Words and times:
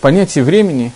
понятии 0.00 0.40
времени, 0.40 0.92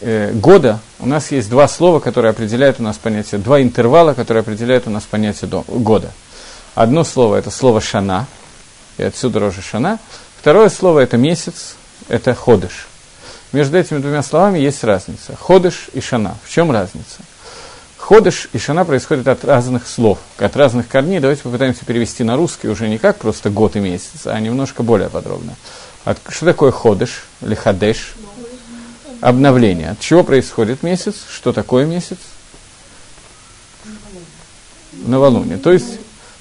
э, 0.00 0.32
года, 0.32 0.80
у 0.98 1.06
нас 1.06 1.30
есть 1.30 1.50
два 1.50 1.68
слова, 1.68 2.00
которые 2.00 2.30
определяют 2.30 2.80
у 2.80 2.82
нас 2.82 2.96
понятие, 2.96 3.40
два 3.40 3.60
интервала, 3.60 4.14
которые 4.14 4.40
определяют 4.40 4.86
у 4.86 4.90
нас 4.90 5.04
понятие 5.04 5.48
до, 5.48 5.64
года. 5.68 6.10
Одно 6.74 7.04
слово– 7.04 7.36
это 7.36 7.50
слово 7.50 7.80
«шана», 7.80 8.26
и 8.98 9.02
отсюда 9.02 9.40
рожа 9.40 9.62
«шана». 9.62 9.98
Второе 10.38 10.68
слово– 10.68 11.00
это 11.00 11.16
месяц, 11.16 11.76
это 12.08 12.34
«ходыш». 12.34 12.88
Между 13.52 13.78
этими 13.78 13.98
двумя 13.98 14.22
словами 14.22 14.58
есть 14.58 14.84
разница. 14.84 15.36
Ходыш 15.36 15.88
и 15.92 16.00
шана. 16.00 16.36
В 16.44 16.50
чем 16.50 16.70
разница? 16.70 17.22
Ходыш 17.96 18.48
и 18.52 18.58
шана 18.58 18.84
происходят 18.84 19.26
от 19.28 19.44
разных 19.44 19.86
слов, 19.88 20.18
от 20.38 20.56
разных 20.56 20.88
корней. 20.88 21.20
Давайте 21.20 21.42
попытаемся 21.42 21.84
перевести 21.84 22.22
на 22.24 22.36
русский 22.36 22.68
уже 22.68 22.88
не 22.88 22.98
как 22.98 23.16
просто 23.16 23.50
год 23.50 23.76
и 23.76 23.80
месяц, 23.80 24.26
а 24.26 24.38
немножко 24.38 24.82
более 24.82 25.08
подробно. 25.08 25.54
От, 26.04 26.18
что 26.28 26.46
такое 26.46 26.70
ходыш 26.70 27.24
или 27.40 27.54
хадеш? 27.54 28.14
Обновление. 29.20 29.90
От 29.90 30.00
чего 30.00 30.22
происходит 30.22 30.82
месяц? 30.82 31.14
Что 31.30 31.52
такое 31.52 31.86
месяц? 31.86 32.18
Новолуние. 34.92 35.58
То 35.58 35.72
есть 35.72 35.98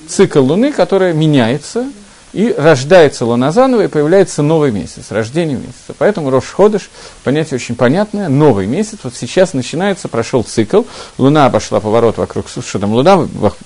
цикл 0.08 0.42
Луны, 0.42 0.72
который 0.72 1.14
меняется 1.14 1.88
и 2.36 2.54
рождается 2.58 3.26
луна 3.26 3.54
заново, 3.54 3.84
и 3.84 3.88
появляется 3.88 4.42
новый 4.42 4.70
месяц, 4.70 5.06
рождение 5.10 5.56
месяца. 5.56 5.96
Поэтому 5.98 6.30
Рош 6.30 6.52
Ходыш, 6.52 6.90
понятие 7.24 7.56
очень 7.56 7.76
понятное, 7.76 8.28
новый 8.28 8.68
месяц. 8.68 9.00
Вот 9.04 9.16
сейчас 9.16 9.54
начинается, 9.54 10.10
прошел 10.10 10.44
цикл, 10.44 10.84
луна 11.18 11.46
обошла 11.46 11.80
поворот 11.80 12.18
вокруг, 12.18 12.48
что 12.50 12.78
там, 12.78 12.92
луна 12.92 13.16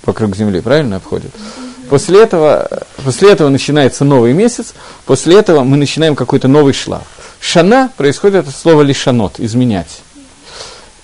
вокруг 0.06 0.36
Земли, 0.36 0.62
правильно 0.62 0.98
обходит? 0.98 1.32
После 1.90 2.22
этого, 2.22 2.70
после 3.04 3.32
этого 3.32 3.50
начинается 3.50 4.06
новый 4.06 4.34
месяц, 4.34 4.76
после 5.06 5.40
этого 5.40 5.64
мы 5.64 5.76
начинаем 5.76 6.16
какой-то 6.16 6.48
новый 6.48 6.74
шлаф. 6.74 7.08
Шана 7.40 7.92
происходит 7.98 8.48
от 8.48 8.56
слова 8.56 8.82
лишанот, 8.82 9.40
изменять. 9.40 10.02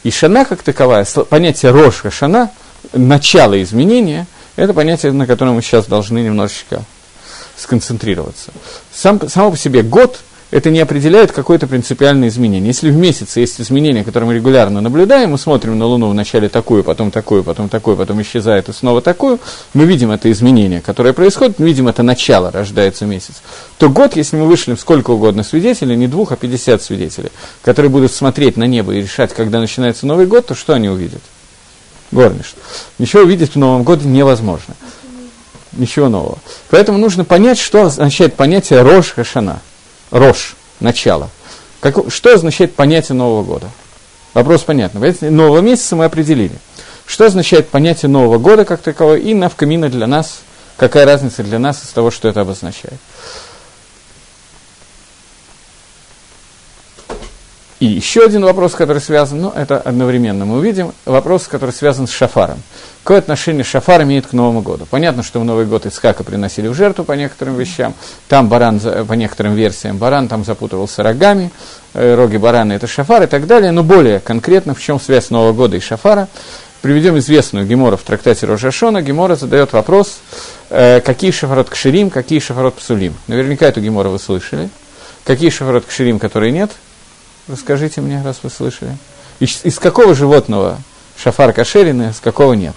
И 0.03 0.11
шана 0.11 0.45
как 0.45 0.61
таковая, 0.61 1.05
понятие 1.29 1.71
рошка 1.71 2.11
шана, 2.11 2.51
начало 2.93 3.61
изменения, 3.63 4.27
это 4.55 4.73
понятие, 4.73 5.11
на 5.11 5.25
котором 5.25 5.55
мы 5.55 5.61
сейчас 5.61 5.85
должны 5.85 6.19
немножечко 6.19 6.83
сконцентрироваться. 7.57 8.51
Сам, 8.93 9.27
само 9.29 9.51
по 9.51 9.57
себе 9.57 9.81
год 9.81 10.19
это 10.51 10.69
не 10.69 10.79
определяет 10.79 11.31
какое-то 11.31 11.67
принципиальное 11.67 12.27
изменение. 12.29 12.67
Если 12.67 12.89
в 12.89 12.95
месяце 12.95 13.39
есть 13.39 13.59
изменения, 13.59 14.03
которые 14.03 14.27
мы 14.27 14.35
регулярно 14.35 14.79
наблюдаем, 14.81 15.31
мы 15.31 15.37
смотрим 15.37 15.77
на 15.77 15.85
Луну 15.85 16.09
вначале 16.09 16.49
такую, 16.49 16.83
потом 16.83 17.11
такую, 17.11 17.43
потом 17.43 17.67
такую, 17.67 17.97
потом 17.97 18.21
исчезает 18.21 18.69
и 18.69 18.73
снова 18.73 19.01
такую, 19.01 19.39
мы 19.73 19.85
видим 19.85 20.11
это 20.11 20.31
изменение, 20.31 20.81
которое 20.81 21.13
происходит, 21.13 21.59
мы 21.59 21.65
видим 21.65 21.87
это 21.87 22.03
начало, 22.03 22.51
рождается 22.51 23.05
месяц, 23.05 23.41
то 23.77 23.89
год, 23.89 24.15
если 24.15 24.37
мы 24.37 24.45
вышлем 24.45 24.77
сколько 24.77 25.11
угодно 25.11 25.43
свидетелей, 25.43 25.95
не 25.95 26.07
двух, 26.07 26.31
а 26.31 26.35
50 26.35 26.81
свидетелей, 26.81 27.31
которые 27.61 27.89
будут 27.89 28.11
смотреть 28.11 28.57
на 28.57 28.65
небо 28.65 28.93
и 28.93 29.01
решать, 29.01 29.33
когда 29.33 29.59
начинается 29.59 30.05
Новый 30.05 30.27
год, 30.27 30.47
то 30.47 30.55
что 30.55 30.73
они 30.73 30.89
увидят? 30.89 31.21
Горниш. 32.11 32.53
Ничего 32.99 33.23
увидеть 33.23 33.53
в 33.53 33.55
Новом 33.57 33.83
году 33.83 34.07
невозможно 34.07 34.75
ничего 35.77 36.09
нового. 36.09 36.37
Поэтому 36.69 36.97
нужно 36.97 37.25
понять, 37.25 37.59
что 37.59 37.83
означает 37.83 38.35
понятие 38.35 38.81
Рош 38.81 39.11
Хашана. 39.11 39.61
Рош, 40.11 40.55
начало. 40.79 41.29
Как, 41.79 42.11
что 42.11 42.33
означает 42.33 42.75
понятие 42.75 43.15
Нового 43.15 43.43
года? 43.43 43.69
Вопрос 44.33 44.63
понятный. 44.63 45.29
Нового 45.29 45.61
месяца 45.61 45.95
мы 45.95 46.05
определили. 46.05 46.55
Что 47.05 47.25
означает 47.25 47.69
понятие 47.69 48.09
Нового 48.09 48.37
года 48.37 48.65
как 48.65 48.81
таковое 48.81 49.17
и 49.17 49.33
навкамина 49.33 49.89
для 49.89 50.07
нас? 50.07 50.39
Какая 50.77 51.05
разница 51.05 51.43
для 51.43 51.59
нас 51.59 51.83
из 51.83 51.89
того, 51.89 52.11
что 52.11 52.27
это 52.27 52.41
обозначает? 52.41 52.99
И 57.81 57.87
еще 57.87 58.23
один 58.23 58.45
вопрос, 58.45 58.73
который 58.73 59.01
связан, 59.01 59.41
ну, 59.41 59.49
это 59.53 59.77
одновременно 59.77 60.45
мы 60.45 60.59
увидим, 60.59 60.93
вопрос, 61.05 61.47
который 61.49 61.71
связан 61.71 62.07
с 62.07 62.11
шафаром. 62.11 62.57
Какое 63.03 63.17
отношение 63.17 63.65
шафар 63.65 64.03
имеет 64.03 64.27
к 64.27 64.33
Новому 64.33 64.61
году? 64.61 64.87
Понятно, 64.89 65.23
что 65.23 65.41
в 65.41 65.45
Новый 65.45 65.65
год 65.65 65.85
Ицхака 65.85 66.23
приносили 66.23 66.69
в 66.69 66.73
жертву 66.73 67.03
по 67.03 67.11
некоторым 67.11 67.57
вещам, 67.57 67.93
там 68.29 68.47
баран, 68.47 68.79
по 68.79 69.13
некоторым 69.13 69.55
версиям, 69.55 69.97
баран 69.97 70.29
там 70.29 70.45
запутывался 70.45 71.03
рогами, 71.03 71.51
э, 71.93 72.15
роги 72.15 72.37
барана– 72.37 72.71
это 72.73 72.87
шафар 72.87 73.23
и 73.23 73.27
так 73.27 73.45
далее, 73.45 73.71
но 73.71 73.83
более 73.83 74.21
конкретно, 74.21 74.73
в 74.73 74.81
чем 74.81 74.97
связь 74.97 75.29
Нового 75.29 75.51
года 75.51 75.75
и 75.75 75.81
шафара, 75.81 76.29
приведем 76.81 77.17
известную 77.17 77.67
Гемора 77.67 77.97
в 77.97 78.03
трактате 78.03 78.45
Рожашона. 78.45 79.01
Гемора 79.01 79.35
задает 79.35 79.73
вопрос, 79.73 80.19
э, 80.69 81.01
какие 81.01 81.31
шафарот 81.31 81.69
кширим, 81.69 82.09
какие 82.09 82.39
шафарот 82.39 82.75
псулим. 82.75 83.15
Наверняка 83.27 83.65
эту 83.65 83.81
Гемору 83.81 84.11
вы 84.11 84.19
слышали. 84.19 84.69
Какие 85.25 85.49
шафарот 85.49 85.83
кширим, 85.85 86.19
которые 86.19 86.53
нет– 86.53 86.71
Расскажите 87.47 88.01
мне, 88.01 88.21
раз 88.23 88.39
вы 88.41 88.49
слышали. 88.49 88.97
Из, 89.39 89.63
из 89.63 89.77
какого 89.77 90.15
животного 90.15 90.79
шафар 91.21 91.53
кошерный, 91.53 92.13
с 92.13 92.19
какого 92.19 92.53
нет? 92.53 92.75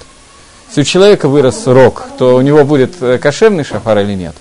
Если 0.69 0.83
у 0.83 0.85
человека 0.85 1.29
вырос 1.29 1.67
рог, 1.67 2.05
то 2.19 2.37
у 2.37 2.41
него 2.43 2.65
будет 2.65 3.01
э, 3.01 3.19
кошерный 3.19 3.65
шафар 3.65 4.01
или 4.01 4.15
нет? 4.15 4.35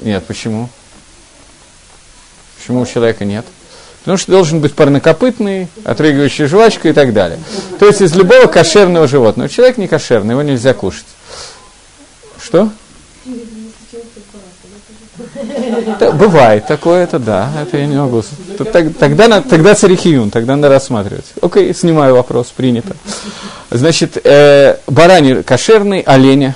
Нет, 0.00 0.24
почему? 0.26 0.68
Почему 2.58 2.80
у 2.80 2.86
человека 2.86 3.24
нет? 3.24 3.46
Потому 4.00 4.18
что 4.18 4.32
должен 4.32 4.60
быть 4.60 4.74
парнокопытный, 4.74 5.68
отрыгивающий 5.84 6.46
жвачку 6.46 6.88
и 6.88 6.92
так 6.92 7.12
далее. 7.12 7.38
То 7.78 7.86
есть 7.86 8.00
из 8.00 8.16
любого 8.16 8.46
кошерного 8.46 9.06
животного. 9.06 9.48
Человек 9.48 9.78
не 9.78 9.86
кошерный, 9.86 10.32
его 10.32 10.42
нельзя 10.42 10.74
кушать. 10.74 11.06
Что? 12.42 12.70
Бывает 16.14 16.66
такое, 16.66 17.04
это 17.04 17.18
да, 17.18 17.50
это 17.60 17.76
я 17.78 17.86
не 17.86 17.96
могу. 17.96 18.22
Тогда, 18.98 19.40
тогда 19.40 19.74
царихиюн, 19.74 20.30
тогда 20.30 20.56
надо 20.56 20.68
рассматривать. 20.68 21.26
Окей, 21.40 21.74
снимаю 21.74 22.14
вопрос, 22.14 22.48
принято. 22.48 22.96
Значит, 23.70 24.18
э, 24.24 24.76
барани 24.86 25.42
кошерный, 25.42 26.00
оленя. 26.00 26.54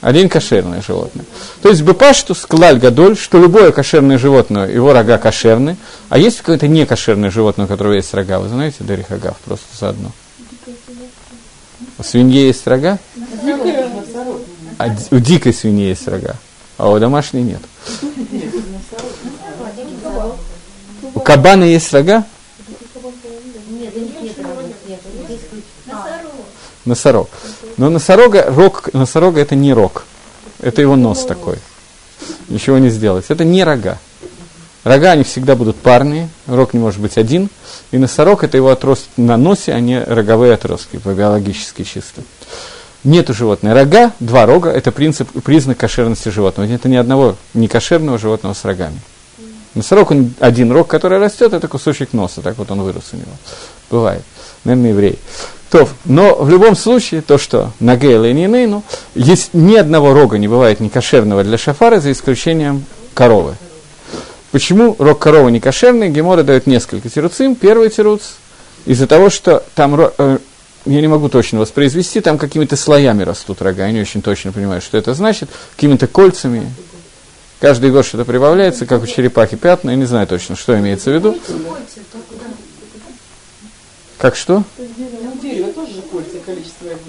Олень 0.00 0.30
кошерное 0.30 0.80
животное. 0.80 1.26
То 1.60 1.68
есть 1.68 1.82
бепашту 1.82 2.34
склаль 2.34 2.78
гадоль, 2.78 3.18
что 3.18 3.38
любое 3.38 3.70
кошерное 3.70 4.16
животное, 4.16 4.66
его 4.66 4.94
рога 4.94 5.18
кошерны, 5.18 5.76
а 6.08 6.18
есть 6.18 6.38
какое-то 6.38 6.68
некошерное 6.68 7.30
животное, 7.30 7.66
у 7.66 7.68
которого 7.68 7.92
есть 7.92 8.12
рога, 8.14 8.38
вы 8.38 8.48
знаете, 8.48 8.78
Дарихагав, 8.80 9.36
просто 9.44 9.66
заодно. 9.78 10.10
У 11.98 12.02
свиньи 12.02 12.46
есть 12.46 12.66
рога? 12.66 12.98
А 14.80 14.88
у 15.10 15.18
дикой 15.18 15.52
свиньи 15.52 15.88
есть 15.88 16.08
рога, 16.08 16.36
а 16.78 16.88
у 16.88 16.98
домашней 16.98 17.42
нет. 17.42 17.60
У 21.14 21.20
кабана 21.20 21.64
есть 21.64 21.92
рога? 21.92 22.24
Носорог. 26.86 27.28
Но 27.76 27.90
носорога, 27.90 28.46
рог, 28.48 28.88
носорога 28.94 29.42
это 29.42 29.54
не 29.54 29.74
рог. 29.74 30.06
Это 30.60 30.80
его 30.80 30.96
нос 30.96 31.26
такой. 31.26 31.58
Ничего 32.48 32.78
не 32.78 32.88
сделать. 32.88 33.26
Это 33.28 33.44
не 33.44 33.62
рога. 33.64 33.98
Рога, 34.82 35.10
они 35.10 35.24
всегда 35.24 35.56
будут 35.56 35.76
парные, 35.76 36.30
рог 36.46 36.72
не 36.72 36.80
может 36.80 37.00
быть 37.00 37.18
один, 37.18 37.50
и 37.90 37.98
носорог– 37.98 38.44
это 38.44 38.56
его 38.56 38.70
отростки 38.70 39.10
на 39.18 39.36
носе, 39.36 39.74
а 39.74 39.80
не 39.80 40.02
роговые 40.02 40.54
отростки, 40.54 40.96
по 40.96 41.10
биологически 41.10 41.84
чисто 41.84 42.22
нету 43.04 43.34
животного 43.34 43.74
рога, 43.74 44.12
два 44.20 44.46
рога, 44.46 44.70
это 44.70 44.92
принцип, 44.92 45.28
признак 45.42 45.78
кошерности 45.78 46.28
животного. 46.28 46.70
Это 46.70 46.88
ни 46.88 46.96
одного 46.96 47.36
некошерного 47.54 48.18
животного 48.18 48.54
с 48.54 48.64
рогами. 48.64 49.00
Носорог, 49.74 50.10
он 50.10 50.34
один 50.40 50.72
рог, 50.72 50.88
который 50.88 51.18
растет, 51.18 51.52
это 51.52 51.68
кусочек 51.68 52.12
носа, 52.12 52.42
так 52.42 52.58
вот 52.58 52.70
он 52.70 52.82
вырос 52.82 53.10
у 53.12 53.16
него. 53.16 53.32
Бывает. 53.90 54.22
Наверное, 54.64 54.90
еврей. 54.90 55.18
То, 55.70 55.88
но 56.04 56.34
в 56.34 56.50
любом 56.50 56.74
случае, 56.74 57.22
то, 57.22 57.38
что 57.38 57.72
на 57.78 57.96
Гейла 57.96 58.24
и 58.24 58.32
Нинейну, 58.32 58.82
есть 59.14 59.54
ни 59.54 59.76
одного 59.76 60.12
рога 60.12 60.36
не 60.36 60.48
бывает 60.48 60.80
некошерного 60.80 61.44
для 61.44 61.56
шафара, 61.56 62.00
за 62.00 62.10
исключением 62.10 62.84
коровы. 63.14 63.54
Почему 64.50 64.96
рог 64.98 65.20
коровы 65.20 65.52
не 65.52 65.60
кошерный? 65.60 66.08
Гемора 66.08 66.42
дает 66.42 66.66
несколько 66.66 67.08
тируцим. 67.08 67.54
Первый 67.54 67.88
тируц 67.88 68.22
из-за 68.84 69.06
того, 69.06 69.30
что 69.30 69.62
там 69.76 70.10
э, 70.18 70.38
я 70.86 71.00
не 71.00 71.08
могу 71.08 71.28
точно 71.28 71.58
воспроизвести, 71.58 72.20
там 72.20 72.38
какими-то 72.38 72.76
слоями 72.76 73.22
растут 73.22 73.62
рога, 73.62 73.86
я 73.86 73.92
не 73.92 74.00
очень 74.00 74.22
точно 74.22 74.52
понимаю, 74.52 74.80
что 74.80 74.96
это 74.96 75.14
значит, 75.14 75.50
какими-то 75.76 76.06
кольцами. 76.06 76.72
Каждый 77.60 77.90
год 77.90 78.06
что-то 78.06 78.24
прибавляется, 78.24 78.86
как 78.86 79.02
у 79.02 79.06
черепахи 79.06 79.56
пятна, 79.56 79.90
я 79.90 79.96
не 79.96 80.06
знаю 80.06 80.26
точно, 80.26 80.56
что 80.56 80.78
имеется 80.78 81.10
в 81.10 81.14
виду. 81.14 81.38
Как 84.16 84.36
что? 84.36 84.64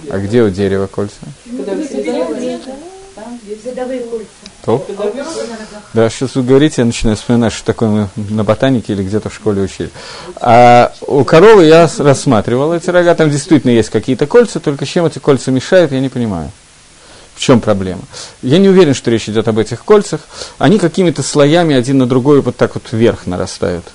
А 0.09 0.17
где 0.19 0.43
у 0.43 0.49
дерева 0.49 0.87
кольца? 0.87 1.15
Топ. 4.65 4.87
Да, 5.93 6.09
сейчас 6.09 6.35
вы 6.35 6.43
говорите, 6.43 6.75
я 6.81 6.85
начинаю 6.85 7.17
вспоминать, 7.17 7.51
что 7.51 7.65
такое 7.65 7.89
мы 7.89 8.07
на 8.29 8.43
ботанике 8.43 8.93
или 8.93 9.03
где-то 9.03 9.29
в 9.29 9.33
школе 9.33 9.63
учили. 9.63 9.89
А 10.39 10.93
у 11.07 11.23
коровы 11.23 11.65
я 11.65 11.89
рассматривал 11.97 12.73
эти 12.73 12.89
рога, 12.89 13.13
там 13.15 13.29
действительно 13.29 13.71
есть 13.71 13.89
какие-то 13.89 14.27
кольца, 14.27 14.59
только 14.59 14.85
чем 14.85 15.05
эти 15.05 15.19
кольца 15.19 15.51
мешают, 15.51 15.91
я 15.91 15.99
не 15.99 16.09
понимаю. 16.09 16.51
чем 17.37 17.59
проблема? 17.59 18.01
Я 18.41 18.59
не 18.59 18.69
уверен, 18.69 18.93
что 18.93 19.09
речь 19.09 19.27
идет 19.27 19.47
об 19.47 19.57
этих 19.57 19.83
кольцах. 19.83 20.21
Они 20.59 20.79
какими-то 20.79 21.23
слоями 21.23 21.75
один 21.75 21.97
на 21.97 22.05
другой 22.05 22.41
вот 22.41 22.55
так 22.55 22.75
вот 22.75 22.83
вверх 22.91 23.25
нарастают. 23.25 23.85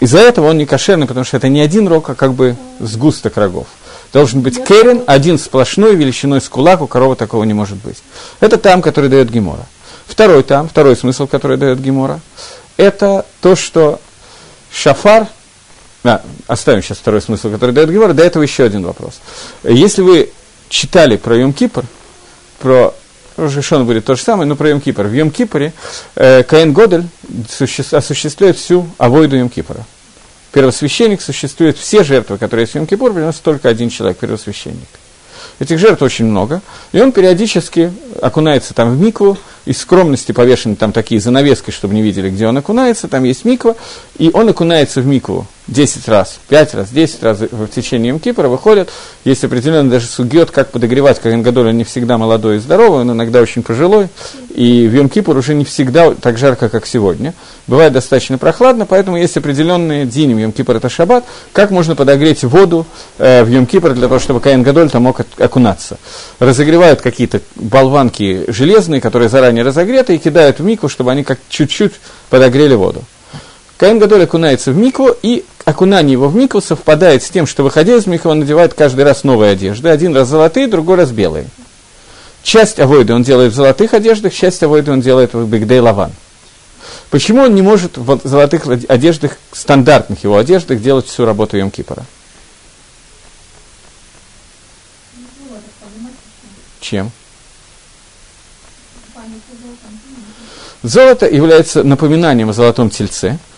Из-за 0.00 0.18
этого 0.18 0.50
он 0.50 0.58
не 0.58 0.66
кошерный, 0.66 1.06
потому 1.06 1.24
что 1.24 1.36
это 1.36 1.48
не 1.48 1.60
один 1.60 1.88
рог, 1.88 2.08
а 2.10 2.14
как 2.14 2.34
бы 2.34 2.56
сгусток 2.78 3.36
рогов. 3.36 3.66
Должен 4.14 4.42
быть 4.42 4.64
керен, 4.64 5.02
один 5.08 5.38
сплошной, 5.38 5.96
величиной 5.96 6.40
с 6.40 6.48
кулак, 6.48 6.80
у 6.80 6.86
коровы 6.86 7.16
такого 7.16 7.42
не 7.42 7.52
может 7.52 7.78
быть. 7.78 7.96
Это 8.38 8.58
там, 8.58 8.80
который 8.80 9.10
дает 9.10 9.28
гемора. 9.28 9.66
Второй 10.06 10.44
там, 10.44 10.68
второй 10.68 10.94
смысл, 10.94 11.26
который 11.26 11.56
дает 11.56 11.80
гемора, 11.80 12.20
это 12.76 13.26
то, 13.40 13.56
что 13.56 14.00
шафар, 14.72 15.26
а, 16.04 16.22
оставим 16.46 16.80
сейчас 16.80 16.98
второй 16.98 17.22
смысл, 17.22 17.50
который 17.50 17.72
дает 17.72 17.90
гемора, 17.90 18.12
до 18.12 18.22
этого 18.22 18.44
еще 18.44 18.62
один 18.62 18.84
вопрос. 18.84 19.14
Если 19.64 20.00
вы 20.00 20.30
читали 20.68 21.16
про 21.16 21.36
Йом-Кипр, 21.36 21.84
про 22.60 22.94
Рожешон 23.36 23.84
будет 23.84 24.04
то 24.04 24.14
же 24.14 24.22
самое, 24.22 24.48
но 24.48 24.54
про 24.54 24.70
Йом-Кипр. 24.70 25.08
В 25.08 25.12
Йом-Кипре 25.12 25.72
э, 26.14 26.44
Каин 26.44 26.72
Годель 26.72 27.08
осуществляет 27.90 28.56
всю 28.56 28.88
авойду 28.96 29.36
Йом-Кипра. 29.36 29.80
Первосвященник 30.54 31.20
существует, 31.20 31.76
все 31.76 32.04
жертвы, 32.04 32.38
которые 32.38 32.62
есть 32.62 32.74
в 32.74 32.76
Йом-Кипур, 32.76 33.12
приносит 33.12 33.42
только 33.42 33.68
один 33.68 33.90
человек, 33.90 34.18
первосвященник. 34.18 34.86
Этих 35.58 35.80
жертв 35.80 36.00
очень 36.00 36.26
много, 36.26 36.62
и 36.92 37.00
он 37.00 37.10
периодически 37.10 37.92
окунается 38.22 38.72
там 38.72 38.96
в 38.96 39.00
микву, 39.00 39.36
из 39.66 39.78
скромности 39.78 40.32
повешены 40.32 40.76
там 40.76 40.92
такие 40.92 41.20
занавески, 41.20 41.70
чтобы 41.70 41.94
не 41.94 42.02
видели, 42.02 42.30
где 42.30 42.46
он 42.46 42.56
окунается, 42.56 43.08
там 43.08 43.24
есть 43.24 43.44
миква, 43.44 43.76
и 44.18 44.30
он 44.32 44.48
окунается 44.48 45.00
в 45.00 45.06
микву 45.06 45.46
10 45.66 46.08
раз, 46.08 46.40
5 46.48 46.74
раз, 46.74 46.90
10 46.90 47.22
раз 47.22 47.38
в 47.40 47.68
течение 47.68 48.12
Йом-Кипра, 48.12 48.48
выходят, 48.48 48.90
есть 49.24 49.44
определенно 49.44 49.90
даже 49.90 50.06
сугет, 50.06 50.50
как 50.50 50.70
подогревать, 50.70 51.20
как 51.20 51.40
Гадоль, 51.40 51.68
он 51.68 51.78
не 51.78 51.84
всегда 51.84 52.18
молодой 52.18 52.56
и 52.56 52.58
здоровый, 52.58 53.00
он 53.00 53.12
иногда 53.12 53.40
очень 53.40 53.62
пожилой, 53.62 54.08
и 54.54 54.86
в 54.86 54.94
Йом-Кипр 54.94 55.36
уже 55.36 55.54
не 55.54 55.64
всегда 55.64 56.12
так 56.14 56.36
жарко, 56.36 56.68
как 56.68 56.86
сегодня. 56.86 57.32
Бывает 57.66 57.94
достаточно 57.94 58.36
прохладно, 58.36 58.84
поэтому 58.84 59.16
есть 59.16 59.36
определенные 59.38 60.04
дни, 60.04 60.24
Йом-Кипр 60.24 60.76
это 60.76 60.90
шаббат, 60.90 61.24
как 61.52 61.70
можно 61.70 61.96
подогреть 61.96 62.44
воду 62.44 62.86
э, 63.16 63.42
в 63.42 63.48
Йом-Кипр 63.48 63.94
для 63.94 64.08
того, 64.08 64.20
чтобы 64.20 64.40
Каин 64.40 64.62
Гадоль 64.62 64.90
там 64.90 65.04
мог 65.04 65.20
окунаться. 65.38 65.98
Разогревают 66.40 67.00
какие-то 67.00 67.40
болванки 67.56 68.44
железные, 68.48 69.00
которые 69.00 69.30
заранее 69.30 69.53
разогреты, 69.62 70.14
и 70.14 70.18
кидают 70.18 70.58
в 70.58 70.64
мику, 70.64 70.88
чтобы 70.88 71.12
они 71.12 71.24
как 71.24 71.38
чуть-чуть 71.48 71.94
подогрели 72.30 72.74
воду. 72.74 73.02
Каин 73.76 73.98
Гадоль 73.98 74.24
окунается 74.24 74.70
в 74.72 74.76
микву, 74.76 75.14
и 75.22 75.44
окунание 75.64 76.12
его 76.12 76.28
в 76.28 76.36
микву 76.36 76.60
совпадает 76.60 77.22
с 77.22 77.30
тем, 77.30 77.46
что, 77.46 77.62
выходя 77.62 77.96
из 77.96 78.06
миквы, 78.06 78.30
он 78.30 78.40
надевает 78.40 78.74
каждый 78.74 79.04
раз 79.04 79.24
новые 79.24 79.52
одежды. 79.52 79.88
Один 79.88 80.14
раз 80.14 80.28
золотые, 80.28 80.68
другой 80.68 80.96
раз 80.96 81.10
белые. 81.10 81.46
Часть 82.42 82.78
авойды 82.78 83.14
он 83.14 83.22
делает 83.22 83.52
в 83.52 83.56
золотых 83.56 83.94
одеждах, 83.94 84.32
часть 84.32 84.62
авойды 84.62 84.92
он 84.92 85.00
делает 85.00 85.32
в 85.32 85.46
бигдей 85.48 85.80
лаван. 85.80 86.12
Почему 87.10 87.42
он 87.42 87.54
не 87.54 87.62
может 87.62 87.96
в 87.96 88.20
золотых 88.24 88.66
одеждах, 88.66 89.38
стандартных 89.52 90.24
его 90.24 90.36
одеждах, 90.36 90.80
делать 90.80 91.06
всю 91.06 91.24
работу 91.24 91.56
Йом 91.56 91.70
Кипора? 91.70 92.04
Чем? 96.80 97.10
Золото 100.84 101.26
является 101.26 101.82
напоминанием 101.82 102.50
о 102.50 102.52
золотом 102.52 102.90
тельце– 102.90 103.38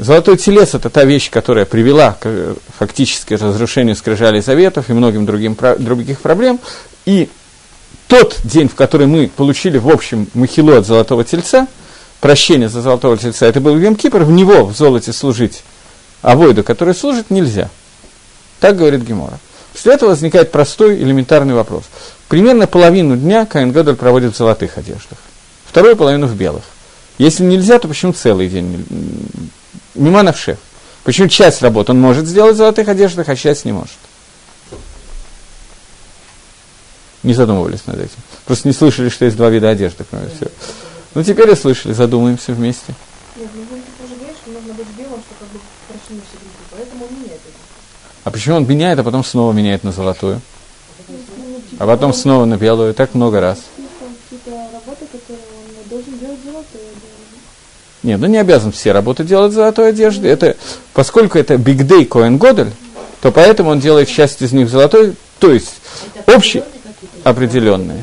Золотой 0.00 0.36
телес– 0.36 0.70
это 0.74 0.90
та 0.90 1.04
вещь, 1.04 1.28
которая 1.28 1.64
привела 1.64 2.16
к 2.20 2.54
фактически 2.78 3.34
разрушению 3.34 3.96
скрижалей 3.96 4.40
заветов 4.40 4.90
и 4.90 4.92
многим 4.92 5.26
другим 5.26 5.56
других 5.78 6.20
проблем. 6.20 6.60
И 7.04 7.28
тот 8.06 8.38
день, 8.44 8.68
в 8.68 8.76
который 8.76 9.08
мы 9.08 9.28
получили 9.28 9.76
в 9.76 9.88
общем 9.88 10.28
махилу 10.34 10.76
от 10.76 10.86
золотого 10.86 11.24
тельца, 11.24 11.66
прощение 12.20 12.68
за 12.68 12.80
золотого 12.80 13.18
тельца, 13.18 13.46
это 13.46 13.60
был 13.60 13.76
Йом 13.76 13.96
Кипр, 13.96 14.22
в 14.22 14.30
него 14.30 14.66
в 14.66 14.76
золоте 14.76 15.12
служить, 15.12 15.64
а 16.22 16.36
войду, 16.36 16.62
который 16.62 16.94
служит, 16.94 17.30
нельзя. 17.30 17.68
Так 18.60 18.76
говорит 18.76 19.02
Гемора. 19.02 19.40
После 19.72 19.94
этого 19.94 20.10
возникает 20.10 20.52
простой 20.52 20.96
элементарный 20.98 21.54
вопрос. 21.54 21.84
Примерно 22.28 22.68
половину 22.68 23.16
дня 23.16 23.46
Каин 23.46 23.72
Гадоль 23.72 23.96
проводит 23.96 24.34
в 24.34 24.36
золотых 24.36 24.78
одеждах, 24.78 25.18
вторую 25.68 25.96
половину 25.96 26.26
в 26.26 26.34
белых. 26.34 26.64
Если 27.18 27.44
нельзя, 27.44 27.78
то 27.78 27.88
почему 27.88 28.12
целый 28.12 28.48
день 28.48 28.84
Миманов 29.94 30.38
шеф. 30.38 30.58
Почему 31.04 31.28
часть 31.28 31.62
работы 31.62 31.92
он 31.92 32.00
может 32.00 32.26
сделать 32.26 32.54
в 32.54 32.58
золотых 32.58 32.88
одеждах, 32.88 33.28
а 33.28 33.36
часть 33.36 33.64
не 33.64 33.72
может? 33.72 33.96
Не 37.22 37.34
задумывались 37.34 37.86
над 37.86 37.98
этим. 37.98 38.18
Просто 38.44 38.68
не 38.68 38.74
слышали, 38.74 39.08
что 39.08 39.24
есть 39.24 39.36
два 39.36 39.50
вида 39.50 39.68
одежды, 39.70 40.04
кроме 40.08 40.28
всего. 40.28 40.50
Ну, 41.14 41.24
теперь 41.24 41.50
и 41.50 41.56
слышали, 41.56 41.92
задумаемся 41.92 42.52
вместе. 42.52 42.94
А 48.24 48.30
почему 48.30 48.56
он 48.56 48.66
меняет, 48.66 48.98
а 48.98 49.02
потом 49.02 49.24
снова 49.24 49.52
меняет 49.52 49.84
на 49.84 49.92
золотую? 49.92 50.40
А 51.78 51.86
потом 51.86 52.12
снова 52.12 52.44
на 52.44 52.56
белую, 52.56 52.94
так 52.94 53.14
много 53.14 53.40
раз. 53.40 53.58
Нет, 58.02 58.20
ну 58.20 58.26
не 58.26 58.38
обязан 58.38 58.72
все 58.72 58.92
работы 58.92 59.24
делать 59.24 59.52
в 59.52 59.54
золотой 59.54 59.90
одежде. 59.90 60.28
Это, 60.28 60.56
поскольку 60.94 61.38
это 61.38 61.54
Big 61.54 61.78
Day 61.78 62.04
Коэн 62.04 62.38
Годель, 62.38 62.70
то 63.20 63.32
поэтому 63.32 63.70
он 63.70 63.80
делает 63.80 64.08
часть 64.08 64.40
из 64.42 64.52
них 64.52 64.68
золотой, 64.68 65.14
то 65.38 65.52
есть 65.52 65.74
общий 66.26 66.62
определенные. 67.24 68.00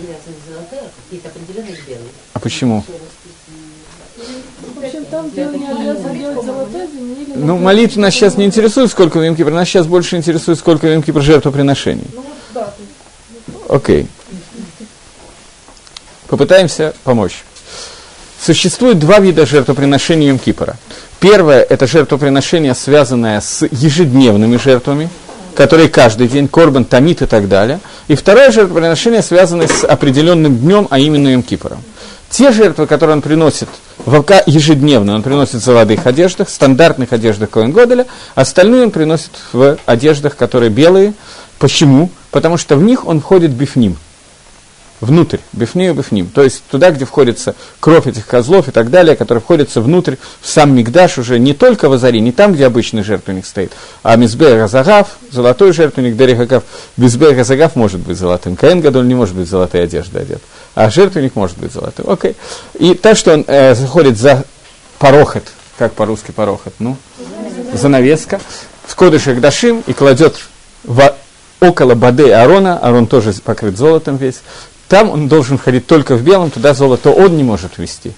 А 2.33 2.39
почему? 2.39 2.83
Ну, 7.35 7.57
молитва 7.57 8.01
нас 8.01 8.13
сейчас 8.13 8.37
не 8.37 8.45
интересует, 8.45 8.91
сколько 8.91 9.19
в 9.19 9.21
Йом-Кипр, 9.21 9.51
нас 9.51 9.67
сейчас 9.67 9.87
больше 9.87 10.17
интересует, 10.17 10.59
сколько 10.59 10.87
в 10.87 10.89
Йом-Кипр 10.89 11.21
жертвоприношений. 11.21 12.07
Окей. 13.69 14.07
Попытаемся 16.27 16.93
помочь. 17.03 17.43
Существует 18.45 18.99
два 18.99 19.17
вида 19.17 19.47
жертвоприношения 19.47 20.27
Йом 20.27 20.37
Кипора. 20.37 20.75
Первое– 21.19 21.63
это 21.69 21.87
жертвоприношение, 21.87 22.75
связанное 22.75 23.41
с 23.41 23.65
ежедневными 23.71 24.57
жертвами, 24.57 25.09
которые 25.55 25.89
каждый 25.89 26.27
день, 26.27 26.47
корбан, 26.47 26.85
томит 26.85 27.23
и 27.23 27.25
так 27.25 27.49
далее. 27.49 27.79
И 28.07 28.13
второе 28.13 28.51
жертвоприношение, 28.51 29.23
связанное 29.23 29.67
с 29.67 29.83
определенным 29.83 30.59
днем, 30.59 30.85
а 30.91 30.99
именно 30.99 31.29
Йом 31.29 31.41
Кипором. 31.41 31.81
Те 32.29 32.51
жертвы, 32.51 32.85
которые 32.85 33.15
он 33.15 33.23
приносит 33.23 33.67
ежедневно, 34.45 35.15
он 35.15 35.23
приносит 35.23 35.55
в 35.55 35.65
золотых 35.65 36.05
одеждах, 36.05 36.47
стандартных 36.47 37.13
одеждах 37.13 37.49
Коэн 37.49 37.71
Годеля, 37.71 38.05
остальные 38.35 38.83
он 38.83 38.91
приносит 38.91 39.31
в 39.53 39.79
одеждах, 39.87 40.35
которые 40.35 40.69
белые. 40.69 41.15
Почему? 41.57 42.11
Потому 42.29 42.57
что 42.57 42.75
в 42.75 42.83
них 42.83 43.07
он 43.07 43.21
входит 43.21 43.49
бифним– 43.49 43.97
внутрь, 45.05 45.37
бифнею 45.53 45.93
бифним, 45.93 46.27
то 46.27 46.43
есть 46.43 46.63
туда, 46.69 46.91
где 46.91 47.05
входится 47.05 47.55
кровь 47.79 48.07
этих 48.07 48.25
козлов 48.27 48.67
и 48.67 48.71
так 48.71 48.89
далее, 48.89 49.15
которые 49.15 49.41
входятся 49.41 49.81
внутрь, 49.81 50.15
в 50.41 50.47
сам 50.47 50.75
Мигдаш 50.75 51.17
уже 51.17 51.39
не 51.39 51.53
только 51.53 51.89
в 51.89 51.93
Азаре, 51.93 52.19
не 52.19 52.31
там, 52.31 52.53
где 52.53 52.65
обычный 52.65 53.03
жертвенник 53.03 53.45
стоит, 53.45 53.71
а 54.03 54.15
Мизбер 54.15 54.57
Газагав, 54.57 55.17
золотой 55.31 55.71
жертвенник, 55.71 56.17
Дерихакав, 56.17 56.63
Мизбер 56.97 57.33
Газагав 57.35 57.75
может 57.75 58.01
быть 58.01 58.17
золотым, 58.17 58.55
Каэн 58.55 58.81
Гадоль 58.81 59.07
не 59.07 59.15
может 59.15 59.35
быть 59.35 59.47
золотой 59.47 59.83
одеждой 59.83 60.23
одет, 60.23 60.41
а 60.73 60.89
жертвенник 60.89 61.35
может 61.35 61.57
быть 61.57 61.71
золотым, 61.71 62.09
окей. 62.09 62.35
И 62.79 62.93
так, 62.93 63.17
что 63.17 63.33
он 63.33 63.45
э, 63.47 63.75
заходит 63.75 64.17
за 64.17 64.43
порохот, 64.99 65.43
как 65.77 65.93
по-русски 65.93 66.31
порохот, 66.31 66.73
ну, 66.79 66.97
занавеска, 67.73 68.39
в 68.85 68.95
Кодыш 68.95 69.23
Дашим 69.23 69.83
и 69.87 69.93
кладет 69.93 70.35
в 70.83 71.15
около 71.59 71.95
Бады 71.95 72.31
Арона, 72.31 72.77
Арон 72.77 73.07
тоже 73.07 73.33
покрыт 73.43 73.77
золотом 73.77 74.17
весь, 74.17 74.41
там 74.87 75.09
он 75.09 75.27
должен 75.27 75.57
ходить 75.57 75.87
только 75.87 76.15
в 76.15 76.21
белом, 76.21 76.51
туда 76.51 76.73
золото 76.73 77.09
он 77.09 77.37
не 77.37 77.43
может 77.43 77.77
вести. 77.77 78.13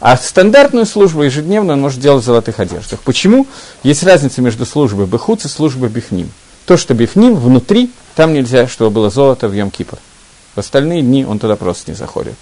А 0.00 0.16
стандартную 0.16 0.86
службу 0.86 1.22
ежедневно 1.22 1.72
он 1.72 1.80
может 1.80 2.00
делать 2.00 2.22
в 2.22 2.26
золотых 2.26 2.60
одеждах. 2.60 3.00
Почему? 3.00 3.46
Есть 3.82 4.02
разница 4.02 4.42
между 4.42 4.66
службой 4.66 5.06
Бехуц 5.06 5.44
и 5.46 5.48
службой 5.48 5.88
Бифним. 5.88 6.30
То, 6.66 6.76
что 6.76 6.94
Бифним 6.94 7.34
внутри, 7.34 7.90
там 8.14 8.32
нельзя, 8.32 8.68
чтобы 8.68 8.90
было 8.90 9.10
золото 9.10 9.48
в 9.48 9.54
Йом-Кипр. 9.54 9.98
В 10.54 10.58
остальные 10.58 11.02
дни 11.02 11.24
он 11.24 11.38
туда 11.38 11.56
просто 11.56 11.90
не 11.90 11.96
заходит. 11.96 12.34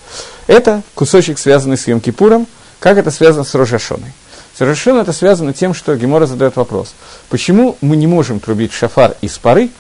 Это 0.46 0.82
кусочек, 0.94 1.38
связанный 1.38 1.76
с 1.76 1.86
Йом-Кипуром. 1.86 2.46
Как 2.80 2.98
это 2.98 3.10
связано 3.10 3.44
с 3.44 3.54
Рожашоной? 3.54 4.12
С 4.56 4.60
Рожашоной 4.60 5.02
это 5.02 5.12
связано 5.12 5.52
тем, 5.52 5.74
что 5.74 5.94
Гемора 5.96 6.26
задает 6.26 6.56
вопрос. 6.56 6.94
Почему 7.28 7.76
мы 7.80 7.96
не 7.96 8.06
можем 8.06 8.40
трубить 8.40 8.72
шафар 8.72 9.16
из 9.20 9.36
пары 9.38 9.70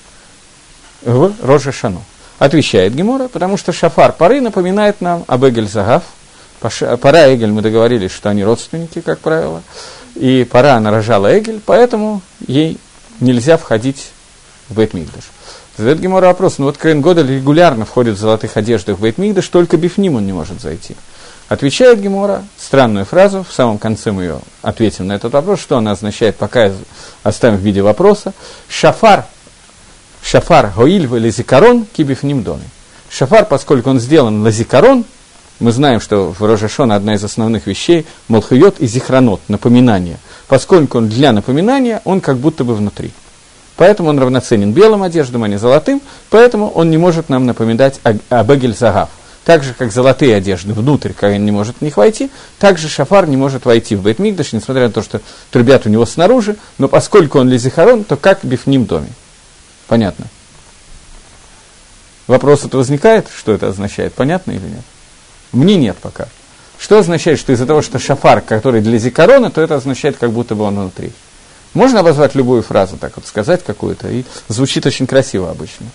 в 1.02 1.32
Рожашану? 1.42 2.02
Отвечает 2.38 2.94
Гемора, 2.94 3.28
потому 3.28 3.56
что 3.56 3.72
шафар 3.72 4.12
пары 4.12 4.40
напоминает 4.40 5.00
нам 5.00 5.24
об 5.26 5.44
Эгель 5.44 5.68
Загав. 5.68 6.02
Пара 6.60 7.34
Эгель, 7.34 7.52
мы 7.52 7.62
договорились, 7.62 8.10
что 8.10 8.30
они 8.30 8.44
родственники, 8.44 9.00
как 9.00 9.20
правило. 9.20 9.62
И 10.14 10.46
пара 10.50 10.74
она 10.74 10.90
рожала 10.90 11.38
Эгель, 11.38 11.60
поэтому 11.64 12.22
ей 12.46 12.78
нельзя 13.20 13.56
входить 13.56 14.10
в 14.68 14.76
Бет 14.76 14.94
Мигдаш. 14.94 15.24
Задает 15.76 16.00
Гемора 16.00 16.26
вопрос, 16.26 16.58
ну 16.58 16.66
вот 16.66 16.76
Коэн 16.76 17.00
Годель 17.00 17.28
регулярно 17.28 17.84
входит 17.84 18.16
в 18.16 18.20
золотых 18.20 18.56
одеждах 18.56 18.98
в 18.98 19.00
Бейтмигдаш, 19.00 19.48
только 19.48 19.76
Бифним 19.76 20.14
он 20.14 20.24
не 20.24 20.32
может 20.32 20.60
зайти. 20.60 20.94
Отвечает 21.48 22.00
Гемора 22.00 22.44
странную 22.56 23.04
фразу, 23.04 23.44
в 23.48 23.52
самом 23.52 23.78
конце 23.78 24.12
мы 24.12 24.22
ее 24.22 24.40
ответим 24.62 25.08
на 25.08 25.14
этот 25.14 25.32
вопрос, 25.32 25.60
что 25.60 25.76
она 25.76 25.90
означает, 25.90 26.36
пока 26.36 26.70
оставим 27.24 27.56
в 27.56 27.60
виде 27.60 27.82
вопроса. 27.82 28.32
Шафар, 28.68 29.26
шафар 30.24 30.72
гоиль 30.74 31.06
лазикарон 31.06 31.86
кибифним 31.92 32.42
доми. 32.42 32.64
Шафар, 33.10 33.44
поскольку 33.44 33.90
он 33.90 34.00
сделан 34.00 34.42
лазикарон, 34.42 35.04
мы 35.60 35.70
знаем, 35.70 36.00
что 36.00 36.34
в 36.36 36.44
Рожашона 36.44 36.96
одна 36.96 37.14
из 37.14 37.22
основных 37.22 37.66
вещей– 37.66 38.06
молхует 38.28 38.80
и 38.80 38.86
зихранот, 38.86 39.40
напоминание. 39.48 40.18
Поскольку 40.48 40.98
он 40.98 41.08
для 41.08 41.32
напоминания, 41.32 42.00
он 42.04 42.20
как 42.20 42.38
будто 42.38 42.64
бы 42.64 42.74
внутри. 42.74 43.12
Поэтому 43.76 44.08
он 44.08 44.18
равноценен 44.18 44.72
белым 44.72 45.02
одеждам, 45.02 45.44
а 45.44 45.48
не 45.48 45.58
золотым, 45.58 46.00
поэтому 46.30 46.70
он 46.70 46.90
не 46.90 46.96
может 46.96 47.28
нам 47.28 47.46
напоминать 47.46 48.00
об 48.02 48.52
Эгель 48.52 48.74
Загав. 48.74 49.10
Так 49.44 49.62
же, 49.62 49.74
как 49.74 49.92
золотые 49.92 50.34
одежды 50.36 50.72
внутрь 50.72 51.12
Каин 51.12 51.44
не 51.44 51.52
может 51.52 51.76
в 51.78 51.82
них 51.82 51.98
войти, 51.98 52.30
так 52.58 52.78
же 52.78 52.88
Шафар 52.88 53.28
не 53.28 53.36
может 53.36 53.66
войти 53.66 53.94
в 53.94 54.02
Бейтмигдаш, 54.02 54.54
несмотря 54.54 54.84
на 54.86 54.90
то, 54.90 55.02
что 55.02 55.20
трубят 55.50 55.86
у 55.86 55.90
него 55.90 56.06
снаружи, 56.06 56.56
но 56.78 56.88
поскольку 56.88 57.38
он 57.38 57.50
лизихарон, 57.50 58.04
то 58.04 58.16
как 58.16 58.40
бифним 58.42 58.86
доме. 58.86 59.08
Понятно? 59.86 60.26
Вопрос 62.26 62.64
это 62.64 62.78
возникает, 62.78 63.28
что 63.34 63.52
это 63.52 63.68
означает, 63.68 64.14
понятно 64.14 64.52
или 64.52 64.60
нет? 64.60 64.84
Мне 65.52 65.76
нет 65.76 65.96
пока. 65.98 66.28
Что 66.78 66.98
означает, 66.98 67.38
что 67.38 67.52
из-за 67.52 67.66
того, 67.66 67.82
что 67.82 67.98
шафар, 67.98 68.40
который 68.40 68.80
для 68.80 68.98
зикарона, 68.98 69.50
то 69.50 69.60
это 69.60 69.76
означает, 69.76 70.16
как 70.16 70.32
будто 70.32 70.54
бы 70.54 70.64
он 70.64 70.78
внутри. 70.78 71.12
Можно 71.74 72.00
обозвать 72.00 72.34
любую 72.34 72.62
фразу, 72.62 72.96
так 72.96 73.16
вот 73.16 73.26
сказать 73.26 73.62
какую-то, 73.64 74.08
и 74.08 74.24
звучит 74.48 74.86
очень 74.86 75.06
красиво 75.06 75.50
обычно. 75.50 75.86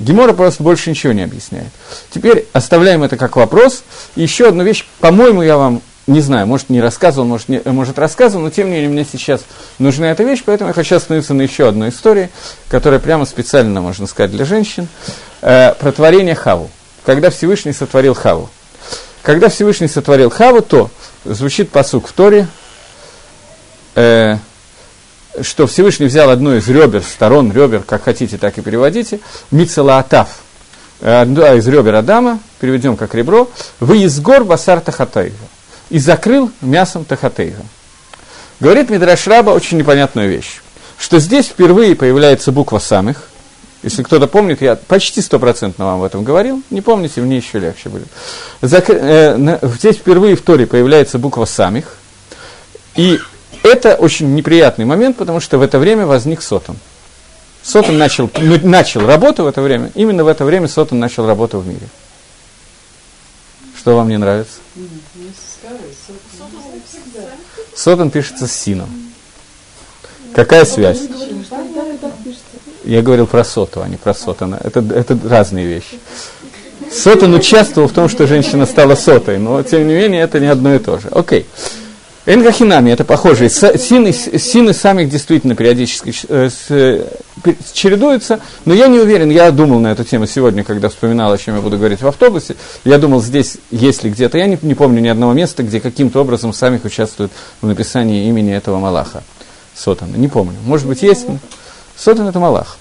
Гемора 0.00 0.32
просто 0.32 0.62
больше 0.62 0.90
ничего 0.90 1.12
не 1.12 1.22
объясняет. 1.22 1.70
Теперь 2.10 2.46
оставляем 2.52 3.02
это 3.02 3.16
как 3.16 3.36
вопрос. 3.36 3.82
И 4.14 4.22
еще 4.22 4.48
одну 4.48 4.62
вещь, 4.62 4.86
по-моему, 5.00 5.42
я 5.42 5.56
вам 5.56 5.82
не 6.08 6.22
знаю, 6.22 6.46
может, 6.46 6.70
не 6.70 6.80
рассказывал, 6.80 7.26
может, 7.26 7.48
не, 7.48 7.60
может 7.66 7.98
рассказывал, 7.98 8.44
но 8.44 8.50
тем 8.50 8.68
не 8.68 8.72
менее 8.72 8.88
мне 8.88 9.06
сейчас 9.10 9.42
нужна 9.78 10.10
эта 10.10 10.24
вещь, 10.24 10.42
поэтому 10.44 10.68
я 10.68 10.74
хочу 10.74 10.96
остановиться 10.96 11.34
на 11.34 11.42
еще 11.42 11.68
одной 11.68 11.90
истории, 11.90 12.30
которая 12.68 12.98
прямо 12.98 13.26
специально, 13.26 13.82
можно 13.82 14.06
сказать, 14.06 14.30
для 14.30 14.46
женщин, 14.46 14.88
э, 15.42 15.74
про 15.74 15.92
творение 15.92 16.34
Хаву. 16.34 16.70
Когда 17.04 17.28
Всевышний 17.30 17.72
сотворил 17.72 18.14
Хаву. 18.14 18.48
Когда 19.22 19.50
Всевышний 19.50 19.86
сотворил 19.86 20.30
Хаву, 20.30 20.62
то 20.62 20.90
звучит 21.26 21.70
посук 21.70 22.08
в 22.08 22.12
Торе, 22.12 22.48
э, 23.94 24.36
что 25.42 25.66
Всевышний 25.66 26.06
взял 26.06 26.30
одну 26.30 26.54
из 26.56 26.66
ребер, 26.68 27.02
сторон 27.02 27.52
ребер, 27.52 27.82
как 27.82 28.04
хотите, 28.04 28.38
так 28.38 28.56
и 28.56 28.62
переводите, 28.62 29.20
Мицелаатав, 29.50 30.38
одна 31.02 31.54
из 31.54 31.68
ребер 31.68 31.96
Адама, 31.96 32.40
переведем 32.60 32.96
как 32.96 33.14
ребро, 33.14 33.48
вы 33.78 33.98
из 33.98 34.18
гор 34.20 34.44
басар 34.44 34.80
тахатайга, 34.80 35.36
и 35.90 35.98
закрыл 35.98 36.50
мясом 36.60 37.04
тахатейга. 37.04 37.62
Говорит 38.60 38.90
Мидраш 38.90 39.26
Раба 39.26 39.50
очень 39.50 39.78
непонятную 39.78 40.28
вещь, 40.28 40.60
что 40.98 41.18
здесь 41.20 41.46
впервые 41.46 41.94
появляется 41.94 42.52
буква 42.52 42.78
самых, 42.78 43.28
если 43.82 44.02
кто-то 44.02 44.26
помнит, 44.26 44.60
я 44.60 44.74
почти 44.74 45.22
стопроцентно 45.22 45.84
вам 45.84 46.00
об 46.00 46.04
этом 46.04 46.24
говорил, 46.24 46.62
не 46.70 46.80
помните, 46.80 47.20
мне 47.20 47.36
еще 47.36 47.60
легче 47.60 47.88
будет. 47.88 48.08
Зак... 48.60 48.90
Э, 48.90 49.58
здесь 49.62 49.96
впервые 49.96 50.34
в 50.34 50.42
Торе 50.42 50.66
появляется 50.66 51.18
буква 51.18 51.44
самих, 51.44 51.96
и 52.96 53.20
это 53.62 53.94
очень 53.94 54.34
неприятный 54.34 54.84
момент, 54.84 55.16
потому 55.16 55.38
что 55.38 55.58
в 55.58 55.62
это 55.62 55.78
время 55.78 56.06
возник 56.06 56.42
Сотон. 56.42 56.76
Сотон 57.62 57.98
начал, 57.98 58.30
начал 58.62 59.06
работу 59.06 59.44
в 59.44 59.46
это 59.46 59.62
время, 59.62 59.92
именно 59.94 60.24
в 60.24 60.28
это 60.28 60.44
время 60.44 60.66
Сотон 60.66 60.98
начал 60.98 61.26
работу 61.26 61.60
в 61.60 61.66
мире. 61.66 61.86
Что 63.88 63.96
вам 63.96 64.10
не 64.10 64.18
нравится? 64.18 64.58
Сотон 67.74 68.10
пишется 68.10 68.46
с 68.46 68.52
сином. 68.52 68.90
Какая 70.34 70.66
связь? 70.66 71.00
Я 72.84 73.00
говорил 73.00 73.26
про 73.26 73.44
Соту, 73.44 73.80
а 73.80 73.88
не 73.88 73.96
про 73.96 74.12
Сотона. 74.12 74.60
Это, 74.62 74.80
это 74.80 75.18
разные 75.24 75.64
вещи. 75.64 75.98
Сотон 76.92 77.32
участвовал 77.32 77.88
в 77.88 77.94
том, 77.94 78.10
что 78.10 78.26
женщина 78.26 78.66
стала 78.66 78.94
сотой, 78.94 79.38
но 79.38 79.62
тем 79.62 79.88
не 79.88 79.94
менее 79.94 80.20
это 80.20 80.38
не 80.38 80.48
одно 80.48 80.74
и 80.74 80.78
то 80.80 80.98
же. 80.98 81.08
Окей. 81.08 81.46
Okay. 81.48 81.87
Энкахинами, 82.28 82.90
это 82.90 83.06
похоже. 83.06 83.48
Сины, 83.48 84.12
сины 84.12 84.74
самих 84.74 85.08
действительно 85.08 85.54
периодически 85.54 86.12
э, 86.28 86.50
с, 86.50 87.06
чередуются, 87.72 88.40
но 88.66 88.74
я 88.74 88.86
не 88.88 88.98
уверен, 88.98 89.30
я 89.30 89.50
думал 89.50 89.80
на 89.80 89.92
эту 89.92 90.04
тему 90.04 90.26
сегодня, 90.26 90.62
когда 90.62 90.90
вспоминал, 90.90 91.32
о 91.32 91.38
чем 91.38 91.56
я 91.56 91.62
буду 91.62 91.78
говорить 91.78 92.02
в 92.02 92.06
автобусе. 92.06 92.56
Я 92.84 92.98
думал, 92.98 93.22
здесь, 93.22 93.56
если 93.70 94.10
где-то, 94.10 94.36
я 94.36 94.46
не, 94.46 94.58
не 94.60 94.74
помню 94.74 95.00
ни 95.00 95.08
одного 95.08 95.32
места, 95.32 95.62
где 95.62 95.80
каким-то 95.80 96.20
образом 96.20 96.52
самих 96.52 96.84
участвуют 96.84 97.32
в 97.62 97.66
написании 97.66 98.28
имени 98.28 98.54
этого 98.54 98.78
Малаха. 98.78 99.22
Сотана. 99.74 100.16
Не 100.16 100.28
помню. 100.28 100.58
Может 100.66 100.86
быть, 100.86 101.02
есть. 101.02 101.24
Сотан 101.96 102.28
это 102.28 102.38
Малах. 102.38 102.76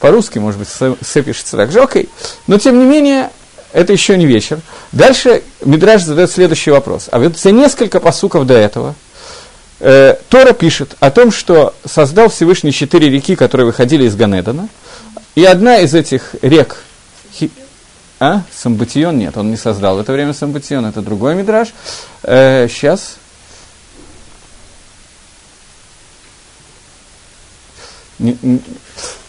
По-русски, 0.00 0.38
может 0.38 0.58
быть, 0.58 0.68
С 0.68 1.22
пишется 1.22 1.56
так 1.56 1.72
же. 1.72 1.80
Окей. 1.80 2.10
Но, 2.46 2.58
тем 2.58 2.78
не 2.78 2.84
менее, 2.84 3.30
это 3.72 3.92
еще 3.92 4.16
не 4.16 4.26
вечер. 4.26 4.60
Дальше 4.92 5.42
Мидраж 5.64 6.02
задает 6.02 6.30
следующий 6.30 6.70
вопрос. 6.70 7.08
А 7.10 7.18
вот 7.18 7.38
за 7.38 7.52
несколько 7.52 8.00
посуков 8.00 8.46
до 8.46 8.54
этого 8.54 8.94
э, 9.80 10.16
Тора 10.28 10.52
пишет 10.52 10.96
о 11.00 11.10
том, 11.10 11.30
что 11.30 11.74
создал 11.84 12.28
Всевышний 12.28 12.72
четыре 12.72 13.08
реки, 13.08 13.36
которые 13.36 13.66
выходили 13.66 14.04
из 14.04 14.16
Ганедана, 14.16 14.68
и 15.34 15.44
одна 15.44 15.78
из 15.78 15.94
этих 15.94 16.34
рек, 16.42 16.82
хи, 17.32 17.50
а, 18.18 18.42
Самбатион, 18.52 19.18
нет, 19.18 19.36
он 19.36 19.50
не 19.50 19.56
создал 19.56 19.96
в 19.96 20.00
это 20.00 20.12
время 20.12 20.34
Самбатион, 20.34 20.86
это 20.86 21.00
другой 21.00 21.34
Мидраж. 21.34 21.68
Э, 22.22 22.68
сейчас. 22.68 23.16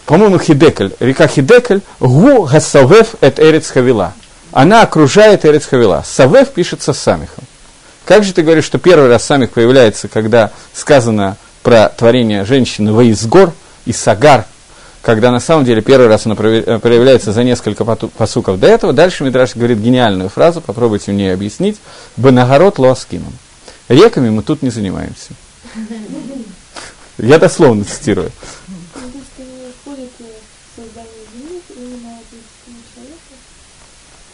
по-моему, 0.06 0.40
Хидекель, 0.40 0.94
река 1.00 1.26
Хидекель, 1.28 1.82
гу 2.02 2.44
гасавев 2.44 3.16
эт 3.22 3.40
эрец 3.40 3.70
хавила 3.70 4.14
она 4.52 4.82
окружает 4.82 5.46
Эрец 5.46 5.66
Хавила. 5.66 6.04
Савев 6.06 6.50
пишется 6.50 6.94
самихом. 6.94 7.44
Как 8.06 8.24
же 8.24 8.34
ты 8.34 8.42
говоришь, 8.42 8.66
что 8.66 8.80
первый 8.80 9.10
раз 9.10 9.24
самих 9.24 9.52
появляется, 9.52 10.08
когда 10.08 10.52
сказано 10.74 11.38
про 11.64 11.90
творение 11.90 12.46
женщины 12.46 12.92
Ваизгор 12.92 13.54
и 13.86 13.94
Сагар, 13.94 14.46
когда 15.02 15.32
на 15.32 15.40
самом 15.40 15.66
деле 15.66 15.82
первый 15.82 16.08
раз 16.08 16.26
она 16.26 16.36
э, 16.38 16.80
проявляется 16.80 17.32
за 17.32 17.44
несколько 17.44 17.86
посуков 17.86 18.60
до 18.60 18.68
этого. 18.68 18.94
Дальше 18.94 19.24
Мидраш 19.24 19.56
говорит 19.56 19.80
гениальную 19.80 20.30
фразу, 20.30 20.62
попробуйте 20.62 21.12
мне 21.12 21.32
объяснить. 21.32 21.78
Банагород 22.18 22.78
лоаскином. 22.78 23.34
Реками 23.88 24.30
мы 24.30 24.44
тут 24.44 24.62
не 24.62 24.70
занимаемся. 24.70 25.32
Я 27.18 27.40
дословно 27.40 27.84
цитирую. 27.84 28.32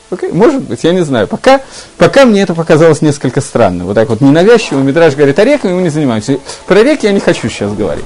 Okay, 0.09 0.33
может 0.33 0.63
быть, 0.63 0.83
я 0.83 0.93
не 0.93 1.01
знаю. 1.01 1.27
Пока, 1.27 1.61
пока 1.97 2.25
мне 2.25 2.41
это 2.41 2.53
показалось 2.53 3.01
несколько 3.01 3.41
странно. 3.41 3.83
Вот 3.85 3.95
так 3.95 4.07
вот 4.09 4.21
ненавязчиво 4.21 4.79
Мидраж 4.79 5.15
говорит 5.15 5.37
о 5.37 5.43
реках, 5.43 5.71
мы 5.71 5.81
не 5.81 5.89
занимаемся. 5.89 6.39
Про 6.65 6.81
реки 6.81 7.05
я 7.05 7.11
не 7.11 7.19
хочу 7.19 7.49
сейчас 7.49 7.73
говорить. 7.73 8.05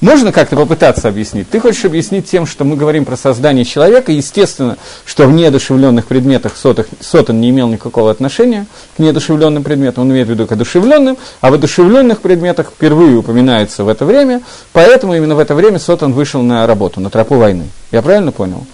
Можно 0.00 0.30
как-то 0.30 0.56
попытаться 0.56 1.08
объяснить? 1.08 1.48
Ты 1.48 1.58
хочешь 1.58 1.84
объяснить 1.84 2.28
тем, 2.28 2.46
что 2.46 2.64
мы 2.64 2.76
говорим 2.76 3.04
про 3.04 3.16
создание 3.16 3.64
человека, 3.64 4.12
естественно, 4.12 4.76
что 5.06 5.26
в 5.26 5.32
неодушевленных 5.32 6.06
предметах 6.06 6.56
сотах, 6.56 6.86
сотан 7.00 7.40
не 7.40 7.48
имел 7.50 7.68
никакого 7.68 8.10
отношения 8.10 8.66
к 8.96 8.98
неодушевленным 8.98 9.62
предметам, 9.62 10.04
он 10.04 10.12
имеет 10.12 10.26
в 10.26 10.30
виду 10.30 10.46
к 10.46 10.52
одушевленным, 10.52 11.16
а 11.40 11.50
в 11.50 11.54
одушевленных 11.54 12.20
предметах 12.20 12.72
впервые 12.72 13.16
упоминается 13.16 13.84
в 13.84 13.88
это 13.88 14.04
время, 14.04 14.42
поэтому 14.72 15.14
именно 15.14 15.34
в 15.34 15.38
это 15.38 15.54
время 15.54 15.78
сотан 15.78 16.12
вышел 16.12 16.42
на 16.42 16.66
работу, 16.66 17.00
на 17.00 17.08
тропу 17.08 17.36
войны. 17.36 17.64
Я 17.90 18.02
правильно 18.02 18.32
понял? 18.32 18.66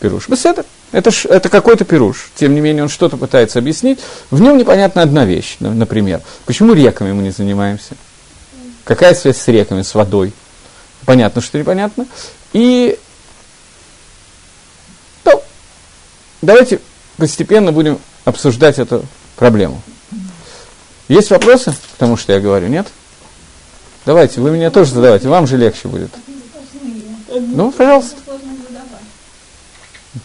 Пируш. 0.00 0.28
Беседа. 0.28 0.64
Это, 0.90 1.10
ж, 1.10 1.26
это 1.26 1.48
какой-то 1.48 1.84
пируш. 1.84 2.30
Тем 2.34 2.54
не 2.54 2.60
менее, 2.60 2.84
он 2.84 2.88
что-то 2.88 3.16
пытается 3.16 3.58
объяснить. 3.58 4.00
В 4.30 4.40
нем 4.40 4.56
непонятна 4.56 5.02
одна 5.02 5.24
вещь, 5.24 5.56
например. 5.60 6.22
Почему 6.46 6.72
реками 6.72 7.12
мы 7.12 7.22
не 7.22 7.30
занимаемся? 7.30 7.94
Какая 8.84 9.14
связь 9.14 9.36
с 9.36 9.48
реками, 9.48 9.82
с 9.82 9.94
водой? 9.94 10.32
Понятно, 11.04 11.42
что 11.42 11.58
непонятно. 11.58 12.06
И 12.52 12.98
ну, 15.24 15.42
давайте 16.40 16.80
постепенно 17.18 17.70
будем 17.70 17.98
обсуждать 18.24 18.78
эту 18.78 19.04
проблему. 19.36 19.82
Есть 21.08 21.30
вопросы 21.30 21.72
к 21.72 21.98
тому, 21.98 22.16
что 22.16 22.32
я 22.32 22.40
говорю, 22.40 22.68
нет? 22.68 22.86
Давайте, 24.06 24.40
вы 24.40 24.50
меня 24.50 24.70
тоже 24.70 24.94
задавайте, 24.94 25.28
вам 25.28 25.46
же 25.46 25.58
легче 25.58 25.88
будет. 25.88 26.10
Ну, 27.30 27.72
пожалуйста. 27.72 28.16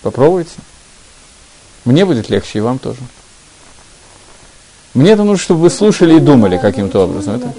Попробуйте. 0.01 0.51
Мне 1.85 2.05
будет 2.05 2.29
легче, 2.29 2.59
и 2.59 2.61
вам 2.61 2.79
тоже. 2.79 2.99
Мне 4.93 5.11
это 5.11 5.23
нужно, 5.23 5.43
чтобы 5.43 5.61
вы 5.61 5.69
слушали 5.69 6.15
и 6.15 6.19
думали 6.19 6.57
каким-то 6.57 7.03
образом. 7.03 7.35
Это... 7.35 7.53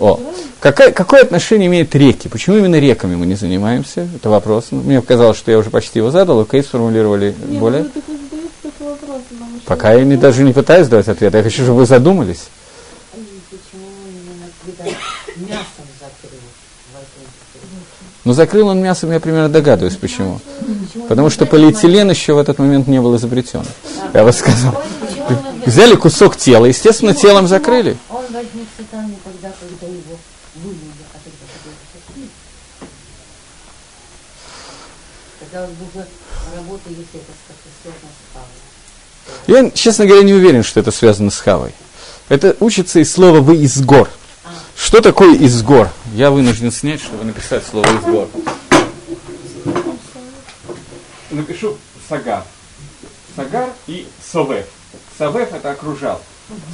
О, 0.00 0.20
Какое, 0.64 0.92
какое 0.92 1.20
отношение 1.20 1.66
имеют 1.66 1.94
реки? 1.94 2.26
Почему 2.28 2.56
именно 2.56 2.78
реками 2.78 3.16
мы 3.16 3.26
не 3.26 3.34
занимаемся? 3.34 4.08
Это 4.16 4.30
вопрос. 4.30 4.68
Мне 4.70 5.02
казалось, 5.02 5.36
что 5.36 5.50
я 5.50 5.58
уже 5.58 5.68
почти 5.68 5.98
его 5.98 6.10
задал, 6.10 6.40
и 6.40 6.48
Кейс 6.48 6.64
сформулировали 6.64 7.34
Не, 7.46 7.58
более. 7.58 7.82
Ну, 7.82 7.90
задают 7.90 8.50
такой 8.62 8.88
вопрос, 8.88 9.20
Пока 9.66 9.92
я 9.92 10.04
не, 10.04 10.16
даже 10.16 10.42
не 10.42 10.54
пытаюсь 10.54 10.88
давать 10.88 11.08
ответ, 11.08 11.34
я 11.34 11.42
хочу, 11.42 11.64
чтобы 11.64 11.80
вы 11.80 11.84
задумались. 11.84 12.44
Почему 13.12 13.84
именно 14.08 14.46
вокруг? 14.78 14.94
Но 18.24 18.32
закрыл 18.32 18.68
он 18.68 18.80
мясом, 18.80 19.12
я 19.12 19.20
примерно 19.20 19.50
догадываюсь, 19.50 19.96
почему. 19.96 20.40
Потому 21.08 21.28
что 21.28 21.44
полиэтилен 21.44 22.08
еще 22.08 22.32
в 22.34 22.38
этот 22.38 22.58
момент 22.58 22.88
не 22.88 23.00
был 23.00 23.16
изобретен. 23.16 23.64
Я 24.14 24.24
вас 24.24 24.38
сказал. 24.38 24.82
Взяли 25.66 25.94
кусок 25.94 26.36
тела, 26.36 26.64
естественно, 26.66 27.14
телом 27.14 27.46
закрыли. 27.48 27.96
Я, 39.46 39.70
честно 39.70 40.06
говоря, 40.06 40.22
не 40.22 40.34
уверен, 40.34 40.62
что 40.62 40.80
это 40.80 40.90
связано 40.90 41.30
с 41.30 41.38
Хавой. 41.38 41.74
Это 42.28 42.56
учится 42.60 43.00
из 43.00 43.12
слова 43.12 43.40
«вы 43.40 43.56
из 43.56 43.80
гор». 43.82 44.08
Что 44.76 45.00
такое 45.00 45.34
из 45.36 45.62
гор? 45.62 45.88
Я 46.12 46.30
вынужден 46.30 46.70
снять, 46.70 47.00
чтобы 47.00 47.24
написать 47.24 47.64
слово 47.64 47.86
из 47.86 48.02
гор. 48.02 48.28
Напишу 51.30 51.76
сагар. 52.08 52.44
Сагар 53.34 53.70
и 53.86 54.06
совев. 54.32 54.66
Совев 55.18 55.52
это 55.52 55.70
окружал. 55.70 56.20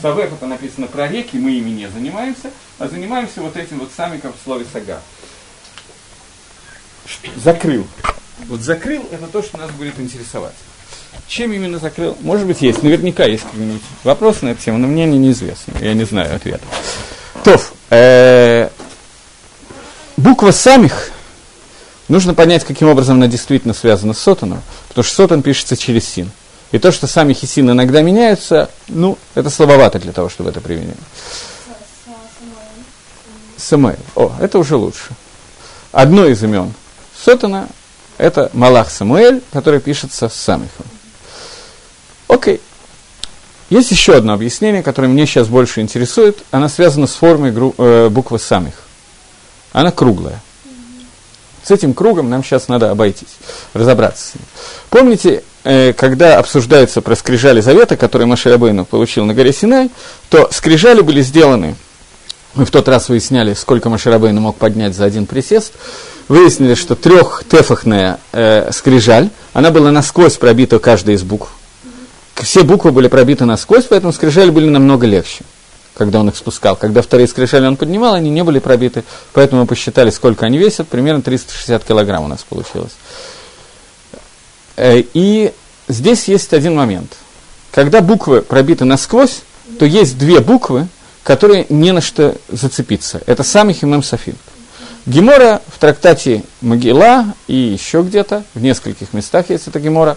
Совев 0.02 0.33
это 0.33 0.47
написано 0.47 0.87
про 0.87 1.07
реки, 1.09 1.37
мы 1.37 1.52
ими 1.52 1.71
не 1.71 1.88
занимаемся, 1.88 2.50
а 2.78 2.88
занимаемся 2.88 3.40
вот 3.40 3.57
этим 3.57 3.78
вот 3.78 3.90
самиком 3.97 4.33
в 4.33 4.45
слове 4.45 4.66
сагар. 4.71 5.00
Закрыл. 7.37 7.87
Вот 8.47 8.61
закрыл 8.61 9.07
это 9.11 9.26
то, 9.26 9.42
что 9.42 9.59
нас 9.59 9.71
будет 9.73 9.99
интересовать. 9.99 10.54
Чем 11.26 11.52
именно 11.52 11.78
закрыл? 11.78 12.16
Может 12.21 12.47
быть, 12.47 12.62
есть. 12.62 12.83
Наверняка 12.83 13.25
есть 13.25 13.45
какие-нибудь 13.45 13.83
вопросы 14.04 14.45
на 14.45 14.50
эту 14.50 14.62
тему, 14.62 14.78
но 14.78 14.87
мне 14.87 15.04
они 15.04 15.19
неизвестны. 15.19 15.75
Я 15.80 15.95
не 15.95 16.04
знаю 16.04 16.35
ответа. 16.35 16.64
Тов. 17.44 17.73
э, 17.90 18.68
Буква 20.16 20.50
самих. 20.50 21.11
Нужно 22.09 22.35
понять, 22.35 22.64
каким 22.64 22.88
образом 22.88 23.16
она 23.16 23.28
действительно 23.28 23.73
связана 23.73 24.12
с 24.12 24.18
Сотаном, 24.18 24.62
потому 24.88 25.04
что 25.04 25.14
Сотан 25.14 25.42
пишется 25.42 25.76
через 25.76 26.06
син. 26.09 26.30
И 26.73 26.78
то, 26.78 26.92
что 26.92 27.06
самих 27.06 27.42
и 27.42 27.47
син 27.47 27.70
иногда 27.70 28.02
меняются, 28.02 28.70
ну, 28.88 29.16
это 29.35 29.49
слабовато 29.50 29.99
для 29.99 30.12
того, 30.12 30.28
чтобы 30.28 30.50
это 30.50 30.61
применить. 30.61 30.97
Самаэль. 33.56 33.99
О, 34.14 34.32
это 34.40 34.59
уже 34.59 34.76
лучше. 34.76 35.11
Одно 35.92 36.26
из 36.26 36.42
имен 36.42 36.73
Сотана– 37.25 37.68
это 38.18 38.50
Малах 38.52 38.90
Самуэль, 38.90 39.42
который 39.52 39.80
пишется 39.80 40.28
с 40.28 40.35
Самихом. 40.35 40.87
Окей. 42.28 42.61
Есть 43.71 43.93
еще 43.93 44.15
одно 44.15 44.33
объяснение, 44.33 44.83
которое 44.83 45.09
мне 45.09 45.27
сейчас 45.27 45.47
больше 45.47 45.81
интересует. 45.81 46.39
Она 46.50 46.69
связана 46.69 47.07
с 47.07 47.15
формой 47.15 47.53
гру- 47.53 47.75
э, 47.79 48.09
буквы 48.09 48.41
Самих. 48.41 48.75
Она 49.73 49.93
круглая. 49.93 50.41
С 51.62 51.71
этим 51.71 51.95
кругом 51.95 52.29
нам 52.31 52.43
сейчас 52.43 52.67
надо 52.69 52.91
обойтись, 52.91 53.37
разобраться 53.75 54.31
с 54.31 54.35
ним. 54.35 54.45
Помните, 54.89 55.45
э, 55.62 55.93
когда 55.93 56.39
обсуждается 56.39 57.00
про 57.00 57.15
скрижали 57.15 57.61
завета, 57.61 57.97
которые 57.97 58.27
Маша 58.27 58.53
Абейну 58.53 58.85
получил 58.85 59.25
на 59.25 59.35
горе 59.35 59.53
Синай, 59.53 59.91
то 60.31 60.49
скрижали 60.50 61.00
были 61.03 61.23
сделаны, 61.23 61.77
мы 62.55 62.65
в 62.65 62.73
тот 62.73 62.89
раз 62.89 63.09
выясняли, 63.09 63.55
сколько 63.55 63.89
Маширабейна 63.89 64.41
мог 64.41 64.57
поднять 64.57 64.97
за 64.97 65.05
один 65.05 65.27
присест, 65.27 65.75
выяснили, 66.27 66.75
что 66.75 66.97
трехтефахная 66.97 68.19
э, 68.33 68.71
скрижаль, 68.73 69.31
она 69.53 69.71
была 69.71 69.93
насквозь 69.93 70.37
пробита 70.37 70.81
каждой 70.81 71.15
из 71.15 71.23
букв. 71.23 71.53
Все 72.42 72.62
буквы 72.64 72.92
были 72.92 73.09
пробиты 73.09 73.44
насквозь, 73.44 73.85
поэтому 73.85 74.12
скрижали 74.12 74.50
были 74.50 74.68
намного 74.68 75.06
легче, 75.06 75.44
когда 75.94 76.20
он 76.20 76.28
их 76.28 76.37
спускал. 76.37 76.76
Когда 76.76 77.02
вторые 77.02 77.28
скрижали 77.28 77.66
он 77.66 77.76
поднимал, 77.76 78.14
они 78.14 78.30
не 78.30 78.42
были 78.42 78.59
пробиты, 78.59 79.04
поэтому 79.32 79.62
мы 79.62 79.66
посчитали, 79.66 80.10
сколько 80.10 80.47
они 80.47 80.58
весят, 80.58 80.88
примерно 80.88 81.23
360 81.23 81.84
килограмм 81.84 82.25
у 82.25 82.28
нас 82.28 82.45
получилось. 82.49 82.93
Э, 84.76 85.02
И 85.12 85.52
здесь 85.88 86.28
есть 86.28 86.52
один 86.54 86.75
момент. 86.75 87.12
Когда 87.71 88.00
буквы 88.00 88.43
пробиты 88.43 88.84
насквозь, 88.84 89.43
то 89.78 89.84
есть 89.84 90.19
две 90.19 90.41
буквы, 90.41 90.88
которые 91.23 91.67
не 91.69 91.93
на 91.93 92.00
что 92.00 92.34
зацепиться. 92.49 93.21
Это 93.26 93.43
сами 93.43 93.73
Химем 93.73 94.02
Софин. 94.02 94.36
Гемора 95.06 95.62
в 95.69 95.78
трактате 95.78 96.45
Могила 96.60 97.34
и 97.47 97.54
еще 97.54 98.02
где-то, 98.02 98.45
в 98.54 98.62
нескольких 98.62 99.12
местах 99.12 99.50
есть 99.50 99.69
эта 99.69 99.80
Гемора, 99.80 100.17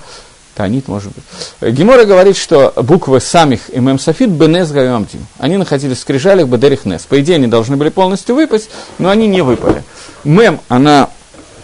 Танит, 0.55 0.87
может 0.87 1.11
быть. 1.13 1.73
Гемора 1.73 2.05
говорит, 2.05 2.37
что 2.37 2.73
буквы 2.75 3.19
самих 3.19 3.69
и 3.69 3.79
Мем 3.79 3.97
Софит 3.97 4.29
Бенес 4.29 4.71
Гайомдим. 4.71 5.25
Они 5.39 5.57
находились 5.57 5.97
в 5.97 6.01
скрижалях 6.01 6.47
Бедерих 6.47 6.85
Нес. 6.85 7.01
По 7.03 7.19
идее, 7.19 7.35
они 7.35 7.47
должны 7.47 7.75
были 7.75 7.89
полностью 7.89 8.35
выпасть, 8.35 8.69
но 8.99 9.09
они 9.09 9.27
не 9.27 9.41
выпали. 9.41 9.83
Мем, 10.23 10.59
она, 10.69 11.09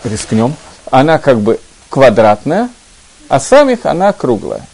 рискнем, 0.03 0.55
она 0.89 1.19
как 1.19 1.39
бы 1.39 1.59
квадратная, 1.89 2.69
а 3.27 3.39
самих 3.39 3.85
она 3.85 4.11
круглая. 4.11 4.65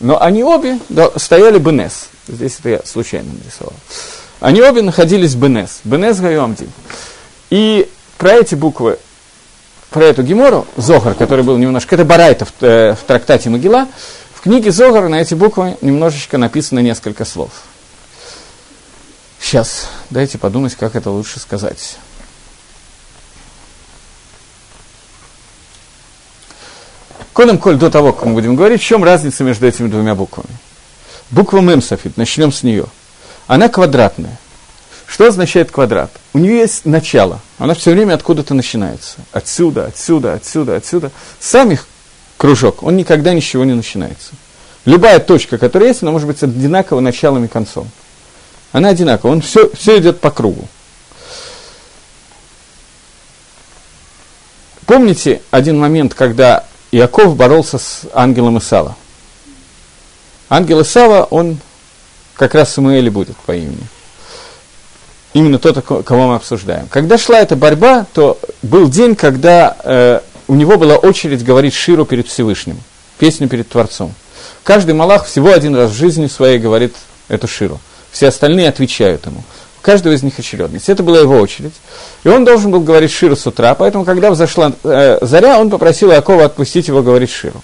Но 0.00 0.20
они 0.20 0.44
обе 0.44 0.78
стояли 1.16 1.58
Бенес. 1.58 2.08
Здесь 2.28 2.56
это 2.58 2.68
я 2.68 2.80
случайно 2.84 3.32
нарисовал. 3.32 3.72
Они 4.40 4.60
обе 4.60 4.82
находились 4.82 5.34
Бенес. 5.34 5.80
Бенес 5.84 6.20
Гайомдим. 6.20 6.70
И 7.48 7.88
про 8.18 8.32
эти 8.34 8.54
буквы, 8.54 8.98
про 9.92 10.04
эту 10.04 10.22
Гемору, 10.22 10.66
Зохар, 10.76 11.14
который 11.14 11.44
был 11.44 11.56
немножко, 11.58 11.94
это 11.94 12.04
Барайта 12.04 12.46
в, 12.46 12.52
э, 12.60 12.94
в 12.94 13.04
трактате 13.06 13.50
Могила, 13.50 13.86
в 14.34 14.40
книге 14.40 14.72
Зохара 14.72 15.08
на 15.08 15.20
эти 15.20 15.34
буквы 15.34 15.76
немножечко 15.82 16.38
написано 16.38 16.80
несколько 16.80 17.24
слов. 17.24 17.50
Сейчас, 19.40 19.88
дайте 20.10 20.38
подумать, 20.38 20.74
как 20.74 20.96
это 20.96 21.10
лучше 21.10 21.38
сказать. 21.38 21.96
Кодом 27.32 27.58
коль, 27.58 27.76
до 27.76 27.90
того, 27.90 28.12
как 28.12 28.26
мы 28.26 28.34
будем 28.34 28.56
говорить, 28.56 28.80
в 28.80 28.84
чем 28.84 29.04
разница 29.04 29.42
между 29.44 29.66
этими 29.66 29.88
двумя 29.88 30.14
буквами. 30.14 30.50
Буква 31.30 31.60
Мем 31.60 31.80
Софит, 31.80 32.16
начнем 32.16 32.52
с 32.52 32.62
нее. 32.62 32.86
Она 33.46 33.68
квадратная. 33.68 34.38
Что 35.12 35.26
означает 35.26 35.70
квадрат? 35.70 36.10
У 36.32 36.38
нее 36.38 36.60
есть 36.60 36.86
начало. 36.86 37.40
Она 37.58 37.74
все 37.74 37.90
время 37.90 38.14
откуда-то 38.14 38.54
начинается. 38.54 39.16
Отсюда, 39.30 39.84
отсюда, 39.84 40.32
отсюда, 40.32 40.76
отсюда. 40.76 41.10
Сам 41.38 41.70
их 41.70 41.86
кружок, 42.38 42.82
он 42.82 42.96
никогда 42.96 43.34
ничего 43.34 43.62
не 43.66 43.74
начинается. 43.74 44.32
Любая 44.86 45.18
точка, 45.18 45.58
которая 45.58 45.90
есть, 45.90 46.02
она 46.02 46.12
может 46.12 46.26
быть 46.26 46.42
одинаково 46.42 47.00
началом 47.00 47.44
и 47.44 47.48
концом. 47.48 47.90
Она 48.72 48.88
одинакова. 48.88 49.32
Он 49.32 49.42
все, 49.42 49.68
все 49.74 49.98
идет 49.98 50.18
по 50.18 50.30
кругу. 50.30 50.66
Помните 54.86 55.42
один 55.50 55.78
момент, 55.78 56.14
когда 56.14 56.64
Иаков 56.90 57.36
боролся 57.36 57.76
с 57.76 58.06
ангелом 58.14 58.56
Исава? 58.56 58.96
Ангел 60.48 60.80
Исава, 60.80 61.24
он 61.24 61.58
как 62.32 62.54
раз 62.54 62.72
Самуэль 62.72 63.10
будет 63.10 63.36
по 63.36 63.54
имени. 63.54 63.86
Именно 65.34 65.58
тот, 65.58 65.84
кого 66.04 66.28
мы 66.28 66.34
обсуждаем. 66.34 66.86
Когда 66.88 67.16
шла 67.16 67.40
эта 67.40 67.56
борьба, 67.56 68.06
то 68.12 68.38
был 68.62 68.88
день, 68.88 69.14
когда 69.14 69.76
э, 69.82 70.20
у 70.46 70.54
него 70.54 70.76
была 70.76 70.96
очередь 70.96 71.42
говорить 71.42 71.74
Ширу 71.74 72.04
перед 72.04 72.28
Всевышним, 72.28 72.78
песню 73.18 73.48
перед 73.48 73.68
Творцом. 73.68 74.14
Каждый 74.62 74.94
малах 74.94 75.24
всего 75.24 75.52
один 75.52 75.74
раз 75.74 75.90
в 75.90 75.94
жизни 75.94 76.26
своей 76.26 76.58
говорит 76.58 76.94
эту 77.28 77.48
Ширу. 77.48 77.80
Все 78.10 78.28
остальные 78.28 78.68
отвечают 78.68 79.24
ему. 79.24 79.42
У 79.78 79.82
каждого 79.84 80.12
из 80.12 80.22
них 80.22 80.38
очередность. 80.38 80.88
Это 80.88 81.02
была 81.02 81.18
его 81.20 81.36
очередь. 81.38 81.72
И 82.24 82.28
он 82.28 82.44
должен 82.44 82.70
был 82.70 82.80
говорить 82.80 83.10
Ширу 83.10 83.34
с 83.34 83.46
утра, 83.46 83.74
поэтому, 83.74 84.04
когда 84.04 84.30
взошла 84.30 84.72
э, 84.84 85.18
заря, 85.22 85.58
он 85.58 85.70
попросил 85.70 86.10
Иакова 86.10 86.44
отпустить 86.44 86.88
его 86.88 87.02
говорить 87.02 87.30
Ширу. 87.30 87.62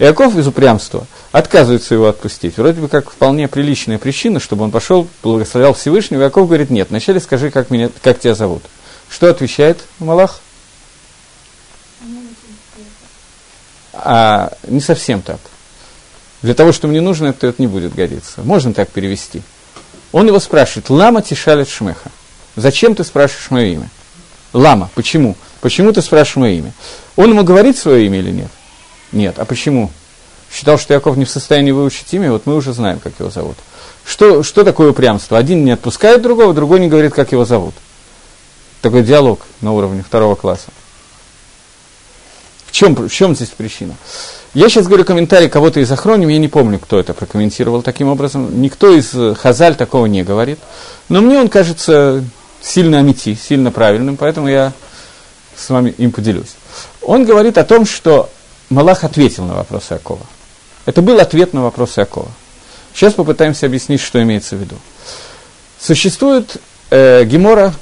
Иаков 0.00 0.34
из 0.38 0.48
упрямства 0.48 1.06
отказывается 1.30 1.92
его 1.92 2.08
отпустить. 2.08 2.56
Вроде 2.56 2.80
бы 2.80 2.88
как 2.88 3.10
вполне 3.10 3.48
приличная 3.48 3.98
причина, 3.98 4.40
чтобы 4.40 4.64
он 4.64 4.70
пошел, 4.70 5.06
благословлял 5.22 5.74
Всевышнего. 5.74 6.22
Иаков 6.22 6.46
говорит, 6.46 6.70
нет, 6.70 6.88
вначале 6.88 7.20
скажи, 7.20 7.50
как, 7.50 7.68
меня, 7.68 7.90
как 8.02 8.18
тебя 8.18 8.34
зовут. 8.34 8.62
Что 9.10 9.28
отвечает 9.28 9.84
Малах? 9.98 10.40
А, 13.92 14.54
не 14.66 14.80
совсем 14.80 15.20
так. 15.20 15.38
Для 16.40 16.54
того, 16.54 16.72
что 16.72 16.88
мне 16.88 17.02
нужно, 17.02 17.26
это, 17.26 17.48
это 17.48 17.60
не 17.60 17.68
будет 17.68 17.94
годиться. 17.94 18.40
Можно 18.42 18.72
так 18.72 18.88
перевести. 18.88 19.42
Он 20.12 20.26
его 20.26 20.40
спрашивает, 20.40 20.88
лама 20.88 21.20
тишалит 21.20 21.68
шмеха. 21.68 22.10
Зачем 22.56 22.94
ты 22.94 23.04
спрашиваешь 23.04 23.50
мое 23.50 23.66
имя? 23.66 23.90
Лама, 24.54 24.88
почему? 24.94 25.36
Почему 25.60 25.92
ты 25.92 26.00
спрашиваешь 26.00 26.36
мое 26.36 26.52
имя? 26.52 26.72
Он 27.16 27.28
ему 27.28 27.44
говорит 27.44 27.76
свое 27.76 28.06
имя 28.06 28.18
или 28.18 28.30
нет? 28.30 28.50
Нет. 29.12 29.38
А 29.38 29.44
почему? 29.44 29.90
Считал, 30.52 30.78
что 30.78 30.94
Яков 30.94 31.16
не 31.16 31.24
в 31.24 31.30
состоянии 31.30 31.70
выучить 31.70 32.12
имя, 32.12 32.32
вот 32.32 32.46
мы 32.46 32.56
уже 32.56 32.72
знаем, 32.72 32.98
как 32.98 33.12
его 33.18 33.30
зовут. 33.30 33.56
Что, 34.04 34.42
что 34.42 34.64
такое 34.64 34.90
упрямство? 34.90 35.38
Один 35.38 35.64
не 35.64 35.70
отпускает 35.70 36.22
другого, 36.22 36.52
другой 36.52 36.80
не 36.80 36.88
говорит, 36.88 37.14
как 37.14 37.32
его 37.32 37.44
зовут. 37.44 37.74
такой 38.82 39.02
диалог 39.02 39.40
на 39.60 39.72
уровне 39.72 40.02
второго 40.02 40.34
класса. 40.34 40.68
В 42.66 42.72
чем, 42.72 42.94
в 42.94 43.10
чем 43.10 43.34
здесь 43.34 43.48
причина? 43.48 43.94
Я 44.54 44.68
сейчас 44.68 44.86
говорю 44.86 45.04
комментарий 45.04 45.48
кого-то 45.48 45.80
из 45.80 45.90
Ахроним, 45.92 46.28
я 46.28 46.38
не 46.38 46.48
помню, 46.48 46.78
кто 46.78 46.98
это 46.98 47.14
прокомментировал 47.14 47.82
таким 47.82 48.08
образом. 48.08 48.60
Никто 48.60 48.92
из 48.92 49.14
э, 49.14 49.34
Хазаль 49.34 49.76
такого 49.76 50.06
не 50.06 50.24
говорит. 50.24 50.58
Но 51.08 51.20
мне 51.20 51.38
он 51.38 51.48
кажется 51.48 52.24
сильно 52.60 52.98
амити, 52.98 53.36
сильно 53.36 53.70
правильным, 53.70 54.16
поэтому 54.16 54.48
я 54.48 54.72
с 55.56 55.68
вами 55.68 55.90
им 55.98 56.10
поделюсь. 56.10 56.56
Он 57.02 57.24
говорит 57.24 57.58
о 57.58 57.64
том, 57.64 57.86
что 57.86 58.30
Малах 58.70 59.04
ответил 59.04 59.44
на 59.44 59.54
вопрос 59.54 59.90
Иакова. 59.90 60.24
Это 60.86 61.02
был 61.02 61.18
ответ 61.20 61.52
на 61.52 61.62
вопрос 61.62 61.98
Иакова. 61.98 62.30
Сейчас 62.94 63.14
попытаемся 63.14 63.66
объяснить, 63.66 64.00
что 64.00 64.22
имеется 64.22 64.56
в 64.56 64.60
виду. 64.60 64.76
Существует 65.78 66.56
э, 66.90 67.24
Гемора, 67.24 67.74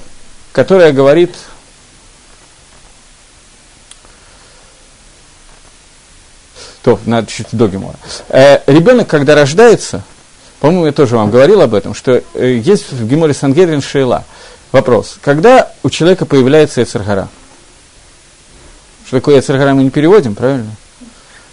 которая 0.53 0.92
говорит 0.92 1.35
То, 6.83 6.98
надо 7.05 7.27
чуть 7.27 7.48
до 7.53 7.66
Гемора. 7.66 7.96
Э, 8.29 8.61
ребенок, 8.66 9.09
когда 9.09 9.35
рождается, 9.35 10.05
по-моему, 10.61 10.87
я 10.87 10.92
тоже 10.92 11.16
вам 11.16 11.31
говорил 11.31 11.61
об 11.61 11.74
этом, 11.74 11.92
что 11.92 12.22
э, 12.35 12.53
есть 12.64 12.92
в 12.92 13.07
Геморе 13.07 13.35
Сангедрин 13.35 13.83
Шейла. 13.83 14.24
Вопрос. 14.72 15.18
Когда 15.20 15.72
у 15.83 15.90
человека 15.90 16.24
появляется 16.24 16.83
Эцергара? 16.83 17.29
Что 19.09 19.16
такое 19.16 19.40
Эцергара 19.40 19.73
мы 19.73 19.85
не 19.85 19.90
переводим, 19.90 20.35
правильно? 20.35 20.71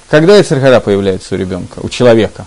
Когда 0.10 0.41
Эцергара 0.41 0.82
появляется 0.82 1.36
у 1.36 1.38
ребенка, 1.38 1.80
у 1.82 1.88
человека? 1.88 2.46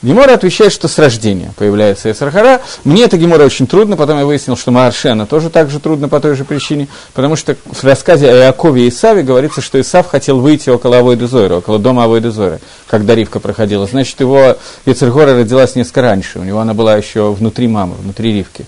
Гемора 0.00 0.32
отвечает, 0.32 0.72
что 0.72 0.88
с 0.88 0.98
рождения 0.98 1.52
появляется 1.58 2.10
Эсархара. 2.10 2.62
Мне 2.82 3.04
это 3.04 3.18
Гемора 3.18 3.44
очень 3.44 3.66
трудно, 3.66 3.98
потом 3.98 4.18
я 4.18 4.24
выяснил, 4.24 4.56
что 4.56 4.70
Мааршена 4.70 5.26
тоже 5.26 5.50
так 5.50 5.68
же 5.68 5.80
трудно 5.80 6.08
по 6.08 6.18
той 6.18 6.34
же 6.34 6.46
причине, 6.46 6.88
потому 7.12 7.36
что 7.36 7.54
в 7.70 7.84
рассказе 7.84 8.30
о 8.30 8.36
Иакове 8.46 8.86
и 8.86 8.88
Исаве 8.88 9.22
говорится, 9.22 9.60
что 9.60 9.78
Исав 9.78 10.06
хотел 10.06 10.40
выйти 10.40 10.70
около 10.70 11.00
Авойды 11.00 11.26
Зойра, 11.26 11.56
около 11.56 11.78
дома 11.78 12.04
Авойды 12.04 12.30
Зойра, 12.30 12.58
когда 12.86 13.14
Ривка 13.14 13.38
проходила. 13.38 13.86
Значит, 13.86 14.18
его 14.18 14.56
Ецергора 14.86 15.36
родилась 15.38 15.76
несколько 15.76 16.00
раньше, 16.00 16.38
у 16.38 16.42
него 16.42 16.58
она 16.58 16.72
была 16.72 16.96
еще 16.96 17.30
внутри 17.32 17.68
мамы, 17.68 17.96
внутри 17.96 18.32
Ривки. 18.32 18.64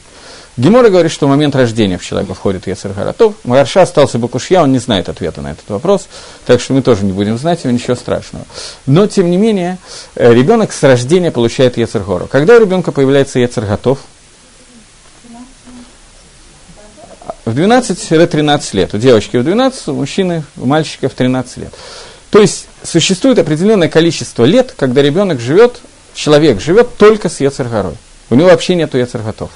Гемора 0.57 0.89
говорит, 0.89 1.11
что 1.11 1.27
в 1.27 1.31
момент 1.31 1.57
рождения 1.57 1.99
в 1.99 2.05
человека 2.05 2.35
входит 2.35 2.69
Ецергара. 2.69 3.13
То 3.13 3.35
Марша 3.43 3.83
остался 3.83 4.19
Бакушья, 4.19 4.63
он 4.63 4.73
не 4.73 4.79
знает 4.79 5.09
ответа 5.09 5.41
на 5.43 5.51
этот 5.51 5.69
вопрос, 5.69 6.07
так 6.47 6.61
что 6.61 6.75
мы 6.75 6.83
тоже 6.83 7.05
не 7.05 7.13
будем 7.13 7.39
знать 7.39 7.65
его, 7.65 7.73
ничего 7.73 7.97
страшного. 7.97 8.45
Но, 8.87 9.09
тем 9.09 9.31
не 9.31 9.37
менее, 9.37 9.79
э, 10.15 10.33
ребенок 10.33 10.73
с 10.73 10.83
рождения 10.85 11.33
получает 11.33 11.77
Ецергору. 11.77 12.27
Когда 12.27 12.57
у 12.57 12.61
ребенка 12.61 12.93
появляется 12.93 13.41
Ецерготов? 13.41 13.99
В 17.45 17.55
12-13 17.55 18.75
лет. 18.75 18.95
У 18.95 18.99
девочки 18.99 19.37
в 19.37 19.45
12, 19.45 19.89
у 19.89 19.95
мужчины, 19.95 20.45
у 20.57 20.67
мальчика 20.67 21.09
в 21.09 21.15
13 21.15 21.59
лет. 21.59 21.75
То 22.31 22.41
есть 22.41 22.67
существует 22.83 23.39
определенное 23.39 23.89
количество 23.89 24.45
лет, 24.45 24.73
когда 24.77 25.03
ребенок 25.03 25.41
живет, 25.41 25.81
человек 26.15 26.61
живет 26.61 26.97
только 26.97 27.29
с 27.29 27.41
Ецергорой. 27.41 27.97
У 28.31 28.37
него 28.37 28.49
вообще 28.49 28.77
нет 28.77 28.95
Ецерготов. 28.95 29.51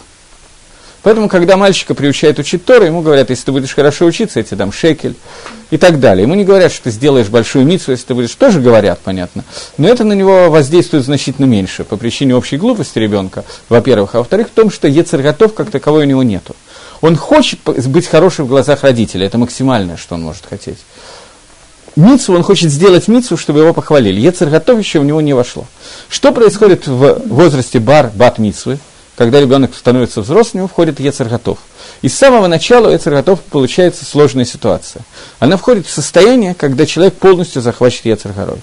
Поэтому, 1.08 1.30
когда 1.30 1.56
мальчика 1.56 1.94
приучают 1.94 2.38
учить 2.38 2.66
Тору, 2.66 2.84
ему 2.84 3.00
говорят, 3.00 3.30
если 3.30 3.46
ты 3.46 3.52
будешь 3.52 3.74
хорошо 3.74 4.04
учиться, 4.04 4.40
я 4.40 4.44
тебе 4.44 4.58
дам 4.58 4.70
шекель 4.70 5.16
и 5.70 5.78
так 5.78 6.00
далее. 6.00 6.24
Ему 6.24 6.34
не 6.34 6.44
говорят, 6.44 6.70
что 6.70 6.84
ты 6.84 6.90
сделаешь 6.90 7.28
большую 7.28 7.64
мицу, 7.64 7.92
если 7.92 8.08
ты 8.08 8.14
будешь, 8.14 8.34
тоже 8.34 8.60
говорят, 8.60 8.98
понятно. 8.98 9.42
Но 9.78 9.88
это 9.88 10.04
на 10.04 10.12
него 10.12 10.50
воздействует 10.50 11.06
значительно 11.06 11.46
меньше, 11.46 11.84
по 11.84 11.96
причине 11.96 12.36
общей 12.36 12.58
глупости 12.58 12.98
ребенка, 12.98 13.46
во-первых. 13.70 14.16
А 14.16 14.18
во-вторых, 14.18 14.48
в 14.48 14.50
том, 14.50 14.70
что 14.70 14.86
Ецер 14.86 15.22
готов, 15.22 15.54
как 15.54 15.70
таковой 15.70 16.02
у 16.02 16.06
него 16.06 16.22
нету. 16.22 16.54
Он 17.00 17.16
хочет 17.16 17.60
быть 17.64 18.06
хорошим 18.06 18.44
в 18.44 18.48
глазах 18.48 18.82
родителей, 18.82 19.24
это 19.24 19.38
максимальное, 19.38 19.96
что 19.96 20.14
он 20.14 20.24
может 20.24 20.44
хотеть. 20.44 20.80
Мицу, 21.96 22.34
он 22.34 22.42
хочет 22.42 22.70
сделать 22.70 23.08
мицу, 23.08 23.38
чтобы 23.38 23.60
его 23.60 23.72
похвалили. 23.72 24.20
Ецер 24.20 24.50
готов 24.50 24.78
еще 24.78 25.00
в 25.00 25.06
него 25.06 25.22
не 25.22 25.32
вошло. 25.32 25.64
Что 26.10 26.32
происходит 26.32 26.86
в 26.86 27.22
возрасте 27.28 27.78
бар, 27.78 28.10
бат 28.14 28.36
мицвы? 28.36 28.78
Когда 29.18 29.40
ребенок 29.40 29.74
становится 29.74 30.20
взрослым, 30.20 30.52
в 30.52 30.54
него 30.54 30.68
входит 30.68 31.00
Ецерготов. 31.00 31.58
И 32.02 32.08
с 32.08 32.16
самого 32.16 32.46
начала 32.46 32.86
у 32.86 32.92
Ецерготов 32.92 33.40
получается 33.40 34.04
сложная 34.04 34.44
ситуация. 34.44 35.02
Она 35.40 35.56
входит 35.56 35.88
в 35.88 35.90
состояние, 35.90 36.54
когда 36.54 36.86
человек 36.86 37.14
полностью 37.14 37.60
захвачен 37.60 38.02
Ецергорой. 38.04 38.62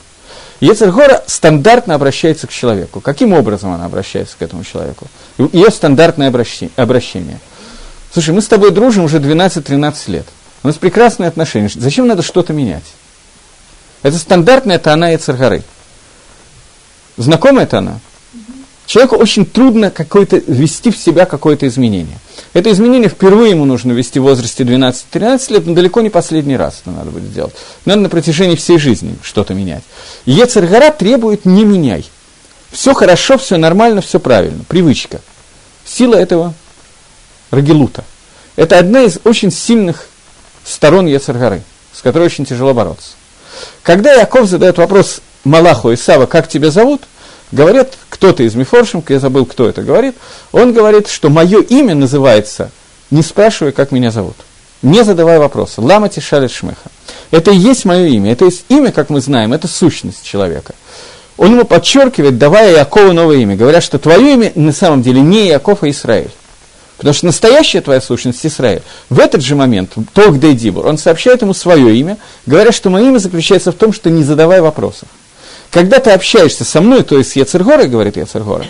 Ецергора 0.61 1.21
стандартно 1.27 1.93
обращается 1.93 2.47
к 2.47 2.51
человеку. 2.51 3.01
Каким 3.01 3.33
образом 3.33 3.73
она 3.73 3.83
обращается 3.83 4.37
к 4.39 4.41
этому 4.41 4.63
человеку? 4.63 5.07
Ее 5.37 5.69
стандартное 5.71 6.29
обращение. 6.29 7.39
Слушай, 8.13 8.33
мы 8.33 8.41
с 8.41 8.47
тобой 8.47 8.71
дружим 8.71 9.03
уже 9.03 9.17
12-13 9.17 9.93
лет. 10.07 10.25
У 10.63 10.67
нас 10.67 10.77
прекрасные 10.77 11.27
отношения. 11.27 11.69
Зачем 11.75 12.07
надо 12.07 12.23
что-то 12.23 12.53
менять? 12.53 12.85
Это 14.03 14.17
стандартная, 14.17 14.77
это 14.77 14.93
она 14.93 15.09
Ецергоры. 15.09 15.63
Знакомая 17.17 17.65
это 17.65 17.79
она? 17.79 17.99
Человеку 18.85 19.15
очень 19.15 19.45
трудно 19.45 19.89
какое-то, 19.89 20.37
ввести 20.37 20.91
в 20.91 20.97
себя 20.97 21.25
какое-то 21.25 21.67
изменение. 21.67 22.19
Это 22.53 22.71
изменение 22.71 23.09
впервые 23.09 23.51
ему 23.51 23.65
нужно 23.65 23.93
ввести 23.93 24.19
в 24.19 24.23
возрасте 24.23 24.63
12-13 24.63 25.53
лет, 25.53 25.65
но 25.65 25.73
далеко 25.73 26.01
не 26.01 26.09
последний 26.09 26.55
раз 26.55 26.81
это 26.81 26.91
надо 26.91 27.09
будет 27.09 27.29
сделать. 27.29 27.55
Надо 27.85 28.01
на 28.01 28.09
протяжении 28.09 28.55
всей 28.55 28.77
жизни 28.77 29.15
что-то 29.23 29.55
менять. 29.55 29.83
Ецергара 30.25 30.91
требует 30.91 31.45
«не 31.45 31.65
меняй». 31.65 32.05
Все 32.71 32.93
хорошо, 32.93 33.37
все 33.37 33.57
нормально, 33.57 34.01
все 34.01 34.19
правильно. 34.19 34.63
Привычка. 34.67 35.21
Сила 35.83 36.15
этого 36.15 36.53
Рагелута. 37.49 38.03
Это 38.55 38.77
одна 38.77 39.03
из 39.03 39.19
очень 39.23 39.51
сильных 39.51 40.07
сторон 40.63 41.07
Ецергары, 41.07 41.63
с 41.93 42.01
которой 42.01 42.23
очень 42.23 42.45
тяжело 42.45 42.73
бороться. 42.73 43.13
Когда 43.81 44.13
Яков 44.13 44.47
задает 44.47 44.77
вопрос 44.77 45.21
Малаху 45.43 45.91
и 45.91 45.95
Сава, 45.95 46.27
как 46.27 46.47
тебя 46.47 46.69
зовут– 46.69 47.01
Говорят, 47.51 47.97
кто-то 48.09 48.43
из 48.43 48.55
Мифоршим, 48.55 49.03
я 49.07 49.19
забыл, 49.19 49.45
кто 49.45 49.67
это 49.67 49.81
говорит, 49.81 50.15
он 50.51 50.73
говорит, 50.73 51.07
что 51.07 51.29
мое 51.29 51.61
имя 51.61 51.93
называется, 51.93 52.71
не 53.11 53.21
спрашивая, 53.21 53.71
как 53.71 53.91
меня 53.91 54.11
зовут, 54.11 54.35
не 54.81 55.03
задавая 55.03 55.39
вопроса, 55.39 55.81
лама 55.81 56.09
тишалит 56.09 56.51
шмеха. 56.51 56.89
Это 57.31 57.51
и 57.51 57.57
есть 57.57 57.85
мое 57.85 58.07
имя, 58.07 58.31
это 58.31 58.45
есть 58.45 58.65
имя, 58.69 58.91
как 58.91 59.09
мы 59.09 59.21
знаем, 59.21 59.53
это 59.53 59.67
сущность 59.67 60.23
человека. 60.23 60.73
Он 61.37 61.51
ему 61.51 61.65
подчеркивает, 61.65 62.37
давая 62.37 62.77
Якову 62.77 63.13
новое 63.13 63.37
имя, 63.37 63.55
говоря, 63.55 63.81
что 63.81 63.99
твое 63.99 64.33
имя 64.33 64.51
на 64.55 64.71
самом 64.71 65.01
деле 65.01 65.21
не 65.21 65.47
Яков, 65.47 65.83
а 65.83 65.89
Израиль. 65.89 66.31
Потому 66.97 67.13
что 67.13 67.25
настоящая 67.25 67.81
твоя 67.81 67.99
сущность 67.99 68.45
Израиль. 68.45 68.81
В 69.09 69.19
этот 69.19 69.41
же 69.41 69.55
момент, 69.55 69.93
Тох 70.13 70.37
Дейдибур, 70.39 70.87
он 70.87 70.97
сообщает 70.97 71.41
ему 71.41 71.53
свое 71.53 71.95
имя, 71.97 72.17
говоря, 72.45 72.71
что 72.71 72.89
мое 72.89 73.09
имя 73.09 73.17
заключается 73.17 73.73
в 73.73 73.75
том, 73.75 73.91
что 73.91 74.09
не 74.09 74.23
задавай 74.23 74.61
вопросов. 74.61 75.09
Когда 75.75 75.99
ты 75.99 76.11
общаешься 76.11 76.63
со 76.63 76.79
мной, 76.79 77.03
то 77.03 77.17
есть 77.17 77.35
Ецергора, 77.35 77.83
говорит 77.83 78.15
Ецергора, 78.15 78.65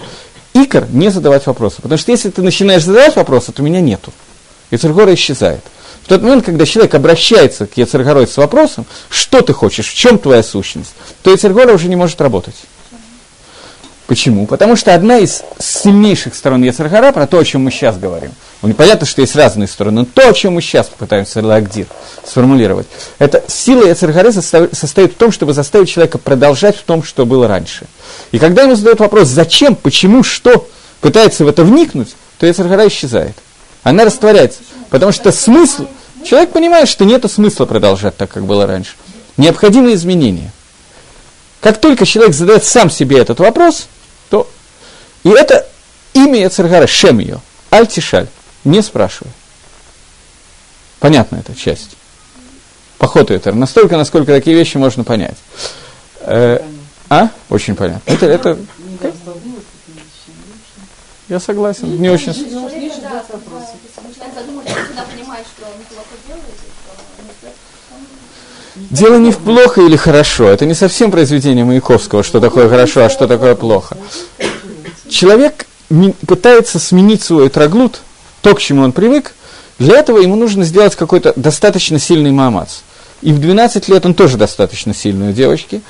Икор 0.55 0.87
не 0.89 1.09
задавать 1.11 1.45
вопросы. 1.45 1.75
Потому 1.83 1.99
что 1.99 2.11
если 2.11 2.31
ты 2.31 2.41
начинаешь 2.41 2.83
задавать 2.83 3.15
вопросы, 3.15 3.51
то 3.51 3.61
меня 3.61 3.79
нету. 3.79 4.11
Ецергора 4.71 5.13
исчезает. 5.13 5.61
В 6.01 6.07
тот 6.07 6.23
момент, 6.23 6.45
когда 6.45 6.65
человек 6.65 6.95
обращается 6.95 7.67
к 7.67 7.77
Ецергорой 7.77 8.25
с 8.25 8.35
вопросом, 8.37 8.87
что 9.07 9.41
ты 9.41 9.53
хочешь, 9.53 9.87
в 9.87 9.93
чем 9.93 10.17
твоя 10.17 10.41
сущность, 10.41 10.95
то 11.21 11.29
Ецергора 11.29 11.73
уже 11.73 11.89
не 11.89 11.95
может 11.95 12.19
работать. 12.21 12.55
Почему? 14.07 14.45
Потому 14.45 14.75
что 14.75 14.93
одна 14.93 15.17
из 15.17 15.41
сильнейших 15.57 16.35
сторон 16.35 16.63
Ецергора, 16.63 17.11
про 17.11 17.25
то, 17.25 17.39
о 17.39 17.43
чем 17.43 17.63
мы 17.63 17.71
сейчас 17.71 17.97
говорим, 17.97 18.31
ну, 18.61 18.71
понятно, 18.73 19.07
что 19.07 19.21
есть 19.21 19.35
разные 19.35 19.67
стороны, 19.67 20.01
но 20.01 20.05
то, 20.05 20.29
о 20.29 20.33
чем 20.33 20.53
мы 20.53 20.61
сейчас 20.61 20.87
попытаемся 20.87 21.43
Лагдир 21.43 21.87
сформулировать, 22.23 22.85
это 23.17 23.43
сила 23.47 23.87
Ецергары 23.87 24.31
состоит 24.31 25.13
в 25.13 25.15
том, 25.15 25.31
чтобы 25.31 25.53
заставить 25.53 25.89
человека 25.89 26.19
продолжать 26.19 26.77
в 26.77 26.83
том, 26.83 27.03
что 27.03 27.25
было 27.25 27.47
раньше. 27.47 27.87
И 28.31 28.37
когда 28.37 28.63
ему 28.63 28.75
задают 28.75 28.99
вопрос, 28.99 29.27
зачем, 29.27 29.75
почему, 29.75 30.21
что, 30.23 30.67
пытается 31.01 31.43
в 31.43 31.47
это 31.47 31.63
вникнуть, 31.63 32.15
то 32.39 32.45
Ецергара 32.45 32.87
исчезает. 32.87 33.35
Она 33.81 34.05
растворяется. 34.05 34.59
Потому 34.89 35.11
что 35.11 35.31
смысл, 35.31 35.87
человек 36.23 36.51
понимает, 36.51 36.87
что 36.87 37.05
нет 37.05 37.29
смысла 37.31 37.65
продолжать 37.65 38.17
так, 38.17 38.31
как 38.31 38.45
было 38.45 38.67
раньше. 38.67 38.91
Необходимы 39.37 39.93
изменения. 39.93 40.51
Как 41.65 41.79
только 41.79 42.05
человек 42.05 42.35
задает 42.35 42.63
сам 42.63 42.91
себе 42.91 43.17
этот 43.17 43.39
вопрос, 43.39 43.87
то... 44.29 44.47
И 45.23 45.29
это 45.29 45.67
имя 46.13 46.41
Ецергара, 46.43 46.85
Шем 46.85 47.17
ее, 47.17 47.41
Альтишаль. 47.71 48.27
Не 48.63 48.83
спрашивай. 48.83 49.31
Понятна 50.99 51.37
эта 51.37 51.55
часть. 51.55 51.95
По 52.99 53.07
это 53.17 53.51
настолько, 53.51 53.97
насколько 53.97 54.31
такие 54.31 54.55
вещи 54.55 54.77
можно 54.77 55.03
понять. 55.03 55.37
Э, 56.19 56.59
а? 57.09 57.29
Очень 57.49 57.75
понятно. 57.75 58.11
Это, 58.11 58.27
это... 58.27 58.59
Я 61.29 61.39
согласен. 61.39 61.99
Не 61.99 62.11
очень. 62.11 62.31
Дело 68.75 69.17
не 69.17 69.31
в 69.31 69.37
плохо 69.37 69.81
или 69.81 69.95
хорошо. 69.95 70.49
Это 70.49 70.65
не 70.65 70.73
совсем 70.73 71.11
произведение 71.11 71.63
Маяковского, 71.63 72.23
что 72.23 72.39
такое 72.39 72.69
хорошо, 72.69 73.05
а 73.05 73.09
что 73.09 73.27
такое 73.27 73.55
плохо. 73.55 73.97
Человек 75.09 75.65
пытается 76.27 76.79
сменить 76.79 77.23
свой 77.23 77.49
троглут, 77.49 78.01
то, 78.41 78.53
к 78.53 78.59
чему 78.59 78.83
он 78.83 78.91
привык, 78.91 79.33
Для 79.77 79.99
этого 79.99 80.19
ему 80.19 80.35
нужно 80.35 80.63
сделать 80.63 80.95
какой-то 80.95 81.33
достаточно 81.35 81.99
сильный 81.99 82.31
мамац. 82.31 82.79
И 83.21 83.33
в 83.33 83.39
12 83.39 83.89
лет 83.89 84.05
он 84.05 84.13
тоже 84.13 84.37
достаточно 84.37 84.93
сильный 84.93 85.29
у 85.29 85.33
девочки, 85.33 85.81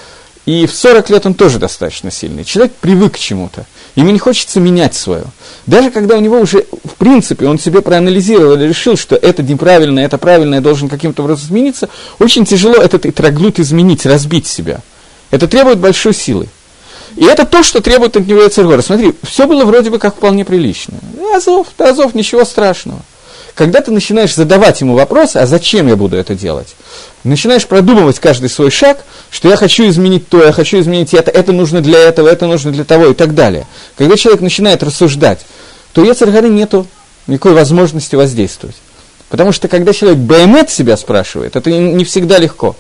и 0.45 0.65
в 0.65 0.73
40 0.73 1.09
лет 1.09 1.25
он 1.25 1.33
тоже 1.33 1.59
достаточно 1.59 2.11
сильный. 2.11 2.45
Человек 2.45 2.73
привык 2.73 3.13
к 3.13 3.19
чему-то. 3.19 3.65
Ему 3.95 4.11
не 4.11 4.19
хочется 4.19 4.59
менять 4.59 4.93
свое. 4.93 5.23
Даже 5.65 5.89
когда 5.89 6.17
у 6.17 6.19
него 6.19 6.39
уже, 6.39 6.65
в 6.83 6.95
принципе, 6.95 7.47
он 7.47 7.57
себе 7.57 7.81
проанализировал 7.81 8.59
и 8.59 8.67
решил, 8.67 8.97
что 8.97 9.15
это 9.15 9.41
неправильно, 9.41 9.99
это 9.99 10.17
правильно, 10.17 10.55
я 10.55 10.61
должен 10.61 10.89
каким-то 10.89 11.23
образом 11.23 11.45
измениться, 11.45 11.89
очень 12.19 12.45
тяжело 12.45 12.75
этот 12.75 13.03
троглут 13.15 13.59
изменить, 13.59 14.05
разбить 14.05 14.47
себя. 14.47 14.81
Это 15.31 15.47
требует 15.47 15.79
большой 15.79 16.13
силы. 16.13 16.47
И 17.15 17.23
это 17.23 17.45
то, 17.45 17.63
что 17.63 17.81
требует 17.81 18.17
от 18.17 18.27
него 18.27 18.41
Яцергора. 18.41 18.81
Смотри, 18.81 19.13
все 19.23 19.47
было 19.47 19.63
вроде 19.63 19.89
бы 19.89 19.99
как 19.99 20.15
вполне 20.17 20.43
прилично. 20.43 20.95
Азов, 21.33 21.67
да 21.77 21.91
Азов, 21.91 22.13
ничего 22.13 22.43
страшного. 22.43 22.99
Когда 23.55 23.79
ты 23.79 23.91
начинаешь 23.91 24.35
задавать 24.35 24.81
ему 24.81 24.95
вопрос, 24.95 25.37
а 25.37 25.45
зачем 25.45 25.87
я 25.87 25.95
буду 25.95 26.17
это 26.17 26.35
делать, 26.35 26.75
начинаешь 27.23 27.65
продумывать 27.65 28.19
каждый 28.19 28.49
свой 28.49 28.69
шаг, 28.69 29.03
что 29.31 29.49
я 29.49 29.55
хочу 29.55 29.87
изменить 29.87 30.27
то, 30.27 30.43
я 30.43 30.51
хочу 30.51 30.79
изменить 30.81 31.13
это, 31.13 31.31
это 31.31 31.53
нужно 31.53 31.79
для 31.79 31.99
этого, 31.99 32.27
это 32.27 32.47
нужно 32.47 32.73
для 32.73 32.83
того 32.83 33.07
и 33.07 33.13
так 33.13 33.33
далее. 33.33 33.65
Когда 33.97 34.17
человек 34.17 34.41
начинает 34.41 34.83
рассуждать, 34.83 35.45
то 35.93 36.01
у 36.01 36.05
Ецаргары 36.05 36.49
нету 36.49 36.85
никакой 37.27 37.53
возможности 37.53 38.15
воздействовать. 38.15 38.75
Потому 39.29 39.53
что 39.53 39.69
когда 39.69 39.93
человек 39.93 40.19
Баймет 40.19 40.69
себя 40.69 40.97
спрашивает, 40.97 41.55
это 41.55 41.71
не 41.71 42.03
всегда 42.03 42.37
легко, 42.39 42.75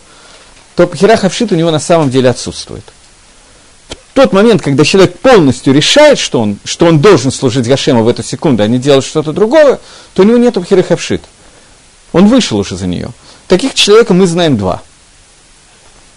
то 0.75 0.91
Хирахавшит 0.93 1.53
у 1.53 1.55
него 1.55 1.71
на 1.71 1.79
самом 1.79 2.09
деле 2.09 2.29
отсутствует 2.29 2.83
тот 4.15 4.31
момент, 4.31 4.61
когда 4.61 4.85
человек 4.85 5.19
полностью 5.19 5.73
решает, 5.73 6.17
что 6.17 6.39
он, 6.39 6.57
что 6.63 6.85
он 6.85 6.99
должен 6.99 7.31
служить 7.31 7.67
Гашему 7.67 8.03
в 8.03 8.07
эту 8.07 8.23
секунду, 8.23 8.63
а 8.63 8.67
не 8.67 8.79
делать 8.79 9.03
что-то 9.03 9.33
другое, 9.33 9.79
то 10.13 10.23
у 10.23 10.25
него 10.25 10.37
нет 10.37 10.57
Бхирахавшит. 10.57 11.21
Он 12.13 12.27
вышел 12.27 12.57
уже 12.57 12.77
за 12.77 12.87
нее. 12.87 13.09
Таких 13.47 13.73
человека 13.73 14.13
мы 14.13 14.25
знаем 14.25 14.55
два, 14.57 14.81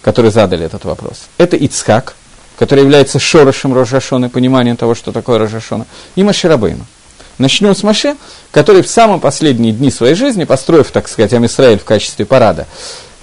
которые 0.01 0.31
задали 0.31 0.65
этот 0.65 0.85
вопрос. 0.85 1.23
Это 1.37 1.57
Ицхак, 1.57 2.15
который 2.57 2.85
является 2.85 3.19
шорошем 3.19 3.73
Рожашона, 3.73 4.29
пониманием 4.29 4.77
того, 4.77 4.95
что 4.95 5.11
такое 5.11 5.37
Рожашона, 5.37 5.85
и 6.15 6.23
Маширабейну. 6.23 6.85
Начнем 7.37 7.75
с 7.75 7.83
Маше, 7.83 8.15
который 8.51 8.81
в 8.81 8.89
самые 8.89 9.19
последние 9.19 9.73
дни 9.73 9.91
своей 9.91 10.15
жизни, 10.15 10.45
построив, 10.45 10.89
так 10.91 11.09
сказать, 11.09 11.33
Амисраиль 11.33 11.79
в 11.79 11.85
качестве 11.85 12.25
парада, 12.25 12.65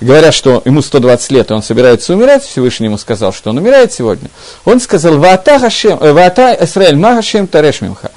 говорят, 0.00 0.35
что 0.35 0.62
ему 0.64 0.82
120 0.82 1.30
лет, 1.32 1.50
и 1.50 1.54
он 1.54 1.62
собирается 1.62 2.12
умирать, 2.12 2.44
Всевышний 2.44 2.87
ему 2.87 2.98
сказал, 2.98 3.32
что 3.32 3.50
он 3.50 3.59
умирает 3.59 3.92
сегодня, 3.92 4.30
он 4.64 4.80
сказал, 4.80 5.18
«Ваата 5.18 5.59
Хашем, 5.59 5.98
э, 6.00 6.12
ваата 6.12 6.56
Исраэль, 6.61 6.96
ма 6.96 7.14
Хашем 7.16 7.46
тареш 7.46 7.80
мимха». 7.80 8.11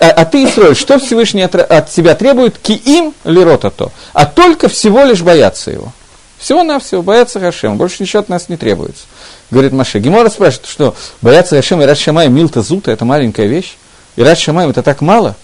А, 0.00 0.10
а 0.10 0.24
ты, 0.24 0.44
Исраэль, 0.44 0.74
что 0.74 0.98
Всевышний 0.98 1.42
от, 1.42 1.54
от 1.54 1.90
тебя 1.90 2.14
требует? 2.14 2.58
Ки 2.58 2.72
им 2.72 3.14
лирота 3.24 3.70
то, 3.70 3.92
а 4.12 4.26
только 4.26 4.68
всего 4.68 5.04
лишь 5.04 5.22
бояться 5.22 5.70
его. 5.70 5.92
Всего-навсего, 6.38 7.02
бояться 7.02 7.38
Хашема, 7.38 7.76
больше 7.76 8.02
ничего 8.02 8.20
от 8.20 8.30
нас 8.30 8.48
не 8.48 8.56
требуется. 8.56 9.04
Говорит 9.50 9.72
Маше. 9.72 9.98
Гемора 9.98 10.30
спрашивает, 10.30 10.66
что 10.66 10.96
бояться 11.20 11.54
Хашема 11.54 11.82
и 11.82 11.86
Рад 11.86 11.98
Шамаем 11.98 12.34
Милта 12.34 12.62
Зута– 12.62 12.90
это 12.92 13.04
маленькая 13.04 13.46
вещь? 13.46 13.76
И 14.16 14.22
Рад 14.22 14.38
Шамаем– 14.38 14.70
это 14.70 14.82
так 14.82 15.02
мало? 15.02 15.36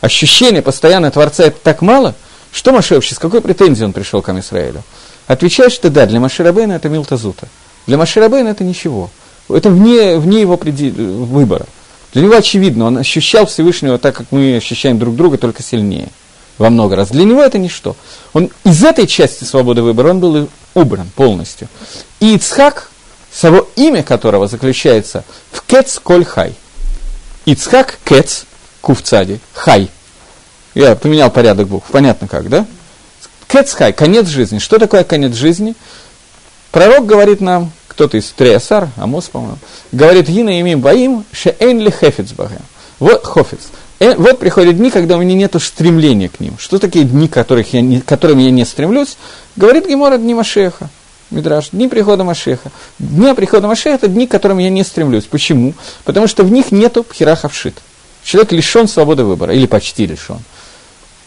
Ощущение 0.00 0.60
постоянно 0.60 1.10
Творца– 1.12 1.44
это 1.46 1.58
так 1.62 1.82
мало? 1.82 2.16
Что 2.52 2.72
Маше 2.72 2.96
вообще, 2.96 3.14
с 3.14 3.18
какой 3.20 3.40
претензией 3.42 3.86
он 3.86 3.92
пришел 3.92 4.22
к 4.22 4.28
Израилю? 4.28 4.82
Отвечает, 5.30 5.70
что 5.70 5.90
да, 5.90 6.06
для 6.06 6.18
Маширабейна 6.18 6.72
это 6.72 6.88
Милтазута. 6.88 7.46
Для 7.86 7.96
Маширабейна 7.96 8.48
это 8.48 8.64
ничего. 8.64 9.10
Это 9.48 9.70
вне, 9.70 10.16
вне 10.16 10.40
его 10.40 10.56
предел, 10.56 10.92
выбора. 11.24 11.66
Для 12.12 12.22
него 12.22 12.34
очевидно, 12.34 12.86
он 12.86 12.98
ощущал 12.98 13.46
Всевышнего 13.46 13.96
так, 13.96 14.16
как 14.16 14.26
мы 14.32 14.56
ощущаем 14.56 14.98
друг 14.98 15.14
друга, 15.14 15.38
только 15.38 15.62
сильнее. 15.62 16.08
Во 16.58 16.68
много 16.68 16.96
раз. 16.96 17.10
Для 17.10 17.22
него 17.22 17.44
это 17.44 17.58
ничто. 17.58 17.94
Он 18.32 18.50
из 18.64 18.82
этой 18.82 19.06
части 19.06 19.44
свободы 19.44 19.82
выбора 19.82 20.10
он 20.10 20.18
был 20.18 20.48
убран 20.74 21.08
полностью. 21.14 21.68
И 22.18 22.34
Ицхак, 22.34 22.90
само 23.32 23.68
имя 23.76 24.02
которого 24.02 24.48
заключается 24.48 25.22
в 25.52 25.62
Кец 25.62 26.00
Коль 26.00 26.24
Хай. 26.24 26.54
Ицхак 27.44 28.00
Кец, 28.02 28.46
Кувцади, 28.80 29.38
Хай. 29.52 29.90
Я 30.74 30.96
поменял 30.96 31.30
порядок 31.30 31.68
букв. 31.68 31.86
Понятно 31.92 32.26
как, 32.26 32.48
да? 32.48 32.66
Кецхай, 33.50 33.92
конец 33.92 34.28
жизни. 34.28 34.58
Что 34.58 34.78
такое 34.78 35.02
конец 35.02 35.34
жизни? 35.34 35.74
Пророк 36.70 37.06
говорит 37.06 37.40
нам, 37.40 37.72
кто-то 37.88 38.16
из 38.16 38.30
Триасар, 38.30 38.90
Амос, 38.96 39.24
по-моему, 39.28 39.58
говорит, 39.90 40.28
Гина 40.28 40.60
имим 40.60 40.80
боим, 40.80 41.24
шеэн 41.32 41.80
ли 41.80 41.90
хефец 41.90 42.30
багем. 42.32 42.62
Вот 43.00 43.24
хофец. 43.24 43.58
Э, 43.98 44.14
вот 44.14 44.38
приходят 44.38 44.76
дни, 44.76 44.92
когда 44.92 45.16
у 45.16 45.20
меня 45.20 45.34
нет 45.34 45.56
стремления 45.60 46.28
к 46.28 46.38
ним. 46.38 46.56
Что 46.58 46.78
такие 46.78 47.04
дни, 47.04 47.26
которых 47.26 47.72
я 47.72 47.80
не, 47.80 48.00
к 48.00 48.04
которым 48.04 48.38
я 48.38 48.52
не 48.52 48.64
стремлюсь? 48.64 49.16
Говорит 49.56 49.88
Гемора 49.88 50.16
дни 50.16 50.32
Машеха. 50.32 50.88
Мидраш, 51.32 51.70
дни 51.70 51.88
прихода 51.88 52.22
Машеха. 52.22 52.70
Дни 53.00 53.34
прихода 53.34 53.66
Машеха– 53.66 53.94
это 53.96 54.06
дни, 54.06 54.28
к 54.28 54.30
которым 54.30 54.58
я 54.58 54.70
не 54.70 54.84
стремлюсь. 54.84 55.24
Почему? 55.24 55.74
Потому 56.04 56.28
что 56.28 56.44
в 56.44 56.52
них 56.52 56.70
нету 56.70 57.02
пхирахавшит. 57.02 57.74
Человек 58.22 58.52
лишен 58.52 58.86
свободы 58.86 59.24
выбора, 59.24 59.54
или 59.54 59.66
почти 59.66 60.06
лишен 60.06 60.38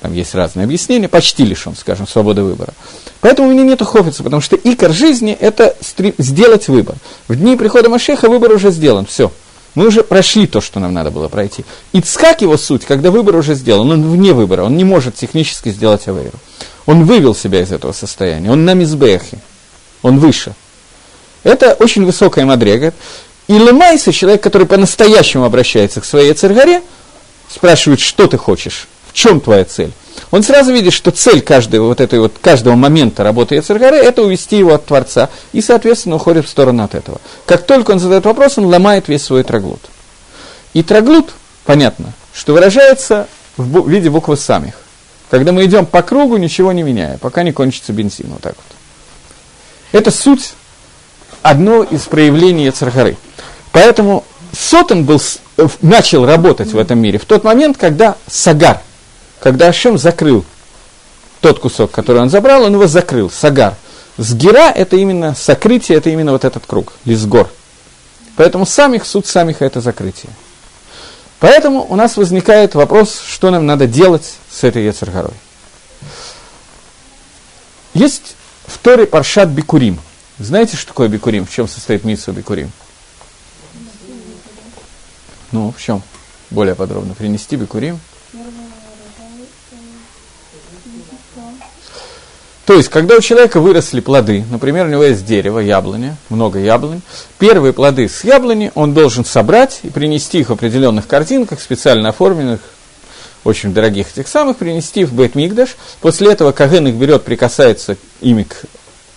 там 0.04 0.14
есть 0.14 0.36
разные 0.36 0.66
объяснения, 0.66 1.08
почти 1.08 1.46
лишен, 1.46 1.78
скажем, 1.78 2.10
свободы 2.10 2.44
выбора. 2.44 2.74
Поэтому 3.22 3.48
у 3.48 3.52
меня 3.52 3.64
нет 3.64 3.82
хофица, 3.82 4.22
потому 4.22 4.42
что 4.42 4.58
икор 4.58 4.92
жизни– 4.92 5.32
это 5.40 5.78
сделать 6.18 6.68
выбор. 6.68 6.98
В 7.30 7.38
дни 7.38 7.56
прихода 7.56 7.88
Машеха 7.88 8.28
выбор 8.28 8.52
уже 8.52 8.70
сделан, 8.72 9.06
все. 9.06 9.32
Мы 9.76 9.88
уже 9.88 10.04
прошли 10.04 10.46
то, 10.46 10.60
что 10.60 10.82
нам 10.82 10.94
надо 10.94 11.10
было 11.10 11.30
пройти. 11.30 11.64
Ицкак 11.94 12.42
его 12.42 12.58
суть, 12.58 12.84
когда 12.84 13.12
выбор 13.12 13.38
уже 13.38 13.56
сделан, 13.56 13.90
он 13.92 14.12
вне 14.12 14.34
выбора, 14.34 14.64
он 14.66 14.76
не 14.76 14.84
может 14.84 15.16
технически 15.16 15.70
сделать 15.70 16.06
авейру. 16.06 16.38
Он 16.86 17.06
вывел 17.06 17.34
себя 17.34 17.62
из 17.62 17.72
этого 17.72 17.94
состояния, 17.94 18.52
он 18.52 18.66
на 18.66 18.74
мизбехе, 18.74 19.38
он 20.02 20.20
выше. 20.20 20.54
Это 21.44 21.76
очень 21.76 22.04
высокая 22.04 22.44
мадрега. 22.46 22.94
И 23.48 23.54
Лемайса, 23.54 24.12
человек, 24.12 24.44
который 24.44 24.68
по-настоящему 24.68 25.46
обращается 25.46 26.02
к 26.02 26.06
своей 26.06 26.34
царгаре, 26.34 26.82
спрашивает, 27.50 28.02
что 28.02 28.28
ты 28.28 28.38
хочешь 28.38 28.90
чем 29.14 29.40
твоя 29.40 29.64
цель? 29.64 29.94
Он 30.32 30.44
сразу 30.44 30.74
видит, 30.74 30.94
что 30.94 31.12
цель 31.12 31.42
каждого, 31.42 31.88
вот 31.88 32.02
этой 32.02 32.20
вот, 32.20 32.34
каждого 32.42 32.76
момента 32.76 33.24
работы 33.24 33.56
Яцергары– 33.56 33.98
это 33.98 34.24
увести 34.24 34.58
его 34.58 34.74
от 34.74 34.86
Творца, 34.86 35.30
и, 35.54 35.62
соответственно, 35.62 36.16
уходит 36.16 36.46
в 36.46 36.50
сторону 36.50 36.84
от 36.84 36.96
этого. 36.96 37.22
Как 37.46 37.66
только 37.66 37.92
он 37.92 38.00
задает 38.00 38.26
вопрос, 38.26 38.58
он 38.58 38.66
ломает 38.66 39.08
весь 39.08 39.24
свой 39.24 39.44
троглут. 39.44 39.82
И 40.74 40.82
троглут, 40.82 41.32
понятно, 41.66 42.14
что 42.34 42.54
выражается 42.54 43.28
в 43.58 43.88
виде 43.88 44.10
буквы 44.10 44.38
самих. 44.38 44.74
Когда 45.30 45.52
мы 45.52 45.66
идем 45.66 45.86
по 45.86 46.02
кругу, 46.02 46.38
ничего 46.38 46.72
не 46.72 46.84
меняя, 46.84 47.18
пока 47.18 47.44
не 47.44 47.52
кончится 47.52 47.94
бензин, 47.94 48.28
вот 48.30 48.42
так 48.42 48.56
вот. 48.56 48.78
Это 49.92 50.10
суть, 50.10 50.54
одно 51.42 51.84
из 51.84 52.02
проявлений 52.02 52.66
Яцергары. 52.66 53.18
Поэтому 53.72 54.24
Сотан 54.52 55.06
был, 55.06 55.22
начал 55.82 56.26
работать 56.26 56.72
в 56.72 56.78
этом 56.78 57.00
мире 57.00 57.20
в 57.20 57.26
тот 57.26 57.44
момент, 57.44 57.78
когда 57.78 58.16
Сагар– 58.28 58.82
когда 59.44 59.68
Ашем 59.68 59.98
закрыл 59.98 60.46
тот 61.42 61.60
кусок, 61.60 61.92
который 61.92 62.22
он 62.22 62.30
забрал, 62.30 62.64
он 62.64 62.76
его 62.76 62.88
закрыл, 62.88 63.30
сагар. 63.30 63.76
Сгира– 64.16 64.72
это 64.76 64.96
именно 64.96 65.36
сокрытие, 65.36 65.98
это 65.98 66.10
именно 66.10 66.32
вот 66.32 66.46
этот 66.46 66.66
круг, 66.66 66.94
лисгор. 67.04 67.50
Поэтому 68.38 68.66
самих, 68.66 69.06
суд 69.06 69.28
самих– 69.28 69.58
это 69.62 69.82
закрытие. 69.82 70.32
Поэтому 71.40 71.86
у 71.90 71.98
нас 71.98 72.16
возникает 72.16 72.74
вопрос, 72.74 73.20
что 73.20 73.52
нам 73.52 73.66
надо 73.66 73.86
делать 73.86 74.36
с 74.50 74.64
этой 74.64 74.86
Ецаргорой. 74.86 75.34
Есть 77.94 78.38
в 78.66 78.78
Торе 78.78 79.06
Паршат 79.06 79.50
Бикурим. 79.50 80.00
Знаете, 80.40 80.78
что 80.78 80.88
такое 80.88 81.10
Бикурим? 81.10 81.46
В 81.46 81.52
чем 81.52 81.68
состоит 81.68 82.06
миссия 82.06 82.32
Бикурим? 82.32 82.72
Ну, 85.52 85.74
в 85.78 85.82
чем? 85.82 86.02
Более 86.50 86.76
подробно. 86.76 87.14
Принести 87.14 87.58
Бикурим– 87.58 88.00
То 92.66 92.76
есть, 92.76 92.88
когда 92.88 93.18
у 93.18 93.20
человека 93.20 93.60
выросли 93.60 94.00
плоды, 94.00 94.46
например, 94.50 94.86
у 94.86 94.90
него 94.90 95.04
есть 95.04 95.26
дерево, 95.26 95.60
яблоня, 95.60 96.16
много 96.30 96.60
яблонь, 96.60 97.02
первые 97.38 97.74
плоды 97.74 98.08
с 98.08 98.24
яблони 98.24 98.72
он 98.74 98.94
должен 98.94 99.26
собрать 99.26 99.82
и 99.84 99.90
принести 99.90 100.40
их 100.40 100.50
в 100.50 100.54
определенных 100.54 101.06
картинках, 101.06 101.60
специально 101.60 102.10
оформленных, 102.10 102.62
очень 103.44 103.74
дорогих 103.74 104.08
этих 104.12 104.30
самых, 104.30 104.56
принести 104.56 105.04
в 105.04 105.14
Бет 105.14 105.36
Мигдаш. 105.36 105.76
После 106.00 106.32
этого 106.32 106.54
Каген 106.54 106.88
их 106.88 106.96
берет, 106.96 107.24
прикасается 107.24 107.98
ими 108.22 108.44
к 108.44 108.62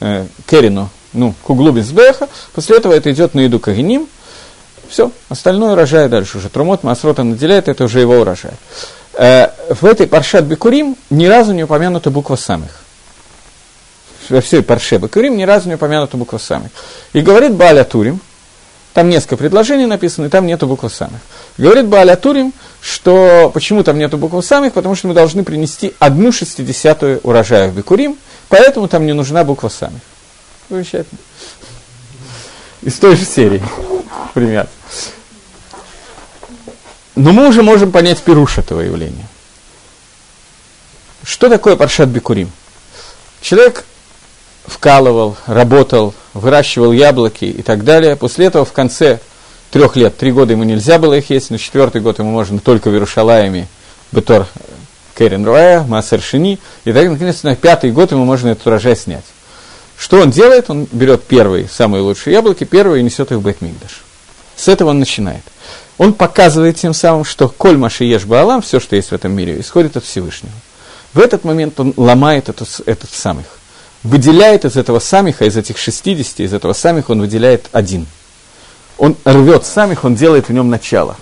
э, 0.00 0.26
Керину, 0.46 0.90
ну, 1.12 1.32
к 1.44 1.48
углу 1.48 1.70
Безбеха, 1.70 2.28
после 2.52 2.78
этого 2.78 2.94
это 2.94 3.12
идет 3.12 3.34
на 3.34 3.40
еду 3.40 3.60
Кагеним, 3.60 4.08
все, 4.88 5.12
остальное 5.28 5.74
урожай 5.74 6.08
дальше 6.08 6.38
уже. 6.38 6.48
Трумот 6.48 6.82
Масрота 6.82 7.22
наделяет, 7.22 7.68
это 7.68 7.84
уже 7.84 8.00
его 8.00 8.18
урожай. 8.18 8.54
Э, 9.14 9.50
в 9.70 9.84
этой 9.84 10.08
Паршат 10.08 10.44
Бекурим 10.46 10.96
ни 11.10 11.26
разу 11.26 11.52
не 11.52 11.62
упомянута 11.62 12.10
буква 12.10 12.34
самых 12.34 12.85
во 14.30 14.40
всей 14.40 14.62
Парше 14.62 14.98
Бакурим 14.98 15.36
ни 15.36 15.44
разу 15.44 15.68
не 15.68 15.74
упомянута 15.74 16.16
буква 16.16 16.38
Самих. 16.38 16.70
И 17.12 17.20
говорит 17.20 17.52
Баля 17.52 17.84
Турим, 17.84 18.20
Там 18.96 19.10
несколько 19.10 19.36
предложений 19.36 19.88
написано, 19.88 20.24
и 20.24 20.28
там 20.30 20.46
нету 20.46 20.66
буквы 20.66 20.88
самых. 20.88 21.20
Говорит 21.58 21.84
Бааля 21.84 22.16
Турим, 22.16 22.54
что 22.80 23.50
почему 23.52 23.84
там 23.84 23.98
нету 23.98 24.16
буквы 24.16 24.42
самых, 24.42 24.72
потому 24.72 24.94
что 24.94 25.06
мы 25.06 25.12
должны 25.12 25.44
принести 25.44 25.92
одну 25.98 26.32
шестидесятую 26.32 27.20
урожая 27.22 27.68
в 27.68 27.76
Бекурим, 27.76 28.16
поэтому 28.48 28.88
там 28.88 29.04
не 29.04 29.12
нужна 29.12 29.44
буква 29.44 29.68
самых. 29.68 30.00
Замечательно. 30.70 31.18
Из 32.80 32.94
той 32.94 33.16
же 33.16 33.26
серии, 33.26 33.62
пример. 34.32 34.66
Но 37.16 37.32
мы 37.32 37.48
уже 37.48 37.62
можем 37.62 37.92
понять 37.92 38.22
пируш 38.22 38.56
этого 38.56 38.80
явления. 38.80 39.28
Что 41.22 41.50
такое 41.50 41.76
паршат 41.76 42.08
Бекурим? 42.08 42.50
Человек 43.42 43.84
вкалывал, 44.66 45.36
работал, 45.46 46.14
выращивал 46.34 46.92
яблоки 46.92 47.44
и 47.44 47.62
так 47.62 47.84
далее. 47.84 48.16
После 48.16 48.46
этого 48.46 48.64
в 48.64 48.72
конце 48.72 49.20
трех 49.70 49.96
лет, 49.96 50.16
три 50.16 50.32
года 50.32 50.52
ему 50.52 50.64
нельзя 50.64 50.98
было 50.98 51.14
их 51.14 51.30
есть, 51.30 51.50
но 51.50 51.56
четвертый 51.56 52.00
год 52.00 52.18
ему 52.18 52.30
можно 52.30 52.58
только 52.58 52.90
в 52.90 52.92
Иерушалаеме, 52.92 53.68
Бетор 54.12 54.46
Керен 55.16 55.46
Руая, 55.46 55.82
Маасер 55.82 56.20
Шини, 56.20 56.58
и 56.84 56.92
так, 56.92 57.08
наконец, 57.08 57.42
на 57.42 57.56
пятый 57.56 57.90
год 57.90 58.12
ему 58.12 58.24
можно 58.24 58.48
этот 58.48 58.66
урожай 58.66 58.96
снять. 58.96 59.24
Что 59.98 60.20
он 60.20 60.30
делает? 60.30 60.68
Он 60.68 60.86
берет 60.92 61.24
первые, 61.24 61.68
самые 61.68 62.02
лучшие 62.02 62.34
яблоки, 62.34 62.64
первые 62.64 63.00
и 63.00 63.04
несет 63.04 63.32
их 63.32 63.38
в 63.38 63.42
Бетмигдаш. 63.42 64.02
С 64.56 64.68
этого 64.68 64.90
он 64.90 64.98
начинает. 64.98 65.42
Он 65.98 66.12
показывает 66.12 66.76
тем 66.76 66.92
самым, 66.92 67.24
что 67.24 67.48
коль 67.48 67.78
Машиеш 67.78 68.24
Баалам, 68.24 68.60
все, 68.60 68.80
что 68.80 68.96
есть 68.96 69.10
в 69.10 69.14
этом 69.14 69.32
мире, 69.32 69.58
исходит 69.58 69.96
от 69.96 70.04
Всевышнего. 70.04 70.52
В 71.14 71.18
этот 71.18 71.44
момент 71.44 71.80
он 71.80 71.94
ломает 71.96 72.50
этот, 72.50 72.68
этот 72.84 73.10
самых. 73.10 73.46
Выделяет 74.06 74.64
из 74.64 74.76
этого 74.76 75.00
самиха, 75.00 75.46
из 75.46 75.56
этих 75.56 75.78
60, 75.78 76.38
из 76.38 76.54
этого 76.54 76.74
самих 76.74 77.10
он 77.10 77.20
выделяет 77.20 77.66
один. 77.72 78.06
Он 78.98 79.16
рвет 79.24 79.66
самих, 79.66 80.04
он 80.04 80.14
делает 80.14 80.48
в 80.48 80.52
нем 80.52 80.70
начало. 80.70 81.16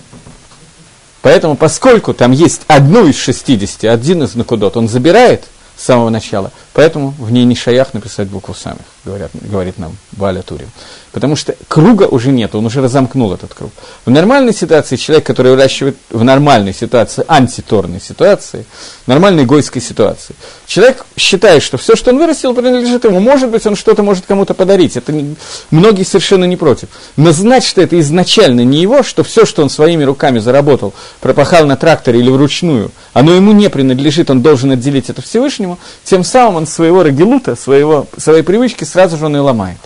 Поэтому, 1.23 1.55
поскольку 1.55 2.13
там 2.13 2.31
есть 2.31 2.61
одну 2.67 3.07
из 3.07 3.17
60, 3.17 3.85
один 3.85 4.21
из 4.21 4.35
накудот, 4.35 4.77
он 4.77 4.87
забирает 4.87 5.45
с 5.75 5.83
самого 5.83 6.11
начала, 6.11 6.51
поэтому 6.75 7.15
в 7.17 7.31
ней 7.31 7.45
не 7.45 7.55
шаях 7.55 7.95
написать 7.95 8.27
букву 8.27 8.53
самих, 8.53 8.85
говорят, 9.03 9.31
говорит 9.33 9.79
нам 9.79 9.97
Баля 10.11 10.43
Турин 10.43 10.69
потому 11.15 11.37
что 11.37 11.55
круга 11.69 12.03
уже 12.03 12.31
нет, 12.31 12.55
он 12.55 12.65
уже 12.65 12.81
разомкнул 12.81 13.31
этот 13.31 13.53
круг. 13.53 13.71
В 14.03 14.11
нормальной 14.11 14.53
ситуации 14.53 14.97
человек, 14.97 15.25
который 15.25 15.53
выращивает 15.53 15.95
в 16.09 16.25
нормальной 16.25 16.73
ситуации, 16.73 17.23
антиторной 17.25 18.01
ситуации, 18.01 18.65
нормальной 19.07 19.45
гойской 19.45 19.81
ситуации, 19.81 20.35
человек 20.67 21.05
считает, 21.15 21.63
что 21.63 21.77
все, 21.77 21.95
что 21.95 22.11
он 22.11 22.17
вырастил, 22.17 22.53
принадлежит 22.53 23.05
ему. 23.05 23.21
Может 23.21 23.49
быть, 23.49 23.65
он 23.65 23.77
что-то 23.77 24.03
может 24.03 24.25
кому-то 24.25 24.53
подарить. 24.53 24.97
Это 24.97 25.13
не, 25.13 25.37
многие 25.71 26.03
совершенно 26.03 26.43
не 26.43 26.57
против. 26.57 26.89
Но 27.15 27.31
знать, 27.31 27.63
что 27.63 27.81
это 27.81 27.97
изначально 28.01 28.65
не 28.65 28.81
его, 28.81 29.01
что 29.01 29.23
все, 29.23 29.45
что 29.45 29.63
он 29.63 29.69
своими 29.69 30.03
руками 30.03 30.39
заработал, 30.39 30.93
пропахал 31.21 31.65
на 31.65 31.77
тракторе 31.77 32.19
или 32.19 32.29
вручную, 32.29 32.91
оно 33.13 33.33
ему 33.33 33.53
не 33.53 33.69
принадлежит, 33.69 34.29
он 34.29 34.41
должен 34.41 34.71
отделить 34.71 35.09
это 35.09 35.21
Всевышнему, 35.21 35.79
тем 36.03 36.25
самым 36.25 36.57
он 36.57 36.64
своего 36.65 37.03
рагилута, 37.03 37.55
своего, 37.55 38.07
своей 38.17 38.43
привычки 38.43 38.83
сразу 38.83 39.17
же 39.17 39.25
он 39.25 39.35
и 39.35 39.39
ломает. 39.39 39.77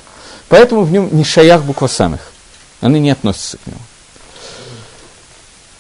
Поэтому 0.47 0.83
в 0.83 0.91
нем 0.91 1.09
не 1.11 1.23
шаях 1.23 1.63
буква 1.63 1.87
самых. 1.87 2.31
Они 2.81 2.99
не 2.99 3.11
относятся 3.11 3.57
к 3.57 3.67
нему. 3.67 3.79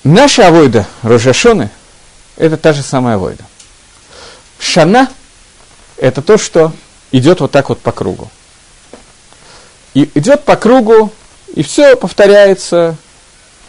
Наша 0.03 0.47
авойда 0.47 0.85
Рожашоны– 1.01 1.69
это 2.37 2.57
та 2.57 2.73
же 2.73 2.83
самая 2.83 3.15
авойда. 3.15 3.43
Шана– 4.59 5.09
это 5.97 6.21
то, 6.21 6.37
что 6.37 6.71
идет 7.11 7.41
вот 7.41 7.51
так 7.51 7.69
вот 7.69 7.79
по 7.79 7.91
кругу. 7.91 8.29
И 9.93 10.09
идет 10.13 10.45
по 10.45 10.55
кругу, 10.55 11.11
и 11.55 11.63
все 11.63 11.95
повторяется 11.95 12.95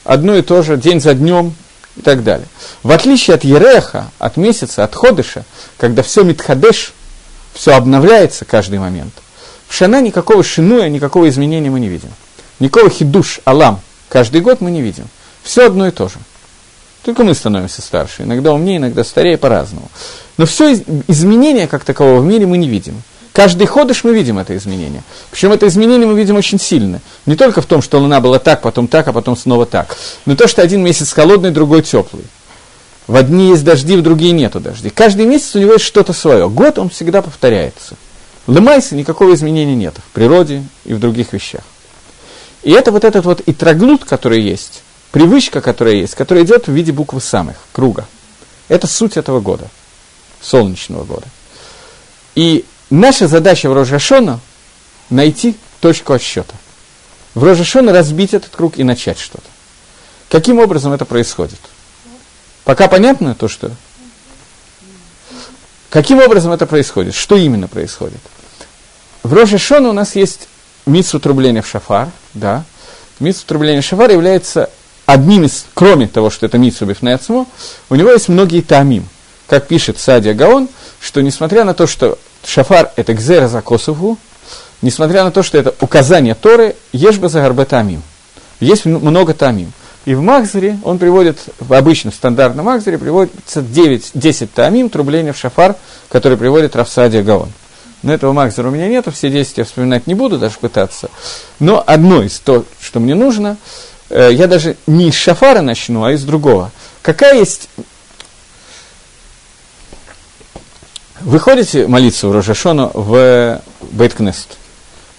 одно 0.04 0.36
и 0.36 0.42
то 0.42 0.62
же, 0.62 0.76
день 0.76 1.00
за 1.00 1.14
днем 1.14 1.54
и 1.96 2.02
так 2.02 2.22
далее. 2.22 2.46
В 2.82 2.90
отличие 2.90 3.34
от 3.34 3.44
Ереха, 3.44 4.10
от 4.18 4.36
месяца, 4.36 4.84
от 4.84 4.94
Ходыша, 4.94 5.44
когда 5.78 6.02
все 6.02 6.22
Митхадеш, 6.22 6.92
все 7.52 7.74
обновляется 7.74 8.44
каждый 8.44 8.78
момент– 8.78 9.12
в 9.70 9.74
Шана 9.74 10.02
никакого 10.02 10.42
шинуя, 10.42 10.88
никакого 10.88 11.28
изменения 11.28 11.70
мы 11.70 11.78
не 11.78 11.86
видим. 11.86 12.10
Никакого 12.58 12.90
хидуш, 12.90 13.40
алам, 13.44 13.80
каждый 14.08 14.40
год 14.40 14.60
мы 14.60 14.72
не 14.72 14.82
видим. 14.82 15.04
Все 15.44 15.66
одно 15.66 15.86
и 15.86 15.92
то 15.92 16.08
же. 16.08 16.16
Только 17.04 17.22
мы 17.22 17.34
становимся 17.34 17.80
старше, 17.80 18.24
иногда 18.24 18.52
умнее, 18.52 18.78
иногда 18.78 19.04
старее, 19.04 19.38
по-разному. 19.38 19.88
Но 20.38 20.44
все 20.44 20.74
изменения 21.06 21.68
как 21.68 21.84
такового 21.84 22.18
в 22.18 22.24
мире 22.24 22.46
мы 22.46 22.58
не 22.58 22.68
видим. 22.68 23.00
Каждый 23.32 23.68
ходыш 23.68 24.02
мы 24.02 24.12
видим 24.12 24.40
это 24.40 24.56
изменение. 24.56 25.04
Причем 25.30 25.52
это 25.52 25.68
изменение 25.68 26.08
мы 26.08 26.18
видим 26.18 26.34
очень 26.34 26.58
сильно. 26.58 27.00
Не 27.24 27.36
только 27.36 27.62
в 27.62 27.66
том, 27.66 27.80
что 27.80 28.00
Луна 28.00 28.20
была 28.20 28.40
так, 28.40 28.62
потом 28.62 28.88
так, 28.88 29.06
а 29.06 29.12
потом 29.12 29.36
снова 29.36 29.66
так. 29.66 29.96
Но 30.26 30.34
то, 30.34 30.48
что 30.48 30.62
один 30.62 30.82
месяц 30.82 31.12
холодный, 31.12 31.52
другой 31.52 31.82
теплый. 31.82 32.24
В 33.10 33.16
одни 33.16 33.48
есть 33.48 33.64
дожди, 33.64 33.96
в 33.96 34.02
другие 34.02 34.30
нету 34.30 34.60
дождей. 34.60 34.90
Каждый 34.90 35.26
месяц 35.26 35.56
у 35.56 35.58
него 35.58 35.72
есть 35.72 35.84
что-то 35.84 36.12
свое. 36.12 36.48
Год 36.48 36.78
он 36.78 36.90
всегда 36.90 37.22
повторяется. 37.22 37.96
Лемайса 38.46 38.94
никакого 38.94 39.34
изменения 39.34 39.74
нет 39.74 39.94
в 39.96 40.14
природе 40.14 40.62
и 40.84 40.94
в 40.94 41.00
других 41.00 41.32
вещах. 41.32 41.62
И 42.62 42.70
это 42.70 42.92
вот 42.92 43.02
этот 43.02 43.24
вот 43.24 43.42
итроглут, 43.46 44.04
который 44.04 44.40
есть, 44.40 44.82
привычка, 45.10 45.60
которая 45.60 45.94
есть, 45.94 46.14
которая 46.14 46.44
идет 46.44 46.68
в 46.68 46.72
виде 46.72 46.92
буквы 46.92 47.20
самых, 47.20 47.56
круга. 47.72 48.06
Это 48.68 48.86
суть 48.86 49.16
этого 49.16 49.40
года, 49.40 49.66
солнечного 50.40 51.02
года. 51.02 51.26
И 52.36 52.64
наша 52.90 53.26
задача 53.26 53.68
в 53.68 53.74
Рожашона– 53.74 54.38
найти 55.10 55.56
точку 55.80 56.12
отсчета. 56.12 56.54
В 57.34 57.42
Рожашона 57.42 57.92
разбить 57.92 58.34
этот 58.34 58.54
круг 58.54 58.78
и 58.78 58.84
начать 58.84 59.18
что-то. 59.18 59.48
Каким 60.28 60.60
образом 60.60 60.92
это 60.92 61.04
происходит? 61.04 61.58
Пока 62.70 62.86
понятно 62.86 63.34
то, 63.34 63.48
что... 63.48 63.72
Каким 65.88 66.20
образом 66.20 66.52
это 66.52 66.66
происходит? 66.66 67.16
Что 67.16 67.34
именно 67.34 67.66
происходит? 67.66 68.20
В 69.24 69.34
Роже 69.34 69.58
Шона 69.58 69.88
у 69.88 69.92
нас 69.92 70.14
есть 70.14 70.46
митсу 70.86 71.18
трубления 71.18 71.62
в 71.62 71.66
шафар, 71.66 72.10
да. 72.32 72.62
Митсу 73.18 73.44
трубления 73.44 73.82
в 73.82 73.84
шафар 73.84 74.12
является 74.12 74.70
одним 75.04 75.46
из, 75.46 75.66
кроме 75.74 76.06
того, 76.06 76.30
что 76.30 76.46
это 76.46 76.58
митсу 76.58 76.86
бифнецму, 76.86 77.48
у 77.88 77.96
него 77.96 78.12
есть 78.12 78.28
многие 78.28 78.60
тамим. 78.60 79.08
Как 79.48 79.66
пишет 79.66 79.98
Садия 79.98 80.32
Гаон, 80.32 80.68
что 81.00 81.22
несмотря 81.22 81.64
на 81.64 81.74
то, 81.74 81.88
что 81.88 82.20
шафар– 82.44 82.92
это 82.94 83.14
гзера 83.14 83.48
за 83.48 83.62
косову, 83.62 84.16
несмотря 84.80 85.24
на 85.24 85.32
то, 85.32 85.42
что 85.42 85.58
это 85.58 85.74
указание 85.80 86.36
Торы, 86.36 86.76
ешба 86.92 87.28
за 87.28 87.40
гарбе 87.40 87.64
тамим. 87.64 88.04
Есть 88.60 88.84
много 88.84 89.34
тамим. 89.34 89.72
И 90.10 90.14
в 90.14 90.22
Махзере 90.22 90.76
он 90.82 90.98
приводит, 90.98 91.38
в 91.60 91.72
обычном 91.72 92.12
стандартном 92.12 92.66
Махзере 92.66 92.98
приводится 92.98 93.62
9, 93.62 94.10
10 94.14 94.52
тамим 94.52 94.90
трубления 94.90 95.32
в 95.32 95.36
шафар, 95.36 95.76
который 96.08 96.36
приводит 96.36 96.74
Рафсадия 96.74 97.22
Гаон. 97.22 97.48
Но 98.02 98.12
этого 98.12 98.32
Макзера 98.32 98.66
у 98.66 98.70
меня 98.72 98.88
нет, 98.88 99.06
все 99.12 99.30
10 99.30 99.58
я 99.58 99.64
вспоминать 99.64 100.08
не 100.08 100.14
буду, 100.14 100.36
даже 100.36 100.58
пытаться. 100.58 101.10
Но 101.60 101.84
одно 101.86 102.24
из 102.24 102.40
то, 102.40 102.64
что 102.80 102.98
мне 102.98 103.14
нужно, 103.14 103.56
э, 104.08 104.30
я 104.32 104.48
даже 104.48 104.76
не 104.88 105.10
из 105.10 105.14
шафара 105.14 105.60
начну, 105.60 106.02
а 106.02 106.10
из 106.10 106.24
другого. 106.24 106.72
Какая 107.02 107.38
есть... 107.38 107.68
Вы 111.20 111.38
ходите 111.38 111.86
молиться 111.86 112.26
в 112.26 112.32
Рожашону 112.32 112.90
в 112.94 113.62
Бейткнест? 113.92 114.58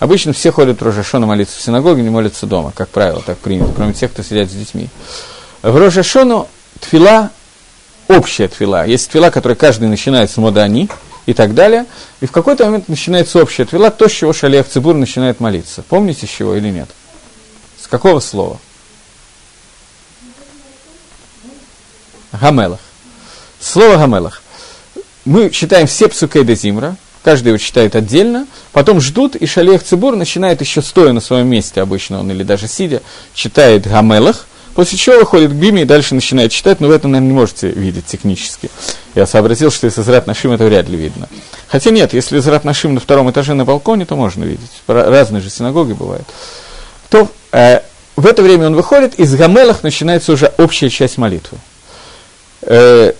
Обычно 0.01 0.33
все 0.33 0.51
ходят 0.51 0.81
в 0.81 0.83
Рожашону 0.83 1.27
молиться 1.27 1.59
в 1.59 1.61
синагоге, 1.61 2.01
не 2.01 2.09
молятся 2.09 2.47
дома, 2.47 2.73
как 2.75 2.89
правило, 2.89 3.21
так 3.23 3.37
принято, 3.37 3.71
кроме 3.75 3.93
тех, 3.93 4.11
кто 4.11 4.23
сидят 4.23 4.49
с 4.49 4.53
детьми. 4.53 4.89
В 5.61 5.77
Рожашону 5.77 6.47
тфила, 6.79 7.29
общая 8.07 8.47
тфила. 8.47 8.87
Есть 8.87 9.11
тфила, 9.11 9.29
которая 9.29 9.55
каждый 9.55 9.89
начинает 9.89 10.31
с 10.31 10.37
модани, 10.37 10.89
и 11.27 11.35
так 11.35 11.53
далее. 11.53 11.85
И 12.19 12.25
в 12.25 12.31
какой-то 12.31 12.65
момент 12.65 12.89
начинается 12.89 13.39
общая 13.39 13.63
твила, 13.65 13.91
то, 13.91 14.09
с 14.09 14.11
чего 14.11 14.33
Шалех 14.33 14.67
Цибур 14.67 14.95
начинает 14.95 15.39
молиться. 15.39 15.83
Помните, 15.83 16.25
с 16.25 16.29
чего 16.31 16.55
или 16.55 16.71
нет? 16.71 16.89
С 17.79 17.85
какого 17.85 18.21
слова? 18.21 18.59
Гамелах. 22.31 22.79
Слово 23.59 23.97
Гамелах. 23.97 24.41
Мы 25.25 25.51
читаем 25.51 25.85
все 25.85 26.07
псукей 26.07 26.43
де 26.43 26.55
Зимра, 26.55 26.95
каждый 27.23 27.49
его 27.49 27.57
читает 27.57 27.95
отдельно, 27.95 28.47
потом 28.71 29.01
ждут, 29.01 29.35
и 29.35 29.45
Шалех 29.45 29.83
Цибур 29.83 30.15
начинает 30.15 30.61
еще 30.61 30.81
стоя 30.81 31.13
на 31.13 31.21
своем 31.21 31.47
месте, 31.47 31.81
обычно 31.81 32.19
он 32.19 32.31
или 32.31 32.43
даже 32.43 32.67
сидя, 32.67 33.01
читает 33.33 33.87
Гамелах, 33.87 34.47
После 34.73 34.97
чего 34.97 35.17
выходит 35.17 35.51
к 35.51 35.55
Биме 35.55 35.81
и 35.81 35.85
дальше 35.85 36.15
начинает 36.15 36.51
читать, 36.51 36.79
но 36.79 36.87
вы 36.87 36.95
это, 36.95 37.07
наверное, 37.07 37.27
не 37.27 37.33
можете 37.33 37.69
видеть 37.69 38.05
технически. 38.05 38.69
Я 39.15 39.27
сообразил, 39.27 39.69
что 39.69 39.87
из 39.87 39.99
Израт 39.99 40.27
Нашим 40.27 40.53
это 40.53 40.63
вряд 40.65 40.87
ли 40.87 40.97
видно. 40.97 41.27
Хотя 41.67 41.89
нет, 41.89 42.13
если 42.13 42.39
Израт 42.39 42.63
Нашим 42.63 42.93
на 42.93 43.01
втором 43.01 43.29
этаже 43.29 43.53
на 43.53 43.65
балконе, 43.65 44.05
то 44.05 44.15
можно 44.15 44.45
видеть. 44.45 44.71
Разные 44.87 45.41
же 45.41 45.49
синагоги 45.49 45.91
бывают. 45.91 46.25
То 47.09 47.29
э, 47.51 47.81
в 48.15 48.25
это 48.25 48.41
время 48.41 48.67
он 48.67 48.75
выходит, 48.75 49.15
и 49.15 49.25
с 49.25 49.35
Гамелах 49.35 49.83
начинается 49.83 50.31
уже 50.31 50.53
общая 50.57 50.89
часть 50.89 51.17
молитвы. 51.17 51.57
Э, 52.61 53.11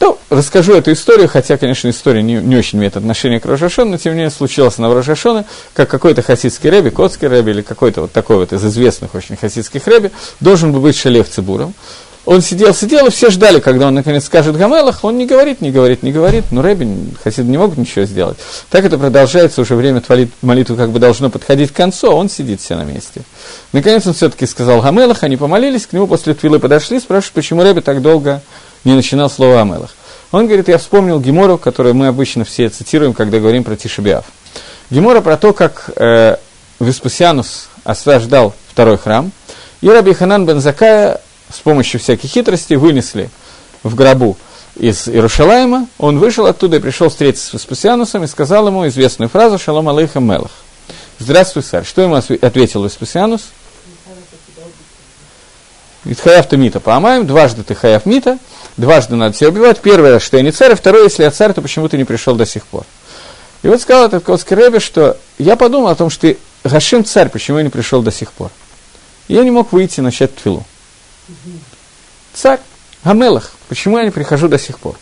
то 0.00 0.18
расскажу 0.30 0.72
эту 0.72 0.92
историю, 0.92 1.28
хотя, 1.28 1.58
конечно, 1.58 1.90
история 1.90 2.22
не, 2.22 2.36
не 2.36 2.56
очень 2.56 2.78
имеет 2.78 2.96
отношение 2.96 3.38
к 3.38 3.44
Рожашону, 3.44 3.90
но 3.90 3.98
тем 3.98 4.14
не 4.14 4.20
менее 4.20 4.30
случилось 4.30 4.78
она 4.78 4.88
в 4.88 4.94
Рожашоне, 4.94 5.44
как 5.74 5.90
какой-то 5.90 6.22
хасидский 6.22 6.70
рэби, 6.70 6.88
котский 6.88 7.28
рэби 7.28 7.50
или 7.50 7.60
какой-то 7.60 8.00
вот 8.00 8.10
такой 8.10 8.36
вот 8.36 8.50
из 8.54 8.64
известных 8.64 9.14
очень 9.14 9.36
хасидских 9.36 9.86
рэби, 9.86 10.10
должен 10.40 10.72
был 10.72 10.80
быть 10.80 10.96
Шалев 10.96 11.28
Цибуром. 11.28 11.74
Он 12.24 12.40
сидел, 12.40 12.72
сидел, 12.72 13.08
и 13.08 13.10
все 13.10 13.28
ждали, 13.28 13.60
когда 13.60 13.88
он 13.88 13.94
наконец 13.94 14.24
скажет 14.24 14.56
Гамелах, 14.56 15.04
он 15.04 15.18
не 15.18 15.26
говорит, 15.26 15.60
не 15.60 15.70
говорит, 15.70 16.02
не 16.02 16.12
говорит, 16.12 16.44
но 16.50 16.62
Рэби, 16.62 16.88
хасиды 17.22 17.50
не 17.50 17.58
могут 17.58 17.76
ничего 17.76 18.06
сделать. 18.06 18.38
Так 18.70 18.84
это 18.86 18.96
продолжается, 18.96 19.60
уже 19.60 19.74
время 19.74 20.00
твалит, 20.00 20.30
молитвы 20.40 20.76
как 20.76 20.92
бы 20.92 20.98
должно 20.98 21.28
подходить 21.28 21.72
к 21.72 21.76
концу, 21.76 22.10
а 22.10 22.14
он 22.14 22.30
сидит 22.30 22.62
все 22.62 22.74
на 22.74 22.84
месте. 22.84 23.22
Наконец 23.72 24.06
он 24.06 24.14
все-таки 24.14 24.46
сказал 24.46 24.80
Гамелах, 24.80 25.24
они 25.24 25.36
помолились, 25.36 25.86
к 25.86 25.92
нему 25.92 26.06
после 26.06 26.32
твилы 26.32 26.58
подошли, 26.58 27.00
спрашивают, 27.00 27.34
почему 27.34 27.62
Рэби 27.62 27.80
так 27.80 28.00
долго 28.00 28.42
не 28.84 28.94
начинал 28.94 29.30
слово 29.30 29.54
Гамелах. 29.54 29.94
Он 30.32 30.46
говорит, 30.46 30.68
я 30.68 30.78
вспомнил 30.78 31.20
Гемору, 31.20 31.58
которую 31.58 31.94
мы 31.94 32.06
обычно 32.06 32.44
все 32.44 32.68
цитируем, 32.68 33.14
когда 33.14 33.38
говорим 33.38 33.64
про 33.64 33.76
Тишебиав. 33.76 34.24
Гемора 34.90 35.20
про 35.20 35.36
то, 35.36 35.52
как 35.52 35.90
э, 35.96 36.36
Веспасианус 36.78 37.68
осаждал 37.84 38.54
второй 38.68 38.96
храм, 38.96 39.32
и 39.80 39.88
Раби 39.88 40.12
Ханан 40.12 40.46
бен 40.46 40.60
Закая 40.60 41.20
с 41.52 41.58
помощью 41.58 42.00
всяких 42.00 42.28
хитростей 42.28 42.76
вынесли 42.76 43.30
в 43.82 43.94
гробу 43.94 44.36
из 44.76 45.08
Иерушалайма, 45.08 45.88
он 45.98 46.18
вышел 46.18 46.46
оттуда 46.46 46.76
и 46.76 46.80
пришел 46.80 47.08
встретиться 47.08 47.48
с 47.48 47.52
Веспасианусом 47.54 48.24
и 48.24 48.26
сказал 48.26 48.66
ему 48.68 48.86
известную 48.88 49.28
фразу 49.28 49.58
«Шалом 49.58 49.88
алейхам 49.88 50.24
мелах». 50.24 50.52
«Здравствуй, 51.18 51.62
царь». 51.62 51.84
Что 51.84 52.02
ему 52.02 52.14
ответил 52.14 52.84
Веспасианус? 52.84 53.48
Итхаяв 56.04 56.48
ты 56.48 56.56
мита 56.56 56.80
поамаем, 56.80 57.26
дважды 57.26 57.62
ты 57.62 57.74
хаяв 57.74 58.06
мита, 58.06 58.38
дважды 58.76 59.16
надо 59.16 59.36
тебя 59.36 59.50
убивать. 59.50 59.80
Первое, 59.80 60.18
что 60.18 60.36
я 60.38 60.42
не 60.42 60.50
царь, 60.50 60.72
а 60.72 60.76
второе, 60.76 61.04
если 61.04 61.24
я 61.24 61.30
царь, 61.30 61.52
то 61.52 61.60
почему 61.60 61.88
ты 61.88 61.98
не 61.98 62.04
пришел 62.04 62.34
до 62.34 62.46
сих 62.46 62.64
пор? 62.66 62.84
И 63.62 63.68
вот 63.68 63.80
сказал 63.82 64.06
этот 64.06 64.24
Котский 64.24 64.56
Рэбби, 64.56 64.78
что 64.78 65.18
я 65.38 65.56
подумал 65.56 65.88
о 65.88 65.94
том, 65.94 66.08
что 66.08 66.22
ты 66.22 66.38
Гашим 66.64 67.04
царь, 67.04 67.28
почему 67.28 67.58
я 67.58 67.64
не 67.64 67.70
пришел 67.70 68.02
до 68.02 68.10
сих 68.10 68.32
пор. 68.32 68.50
Я 69.28 69.44
не 69.44 69.50
мог 69.50 69.72
выйти 69.72 70.00
начать 70.00 70.34
твилу. 70.34 70.64
Царь, 72.32 72.60
Гамелах, 73.04 73.52
почему 73.68 73.98
я 73.98 74.04
не 74.04 74.10
прихожу 74.10 74.48
до 74.48 74.58
сих 74.58 74.78
пор? 74.78 74.96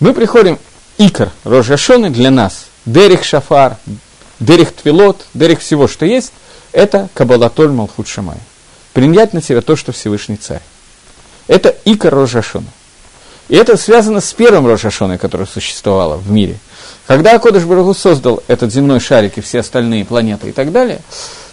Мы 0.00 0.14
приходим, 0.14 0.58
Икар, 0.98 1.30
Рожашоны 1.44 2.10
для 2.10 2.30
нас, 2.30 2.66
Дерих 2.86 3.24
Шафар, 3.24 3.76
Дерих 4.40 4.72
Твилот, 4.72 5.26
Дерих 5.34 5.60
всего, 5.60 5.88
что 5.88 6.04
есть, 6.04 6.32
это 6.72 7.08
Кабалатоль 7.14 7.70
Малхут 7.70 8.08
Шамай. 8.08 8.38
Принять 8.92 9.32
на 9.32 9.42
себя 9.42 9.60
то, 9.60 9.76
что 9.76 9.92
Всевышний 9.92 10.36
Царь. 10.36 10.62
Это 11.46 11.74
Икар 11.84 12.14
Рожашона. 12.14 12.66
И 13.48 13.56
это 13.56 13.76
связано 13.76 14.20
с 14.20 14.32
первым 14.32 14.66
Рожашоной, 14.66 15.18
которое 15.18 15.46
существовало 15.46 16.16
в 16.16 16.30
мире. 16.30 16.58
Когда 17.06 17.34
Акодыш 17.34 17.64
Барагу 17.64 17.94
создал 17.94 18.42
этот 18.46 18.72
земной 18.72 19.00
шарик 19.00 19.38
и 19.38 19.40
все 19.40 19.60
остальные 19.60 20.04
планеты 20.04 20.50
и 20.50 20.52
так 20.52 20.72
далее, 20.72 21.00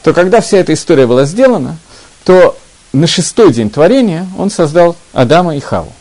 то 0.03 0.13
когда 0.13 0.41
вся 0.41 0.57
эта 0.57 0.73
история 0.73 1.07
была 1.07 1.25
сделана, 1.25 1.77
то 2.23 2.57
на 2.93 3.07
шестой 3.07 3.51
день 3.51 3.69
творения 3.69 4.27
он 4.37 4.49
создал 4.49 4.95
Адама 5.13 5.55
и 5.55 5.59
Хаву. 5.59 5.91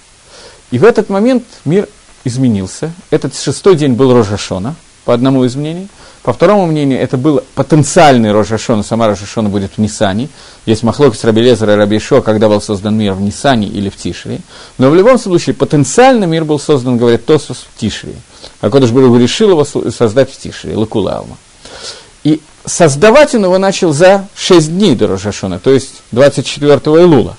И 0.71 0.79
в 0.79 0.85
этот 0.85 1.09
момент 1.09 1.45
мир 1.65 1.89
изменился. 2.25 2.93
Этот 3.11 3.35
шестой 3.35 3.75
день 3.75 3.95
был 3.95 4.13
Рожашона, 4.13 4.77
по 5.09 5.15
одному 5.15 5.43
из 5.47 5.57
мнений. 5.57 5.89
По 6.23 6.35
второму 6.35 6.67
мнению, 6.67 7.01
это 7.01 7.17
был 7.17 7.41
потенциальный 7.55 8.31
Рожашона, 8.31 8.83
сама 8.83 9.07
Рожашона 9.07 9.49
будет 9.49 9.71
в 9.75 9.79
Нисане. 9.79 10.29
Есть 10.67 10.83
Махлокис 10.83 11.25
Рабелезера 11.25 11.73
и 11.73 11.77
Рабишо, 11.77 12.21
когда 12.21 12.51
был 12.51 12.61
создан 12.61 12.99
мир 12.99 13.15
в 13.15 13.23
Нисане 13.23 13.69
или 13.69 13.89
в 13.89 13.97
Тишре. 13.97 14.41
Но 14.77 14.91
в 14.91 14.95
любом 14.95 15.19
случае, 15.19 15.55
потенциально 15.55 16.27
мир 16.27 16.45
был 16.45 16.59
создан, 16.59 16.99
говорит 16.99 17.25
Тосус, 17.25 17.65
в 17.75 17.81
Тишре. 17.81 18.17
А 18.61 18.69
Кодыш 18.69 18.91
Баругу 18.91 19.17
решил 19.17 19.53
его 19.53 19.65
создать 19.65 20.31
в 20.31 20.37
Тишре, 20.39 20.77
Лакула 20.77 21.21
Алма. 21.21 21.39
И 22.23 22.43
создавать 22.67 23.35
он 23.35 23.45
его 23.45 23.57
начал 23.57 23.95
за 23.95 24.29
6 24.35 24.77
дней 24.77 24.95
до 24.95 25.07
Рожашона, 25.07 25.59
то 25.59 25.71
есть 25.71 26.03
24-го 26.13 26.99
Илула. 26.99 27.39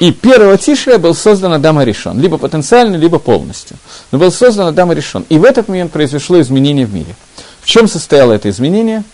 И 0.00 0.10
первого 0.10 0.58
Тишия 0.58 0.98
был 0.98 1.14
создан 1.14 1.52
Адам 1.52 1.78
Аришон, 1.78 2.20
либо 2.20 2.36
потенциально, 2.38 2.96
либо 2.96 3.18
полностью. 3.18 3.76
Но 4.10 4.18
был 4.18 4.32
создан 4.32 4.66
Адам 4.66 4.90
Аришон. 4.90 5.24
И 5.28 5.38
в 5.38 5.44
этот 5.44 5.68
момент 5.68 5.92
произошло 5.92 6.40
изменение 6.40 6.84
в 6.84 6.92
мире. 6.92 7.14
В 7.60 7.66
чем 7.66 7.86
состояло 7.86 8.32
это 8.32 8.50
изменение? 8.50 9.04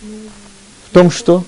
В 0.00 0.92
том, 0.92 1.10
что... 1.10 1.44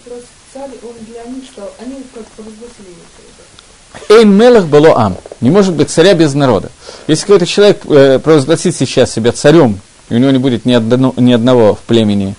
Эйн 4.09 4.31
Мелах 4.31 4.67
было 4.67 4.97
Ам. 4.97 5.17
Не 5.41 5.51
может 5.51 5.75
быть 5.75 5.91
царя 5.91 6.15
без 6.15 6.35
народа. 6.35 6.71
Если 7.07 7.23
какой-то 7.23 7.47
человек 7.47 7.83
э, 7.87 8.19
провозгласит 8.19 8.75
сейчас 8.75 9.13
себя 9.13 9.33
царем 9.33 9.81
и 10.09 10.15
у 10.15 10.19
него 10.19 10.31
не 10.31 10.39
будет 10.39 10.65
ни, 10.65 10.73
одно, 10.73 11.13
ни 11.17 11.33
одного 11.33 11.75
в 11.75 11.81
племени 11.81 12.35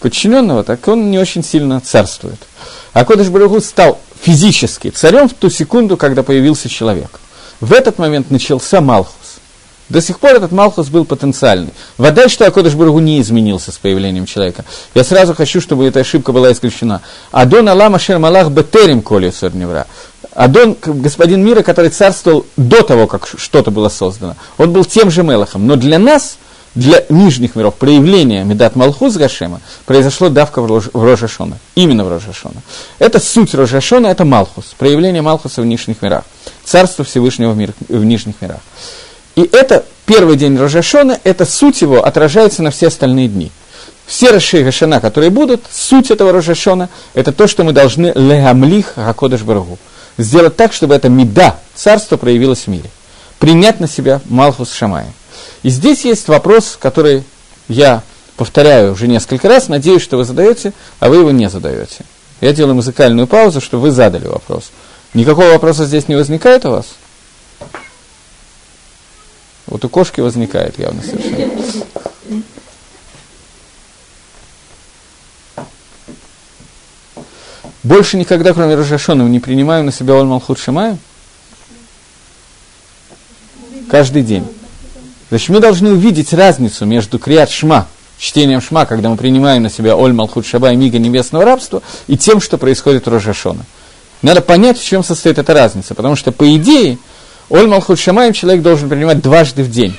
подчиненного, 0.00 0.64
так 0.64 0.86
он 0.88 1.10
не 1.10 1.18
очень 1.18 1.44
сильно 1.44 1.80
царствует. 1.80 2.38
А 2.92 3.04
Кодыш 3.04 3.28
Барагу 3.28 3.60
стал 3.60 3.98
физически 4.20 4.90
царем 4.90 5.28
в 5.28 5.34
ту 5.34 5.50
секунду, 5.50 5.96
когда 5.96 6.22
появился 6.22 6.68
человек. 6.68 7.20
В 7.60 7.72
этот 7.72 7.98
момент 7.98 8.30
начался 8.30 8.80
Малхус. 8.80 9.14
До 9.88 10.00
сих 10.00 10.20
пор 10.20 10.32
этот 10.32 10.52
Малхус 10.52 10.88
был 10.88 11.04
потенциальный. 11.04 11.72
Вода, 11.98 12.28
что 12.28 12.46
Акодыш 12.46 12.74
Барагу 12.74 13.00
не 13.00 13.20
изменился 13.20 13.72
с 13.72 13.78
появлением 13.78 14.26
человека. 14.26 14.64
Я 14.94 15.04
сразу 15.04 15.34
хочу, 15.34 15.60
чтобы 15.60 15.86
эта 15.86 16.00
ошибка 16.00 16.32
была 16.32 16.52
исключена. 16.52 17.02
Адон 17.32 17.68
Аллах 17.68 17.90
Машер 17.90 18.18
Малах 18.18 18.50
Бетерим 18.50 19.02
Коли 19.02 19.30
Сорневра. 19.30 19.86
Адон, 20.32 20.76
господин 20.80 21.44
мира, 21.44 21.62
который 21.62 21.90
царствовал 21.90 22.46
до 22.56 22.82
того, 22.82 23.08
как 23.08 23.28
что-то 23.36 23.70
было 23.72 23.88
создано. 23.88 24.36
Он 24.58 24.72
был 24.72 24.84
тем 24.84 25.10
же 25.10 25.22
Мелахом. 25.22 25.66
Но 25.66 25.76
для 25.76 25.98
нас– 25.98 26.38
для 26.74 27.04
нижних 27.08 27.56
миров 27.56 27.74
проявление 27.74 28.44
Медат 28.44 28.76
Малхус 28.76 29.16
Гашема 29.16 29.60
произошло 29.86 30.28
давка 30.28 30.62
в 30.62 30.90
Рожашона. 30.94 31.58
Именно 31.74 32.04
в 32.04 32.08
Рожашона. 32.08 32.62
Это 32.98 33.18
суть 33.18 33.54
Рожашона, 33.54 34.06
это 34.06 34.24
Малхус. 34.24 34.66
Проявление 34.78 35.22
Малхуса 35.22 35.62
в 35.62 35.66
нижних 35.66 36.00
мирах. 36.02 36.24
Царство 36.64 37.04
Всевышнего 37.04 37.52
в, 37.52 37.56
мир, 37.56 37.72
в 37.88 38.04
нижних 38.04 38.34
мирах. 38.40 38.60
И 39.34 39.42
это 39.52 39.84
первый 40.06 40.36
день 40.36 40.56
Рожашона, 40.56 41.18
это 41.24 41.44
суть 41.44 41.82
его 41.82 42.04
отражается 42.04 42.62
на 42.62 42.70
все 42.70 42.86
остальные 42.86 43.28
дни. 43.28 43.50
Все 44.06 44.30
Раши 44.30 44.62
Гашана, 44.62 45.00
которые 45.00 45.30
будут, 45.30 45.62
суть 45.70 46.10
этого 46.10 46.32
Рожашона, 46.32 46.88
это 47.14 47.32
то, 47.32 47.46
что 47.46 47.64
мы 47.64 47.72
должны 47.72 48.12
легамлих 48.14 48.94
Хакодыш 48.94 49.42
Барагу. 49.42 49.78
Сделать 50.18 50.56
так, 50.56 50.72
чтобы 50.72 50.94
это 50.94 51.08
меда, 51.08 51.56
царство 51.74 52.16
проявилось 52.16 52.64
в 52.64 52.66
мире. 52.68 52.90
Принять 53.38 53.80
на 53.80 53.88
себя 53.88 54.20
Малхус 54.26 54.72
Шамая. 54.72 55.12
И 55.62 55.68
здесь 55.68 56.04
есть 56.04 56.28
вопрос, 56.28 56.78
который 56.80 57.24
я 57.68 58.02
повторяю 58.36 58.92
уже 58.92 59.06
несколько 59.06 59.48
раз, 59.48 59.68
надеюсь, 59.68 60.02
что 60.02 60.16
вы 60.16 60.24
задаете, 60.24 60.72
а 60.98 61.10
вы 61.10 61.16
его 61.16 61.30
не 61.30 61.50
задаете. 61.50 62.04
Я 62.40 62.54
делаю 62.54 62.74
музыкальную 62.74 63.26
паузу, 63.26 63.60
чтобы 63.60 63.82
вы 63.84 63.90
задали 63.90 64.26
вопрос. 64.26 64.70
Никакого 65.12 65.50
вопроса 65.50 65.84
здесь 65.84 66.08
не 66.08 66.16
возникает 66.16 66.64
у 66.64 66.70
вас? 66.70 66.86
Вот 69.66 69.84
у 69.84 69.88
кошки 69.88 70.20
возникает 70.20 70.78
явно 70.78 71.02
совершенно. 71.02 71.62
Больше 77.82 78.16
никогда, 78.16 78.52
кроме 78.52 78.74
Рожашона, 78.74 79.22
не 79.22 79.40
принимаю 79.40 79.84
на 79.84 79.92
себя 79.92 80.14
Ольмалхут 80.14 80.58
Шимаю? 80.58 80.98
Каждый 83.90 84.22
день. 84.22 84.46
Значит, 85.30 85.48
мы 85.50 85.60
должны 85.60 85.92
увидеть 85.92 86.32
разницу 86.34 86.84
между 86.84 87.18
Криат 87.20 87.50
Шма, 87.50 87.86
чтением 88.18 88.60
Шма, 88.60 88.84
когда 88.84 89.08
мы 89.08 89.16
принимаем 89.16 89.62
на 89.62 89.70
себя 89.70 89.96
Оль 89.96 90.12
Малхут 90.12 90.44
Шаба 90.44 90.72
и 90.72 90.76
Мига 90.76 90.98
небесного 90.98 91.44
рабства, 91.44 91.82
и 92.08 92.18
тем, 92.18 92.40
что 92.40 92.58
происходит 92.58 93.06
у 93.06 93.12
Рожашона. 93.12 93.64
Надо 94.22 94.42
понять, 94.42 94.78
в 94.78 94.84
чем 94.84 95.04
состоит 95.04 95.38
эта 95.38 95.54
разница, 95.54 95.94
потому 95.94 96.16
что, 96.16 96.32
по 96.32 96.54
идее, 96.56 96.98
Оль 97.48 97.68
Малхут 97.68 98.00
Шамаем 98.00 98.32
человек 98.32 98.62
должен 98.62 98.88
принимать 98.88 99.22
дважды 99.22 99.62
в 99.62 99.70
день. 99.70 99.96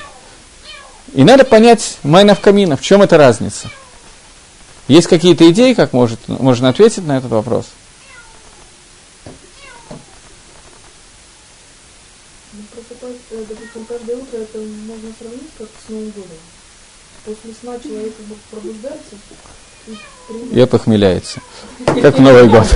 И 1.14 1.24
надо 1.24 1.44
понять 1.44 1.96
Майнав 2.02 2.40
Камина, 2.40 2.76
в 2.76 2.82
чем 2.82 3.02
эта 3.02 3.16
разница. 3.16 3.68
Есть 4.86 5.06
какие-то 5.06 5.50
идеи, 5.50 5.72
как 5.72 5.94
может, 5.94 6.20
можно 6.28 6.68
ответить 6.68 7.06
на 7.06 7.16
этот 7.16 7.30
вопрос? 7.30 7.66
Каждое 13.92 14.16
утро 14.16 14.38
это 14.38 14.58
можно 14.58 15.10
сравнить 15.18 15.50
как 15.58 15.68
с 15.68 15.88
Новым 15.88 16.10
годом. 16.10 16.38
После 17.24 17.54
сна 17.60 17.78
человек 17.82 18.12
пробуждается 18.50 19.14
и 19.86 19.96
принимает... 20.28 20.56
И 20.56 20.70
похмеляется. 20.70 21.40
Как 22.00 22.18
в 22.18 22.20
Новый 22.20 22.48
год. 22.48 22.66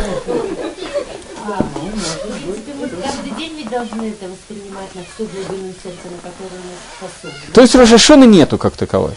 каждый 3.02 3.30
день 3.38 3.54
ведь 3.56 3.70
должны 3.70 4.02
это 4.10 4.28
воспринимать 4.28 4.94
на 4.94 5.02
всю 5.02 5.24
глубину 5.24 5.72
сердца, 5.82 6.08
на 6.10 6.18
которую 6.18 6.60
мы 6.62 7.08
способны. 7.08 7.54
То 7.54 7.60
есть 7.62 7.74
Рожашона 7.74 8.24
нету 8.24 8.58
как 8.58 8.76
таковой. 8.76 9.14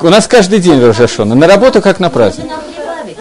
У 0.00 0.08
нас 0.08 0.26
каждый 0.28 0.60
день 0.60 0.80
Рожашона. 0.80 1.34
На 1.34 1.48
работу 1.48 1.82
как 1.82 1.98
на 1.98 2.08
праздник. 2.08 2.46
Нам 2.46 2.60
прибавить. 2.60 3.16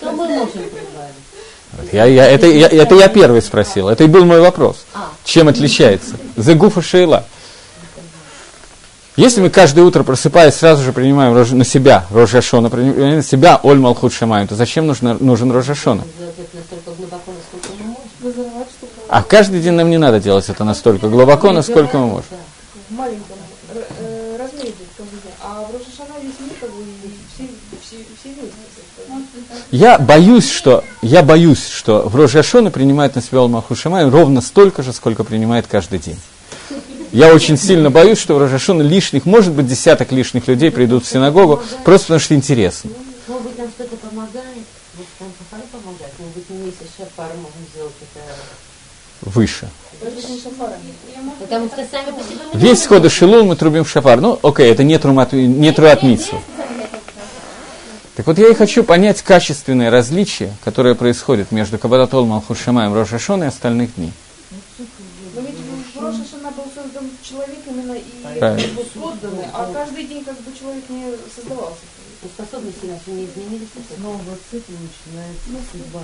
Что 0.00 0.12
мы 0.12 0.26
можем 0.26 0.48
прибавить? 0.48 1.92
Я, 1.92 2.04
я, 2.04 2.26
это, 2.26 2.46
я, 2.46 2.68
это 2.68 2.94
я 2.96 3.08
первый 3.08 3.42
спросил. 3.42 3.88
Это 3.88 4.04
и 4.04 4.08
был 4.08 4.24
мой 4.24 4.40
вопрос. 4.40 4.84
Чем 5.28 5.46
отличается? 5.48 6.16
The 6.36 6.54
гуфа 6.54 6.80
шейла. 6.80 7.22
Если 9.14 9.42
мы 9.42 9.50
каждое 9.50 9.84
утро 9.84 10.02
просыпаясь, 10.02 10.54
сразу 10.54 10.82
же 10.82 10.94
принимаем 10.94 11.34
рож- 11.34 11.50
на 11.50 11.66
себя 11.66 12.06
Рожашона, 12.10 12.70
на 12.70 13.22
себя 13.22 13.60
Оль 13.62 13.78
Малхут 13.78 14.14
Шамаем, 14.14 14.48
то 14.48 14.54
зачем 14.54 14.86
нужно, 14.86 15.18
нужен 15.20 15.52
Рожашона? 15.52 16.02
А 19.10 19.22
каждый 19.22 19.60
день 19.60 19.74
нам 19.74 19.90
не 19.90 19.98
надо 19.98 20.18
делать 20.18 20.48
это 20.48 20.64
настолько 20.64 21.10
глубоко, 21.10 21.52
насколько 21.52 21.98
мы 21.98 22.06
можем. 22.06 22.24
Э. 23.74 24.38
А 25.42 25.62
в 25.62 25.72
Рошашана 25.74 26.14
весь 26.22 26.40
мир 26.40 26.56
как 26.58 26.70
бы 26.70 26.84
все, 27.34 27.98
вместе. 28.24 28.67
Я 29.70 29.98
боюсь, 29.98 30.50
что, 30.50 30.82
я 31.02 31.22
боюсь, 31.22 31.68
что 31.68 32.08
в 32.08 32.16
Рожашона 32.16 32.70
принимает 32.70 33.16
на 33.16 33.22
себя 33.22 33.42
Оль 33.42 33.50
Малхут 33.50 33.76
Шамаем 33.76 34.08
ровно 34.08 34.40
столько 34.40 34.82
же, 34.82 34.94
сколько 34.94 35.24
принимает 35.24 35.66
каждый 35.66 35.98
день. 35.98 36.18
Я 37.12 37.34
очень 37.34 37.58
сильно 37.58 37.90
боюсь, 37.90 38.18
что 38.18 38.34
в 38.34 38.38
Рожашона 38.38 38.80
лишних, 38.80 39.26
может 39.26 39.52
быть, 39.52 39.66
десяток 39.66 40.10
лишних 40.10 40.48
людей 40.48 40.70
придут 40.70 41.04
в 41.04 41.08
синагогу, 41.08 41.62
просто 41.84 42.06
потому 42.06 42.20
что 42.20 42.34
интересно. 42.34 42.90
Может 43.26 43.44
быть, 43.44 43.58
нам 43.58 43.68
что-то 43.68 43.96
помогает, 43.96 44.44
может, 44.96 45.10
нам 45.20 45.30
Шафар 45.38 45.60
помогает, 45.70 46.12
может 46.18 46.34
быть, 46.34 46.44
мы 46.48 46.56
вместе 46.62 46.84
с 46.84 46.98
Шафаром 46.98 47.36
можем 47.36 47.60
сделать 47.74 47.94
это. 48.00 48.24
Выше. 49.20 49.68
Потому 51.40 51.66
что 51.66 51.86
сами 51.90 52.10
по 52.12 52.22
себе 52.22 52.38
Весь 52.54 52.86
хода 52.86 53.10
Шилул 53.10 53.44
мы 53.44 53.56
трубим 53.56 53.84
в 53.84 53.90
шафар. 53.90 54.20
Ну, 54.20 54.38
окей, 54.42 54.70
это 54.70 54.84
не 54.84 54.96
трумат, 54.98 55.32
не 55.32 55.72
труат 55.72 56.02
митсу. 56.02 56.40
Так 58.18 58.26
вот, 58.26 58.36
я 58.36 58.48
и 58.48 58.54
хочу 58.54 58.82
понять 58.82 59.22
качественные 59.22 59.90
различия, 59.90 60.52
которые 60.64 60.96
происходят 60.96 61.52
между 61.52 61.78
Кабадатол 61.78 62.26
Малхушамаем 62.26 62.92
Рошашон 62.92 63.44
и 63.44 63.46
остальных 63.46 63.94
дней. 63.94 64.12
Но 65.36 65.40
ведь 65.40 65.54
в 65.54 66.00
Рошашана 66.00 66.50
был 66.50 66.64
создан 66.74 67.08
человек 67.22 67.60
именно 67.70 67.92
и 67.92 68.38
Правильно. 68.40 68.80
созданный, 68.92 69.44
а 69.52 69.70
каждый 69.72 70.02
день 70.02 70.24
как 70.24 70.34
бы 70.40 70.50
человек 70.58 70.82
не 70.88 71.12
создавался. 71.32 71.78
Ну, 72.20 72.28
способности 72.34 72.86
наши 72.86 73.10
не 73.12 73.24
изменились. 73.26 73.68
С 73.68 74.02
нового 74.02 74.36
цикла 74.50 74.74
начинается 74.74 75.70
судьба 75.70 76.02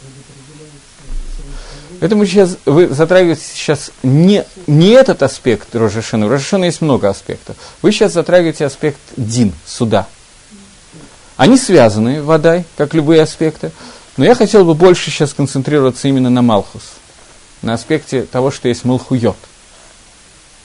предопределяется 0.00 0.88
Всевышним. 1.36 1.98
Поэтому 2.00 2.26
сейчас 2.26 2.56
вы 2.64 2.88
затрагиваете 2.88 3.42
сейчас 3.44 3.92
не, 4.02 4.44
не 4.66 4.88
этот 4.88 5.22
аспект 5.22 5.72
Рожашана. 5.76 6.26
У 6.26 6.28
Рожашана 6.30 6.64
есть 6.64 6.80
много 6.80 7.08
аспектов. 7.08 7.54
Вы 7.80 7.92
сейчас 7.92 8.12
затрагиваете 8.12 8.66
аспект 8.66 8.98
Дин, 9.16 9.52
суда. 9.64 10.08
Они 11.38 11.56
связаны, 11.56 12.20
водай, 12.20 12.64
как 12.76 12.94
любые 12.94 13.22
аспекты. 13.22 13.70
Но 14.16 14.24
я 14.24 14.34
хотел 14.34 14.64
бы 14.64 14.74
больше 14.74 15.08
сейчас 15.12 15.32
концентрироваться 15.32 16.08
именно 16.08 16.30
на 16.30 16.42
Малхус. 16.42 16.82
На 17.62 17.74
аспекте 17.74 18.22
того, 18.24 18.50
что 18.50 18.66
есть 18.66 18.84
Малхуйот. 18.84 19.36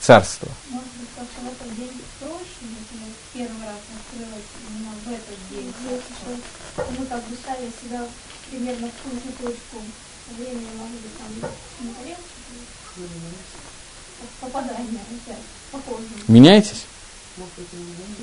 Царство. 0.00 0.48
Может 0.70 0.90
быть, 0.98 1.08
как-то 1.14 1.40
в 1.42 1.52
этот 1.54 1.76
день 1.78 1.94
проще, 2.18 2.66
если 2.66 2.98
мы 2.98 3.06
первый 3.32 3.62
раз 3.62 3.78
открылось 3.86 4.50
именно 4.66 4.90
в 4.98 5.08
этот 5.14 5.38
день. 5.48 5.72
Если 5.86 6.10
что 6.10 6.82
мы 6.98 7.06
как 7.06 7.22
бы 7.22 7.36
ставили 7.36 7.70
себя 7.80 8.02
примерно 8.50 8.88
в 8.88 9.08
ту 9.08 9.14
же 9.14 9.30
точку 9.38 9.78
времени, 10.36 10.74
может 10.76 10.98
быть, 10.98 11.16
там 11.16 11.30
на 11.86 11.94
тарелке, 11.94 12.18
как 14.20 14.50
попадание 14.50 15.00
опять, 15.22 15.38
похоже. 15.70 16.02
Меняетесь? 16.26 16.82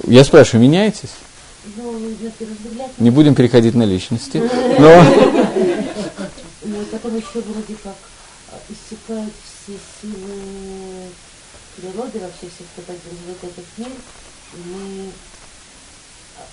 Я 0.04 0.26
спрашиваю, 0.26 0.68
меняетесь? 0.68 1.12
Не 2.98 3.10
будем 3.10 3.36
переходить 3.36 3.76
на 3.76 3.84
личности. 3.84 4.38
Но 4.80 5.04
Ну, 6.64 6.86
потом 6.86 7.18
еще 7.18 7.42
вроде 7.42 7.76
как 7.84 7.96
а, 8.52 8.60
иссякают 8.70 9.34
все 9.44 9.78
силы 10.02 11.10
природы, 11.76 12.20
вообще 12.20 12.48
все, 12.48 12.64
кто 12.72 12.82
поддерживает 12.84 13.44
этот 13.44 13.66
мир, 13.78 13.88
и 13.88 14.58
мы 14.70 15.10
а, 16.38 16.44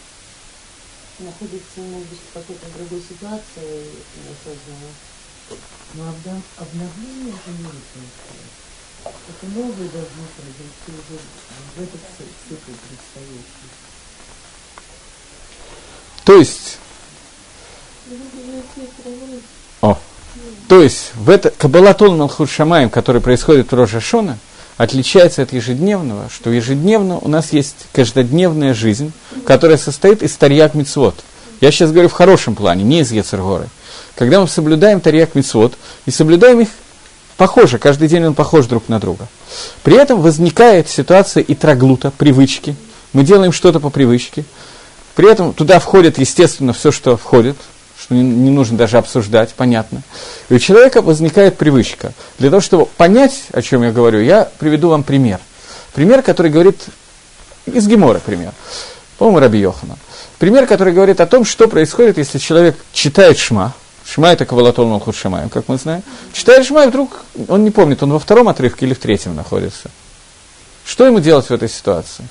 находимся, 1.25 1.81
может 1.93 2.09
быть, 2.09 2.19
в 2.19 2.33
какой-то 2.35 2.67
другой 2.79 3.03
ситуации 3.03 3.85
неосознанно. 4.17 4.91
Но 5.95 6.09
обновление 6.09 7.33
же 7.33 7.53
происходит. 7.69 8.53
Это 9.05 9.47
новое 9.55 9.89
должно 9.89 10.25
произойти 10.37 10.89
уже 10.89 11.19
в 11.77 11.83
этот 11.83 12.01
ци- 12.17 12.33
цикл 12.49 12.73
предстоящий. 12.73 13.88
То 16.29 16.37
есть, 16.37 16.77
о, 19.81 19.97
то 20.69 20.83
есть, 20.83 21.13
в 21.15 21.31
это 21.31 21.49
Кабалатол 21.49 22.15
Малхут 22.15 22.51
Шамаем, 22.51 22.91
который 22.91 23.23
происходит 23.23 23.73
в 23.73 23.75
Рожашона, 23.75 24.37
отличается 24.77 25.41
от 25.41 25.55
ежедневного, 25.55 26.29
что 26.29 26.51
ежедневно 26.51 27.17
у 27.19 27.29
нас 27.29 27.55
есть 27.55 27.87
каждодневная 27.95 28.75
жизнь, 28.75 29.13
которая 29.47 29.79
состоит 29.79 30.23
из 30.23 30.35
тарьяк 30.35 30.75
мицвод. 30.75 31.15
Я 31.63 31.71
сейчас 31.71 31.93
говорю 31.93 32.11
в 32.11 32.13
хорошем 32.13 32.55
плане, 32.55 32.85
не 32.85 33.01
из 33.01 33.11
Ецергоры. 33.11 33.71
Когда 34.15 34.39
мы 34.43 34.49
соблюдаем 34.49 35.01
тарьяк 35.01 35.35
мицвод 35.35 35.79
и 36.05 36.11
соблюдаем 36.11 36.61
их 36.61 36.69
похоже, 37.39 37.79
каждый 37.79 38.07
день 38.07 38.27
он 38.27 38.35
похож 38.35 38.67
друг 38.67 38.91
на 38.91 39.01
друга. 39.01 39.29
При 39.83 39.97
этом 39.97 40.21
возникает 40.21 40.91
ситуация 40.91 41.43
и 41.43 41.55
троглута, 41.55 42.11
привычки. 42.11 42.77
Мы 43.15 43.25
делаем 43.25 43.51
что-то 43.51 43.81
по 43.81 43.89
привычке. 43.89 44.45
При 45.19 45.29
этом 45.29 45.53
туда 45.53 45.81
входит, 45.81 46.17
естественно, 46.21 46.73
все, 46.73 46.93
что 46.93 47.17
входит, 47.17 47.57
что 48.01 48.15
не, 48.15 48.23
не 48.23 48.51
нужно 48.51 48.79
даже 48.79 48.99
обсуждать, 48.99 49.53
понятно. 49.53 50.03
И 50.49 50.55
у 50.55 50.61
человека 50.61 51.03
возникает 51.03 51.59
привычка. 51.59 52.13
Для 52.39 52.51
того, 52.51 52.61
чтобы 52.61 52.87
понять, 52.87 53.47
о 53.53 53.61
чем 53.61 53.83
я 53.83 53.91
говорю, 53.91 54.21
я 54.21 54.49
приведу 54.61 54.91
вам 54.91 55.03
пример. 55.03 55.41
Пример, 55.93 56.23
который 56.23 56.53
говорит, 56.53 56.81
из 57.67 57.89
Гемора 57.89 58.21
пример. 58.21 58.53
По-моему, 59.19 59.41
Раби 59.41 59.59
Йохана. 59.59 59.99
Пример, 60.39 60.69
который 60.69 60.93
говорит 60.93 61.21
о 61.21 61.27
том, 61.27 61.45
что 61.45 61.67
происходит, 61.67 62.17
если 62.17 62.39
человек 62.39 62.77
читает 62.93 63.39
Шма, 63.39 63.75
Шма 64.07 64.29
это 64.29 64.47
Кавалатол 64.47 64.87
Малхут 64.87 65.17
как 65.53 65.67
мы 65.67 65.79
знаем. 65.79 66.05
Читает 66.33 66.65
Шма, 66.65 66.85
и 66.85 66.89
вдруг 66.91 67.25
он 67.49 67.65
не 67.65 67.73
помнит, 67.73 68.05
он 68.05 68.13
во 68.13 68.21
втором 68.21 68.47
отрывке 68.47 68.87
или 68.87 68.95
в 68.95 69.01
третьем 69.01 69.35
находится. 69.35 69.91
Что 70.85 71.07
ему 71.07 71.19
делать 71.19 71.47
в 71.47 71.51
этой 71.51 71.69
ситуации? 71.69 72.25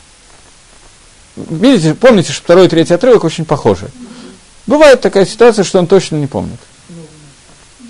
Видите, 1.37 1.93
помните, 1.93 2.33
что 2.33 2.41
второй 2.41 2.65
и 2.65 2.69
третий 2.69 2.93
отрывок 2.93 3.23
очень 3.23 3.45
похожи. 3.45 3.89
Бывает 4.65 5.01
такая 5.01 5.25
ситуация, 5.25 5.63
что 5.63 5.79
он 5.79 5.87
точно 5.87 6.15
не 6.17 6.27
помнит. 6.27 6.59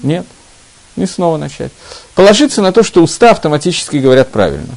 Нет, 0.04 0.26
не 0.96 1.08
снова 1.08 1.38
начать. 1.38 1.72
Положиться 2.14 2.62
на 2.62 2.72
то, 2.72 2.84
что 2.84 3.02
уста 3.02 3.32
автоматически 3.32 3.98
говорят 3.98 4.30
правильно. 4.30 4.76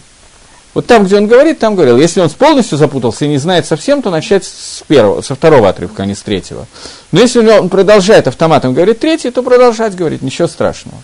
Вот 0.73 0.87
там, 0.87 1.05
где 1.05 1.17
он 1.17 1.27
говорит, 1.27 1.59
там 1.59 1.75
говорил. 1.75 1.97
Если 1.99 2.21
он 2.21 2.31
полностью 2.31 2.79
запутался 2.79 3.25
и 3.25 3.29
не 3.29 3.39
знает 3.39 3.67
совсем, 3.67 4.03
то 4.03 4.11
начать 4.11 4.45
с 4.45 4.85
первого, 4.87 5.21
со 5.21 5.35
второго 5.35 5.69
отрывка, 5.69 6.05
а 6.05 6.07
не 6.07 6.15
с 6.15 6.23
третьего. 6.23 6.67
Но 7.11 7.21
если 7.21 7.45
он 7.45 7.69
продолжает 7.69 8.29
автоматом 8.29 8.73
говорить 8.73 9.01
третий, 9.01 9.33
то 9.33 9.43
продолжать 9.43 9.97
говорить, 9.97 10.23
ничего 10.23 10.47
страшного. 10.47 10.97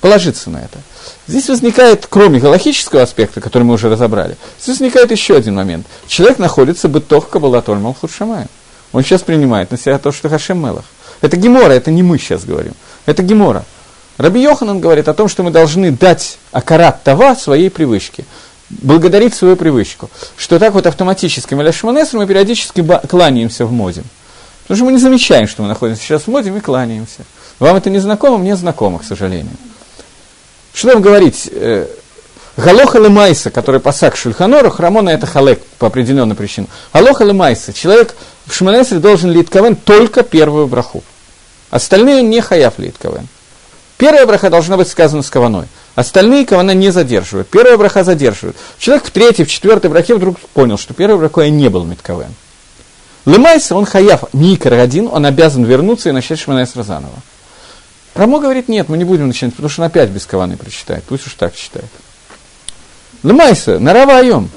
Положиться 0.00 0.48
на 0.48 0.58
это. 0.58 0.78
Здесь 1.26 1.48
возникает, 1.48 2.06
кроме 2.08 2.40
галахического 2.40 3.02
аспекта, 3.02 3.40
который 3.40 3.64
мы 3.64 3.74
уже 3.74 3.90
разобрали, 3.90 4.36
здесь 4.58 4.78
возникает 4.78 5.10
еще 5.10 5.36
один 5.36 5.56
момент. 5.56 5.86
Человек 6.06 6.38
находится 6.38 6.88
бытох 6.88 7.28
кабалатоль 7.28 7.78
малхут 7.78 8.10
шамаем. 8.10 8.48
Он 8.92 9.02
сейчас 9.02 9.22
принимает 9.22 9.70
на 9.70 9.78
себя 9.78 9.98
то, 9.98 10.10
что 10.10 10.28
Хашем 10.28 10.58
Мелах. 10.58 10.84
Это 11.20 11.36
Гемора, 11.36 11.72
это 11.72 11.90
не 11.90 12.02
мы 12.02 12.18
сейчас 12.18 12.44
говорим. 12.44 12.72
Это 13.04 13.22
Гемора. 13.22 13.64
Раби 14.16 14.42
Йоханан 14.42 14.80
говорит 14.80 15.08
о 15.08 15.14
том, 15.14 15.28
что 15.28 15.42
мы 15.42 15.50
должны 15.50 15.90
дать 15.92 16.38
акарат 16.50 17.04
това 17.04 17.36
своей 17.36 17.70
привычке. 17.70 18.24
Благодарить 18.70 19.34
свою 19.34 19.56
привычку. 19.56 20.10
Что 20.36 20.58
так 20.58 20.74
вот 20.74 20.86
автоматически 20.86 21.54
мы 21.54 21.64
мы 21.64 22.26
периодически 22.26 22.84
кланяемся 23.08 23.66
в 23.66 23.72
моде. 23.72 24.02
Потому 24.62 24.76
что 24.76 24.84
мы 24.84 24.92
не 24.92 24.98
замечаем, 24.98 25.48
что 25.48 25.62
мы 25.62 25.68
находимся 25.68 26.02
сейчас 26.02 26.22
в 26.22 26.28
моде, 26.28 26.50
мы 26.50 26.60
кланяемся. 26.60 27.24
Вам 27.58 27.76
это 27.76 27.90
не 27.90 27.98
знакомо, 27.98 28.38
мне 28.38 28.56
знакомо, 28.56 28.98
к 28.98 29.04
сожалению. 29.04 29.56
Что 30.72 30.92
там 30.92 31.02
говорить? 31.02 31.48
Э, 31.52 31.86
Галоха 32.56 32.98
лемайса, 32.98 33.50
который 33.50 33.80
пасак 33.80 34.16
Шульханору, 34.16 34.70
Храмона 34.70 35.10
это 35.10 35.26
халек 35.26 35.62
по 35.78 35.86
определенной 35.86 36.34
причине. 36.34 36.66
Галоха 36.92 37.24
лемайса, 37.24 37.72
человек 37.72 38.14
в 38.46 38.54
Шманесре 38.54 38.98
должен 38.98 39.30
литковен 39.30 39.76
только 39.76 40.22
первую 40.22 40.66
браху. 40.66 41.02
Остальные 41.70 42.22
не 42.22 42.40
хаяв 42.40 42.78
литковен. 42.78 43.28
Первая 43.96 44.26
браха 44.26 44.50
должна 44.50 44.76
быть 44.76 44.88
сказана 44.88 45.22
с 45.22 45.30
каваной. 45.30 45.66
Остальные 45.94 46.46
кавана 46.46 46.72
не 46.72 46.90
задерживают. 46.90 47.48
Первая 47.48 47.76
браха 47.76 48.02
задерживает. 48.02 48.56
Человек 48.78 49.04
в 49.04 49.10
третьей, 49.10 49.44
в 49.44 49.50
четвертой 49.50 49.90
брахе 49.90 50.14
вдруг 50.14 50.38
понял, 50.54 50.78
что 50.78 50.94
первой 50.94 51.18
брахой 51.18 51.50
не 51.50 51.68
был 51.68 51.84
митковен. 51.84 52.34
Лемайса, 53.26 53.74
он 53.76 53.84
хаяв, 53.84 54.24
микр 54.32 54.72
один, 54.72 55.08
он 55.10 55.26
обязан 55.26 55.64
вернуться 55.64 56.08
и 56.08 56.12
начать 56.12 56.38
Шманесра 56.38 56.82
заново. 56.82 57.14
Рамо 58.14 58.40
говорит, 58.40 58.68
нет, 58.68 58.88
мы 58.88 58.98
не 58.98 59.04
будем 59.04 59.28
начинать, 59.28 59.54
потому 59.54 59.68
что 59.68 59.82
он 59.82 59.88
опять 59.88 60.10
без 60.10 60.26
каваны 60.26 60.56
прочитает. 60.56 61.04
Пусть 61.04 61.26
уж 61.26 61.34
так 61.34 61.54
читает. 61.54 61.88
Лемайса, 63.22 63.78
нарава 63.78 64.18
айом. 64.18 64.50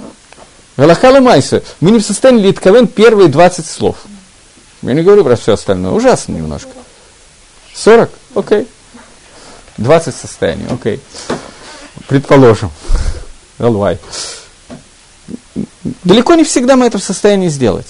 Галаха 0.77 1.11
лемайса. 1.11 1.63
Мы 1.79 1.91
не 1.91 1.99
в 1.99 2.05
состоянии 2.05 2.47
литковен 2.47 2.87
первые 2.87 3.29
20 3.29 3.65
слов. 3.65 3.97
Я 4.81 4.93
не 4.93 5.03
говорю 5.03 5.23
про 5.23 5.35
все 5.35 5.53
остальное. 5.53 5.91
Ужасно 5.91 6.33
немножко. 6.33 6.71
40? 7.75 8.09
Окей. 8.35 8.67
20 9.77 10.15
состояний, 10.15 10.65
окей. 10.69 10.99
предположим, 12.07 12.71
Алвай. 13.57 13.97
Далеко 16.03 16.35
не 16.35 16.43
всегда 16.43 16.75
мы 16.75 16.85
это 16.85 16.99
в 16.99 17.03
состоянии 17.03 17.49
сделать. 17.49 17.87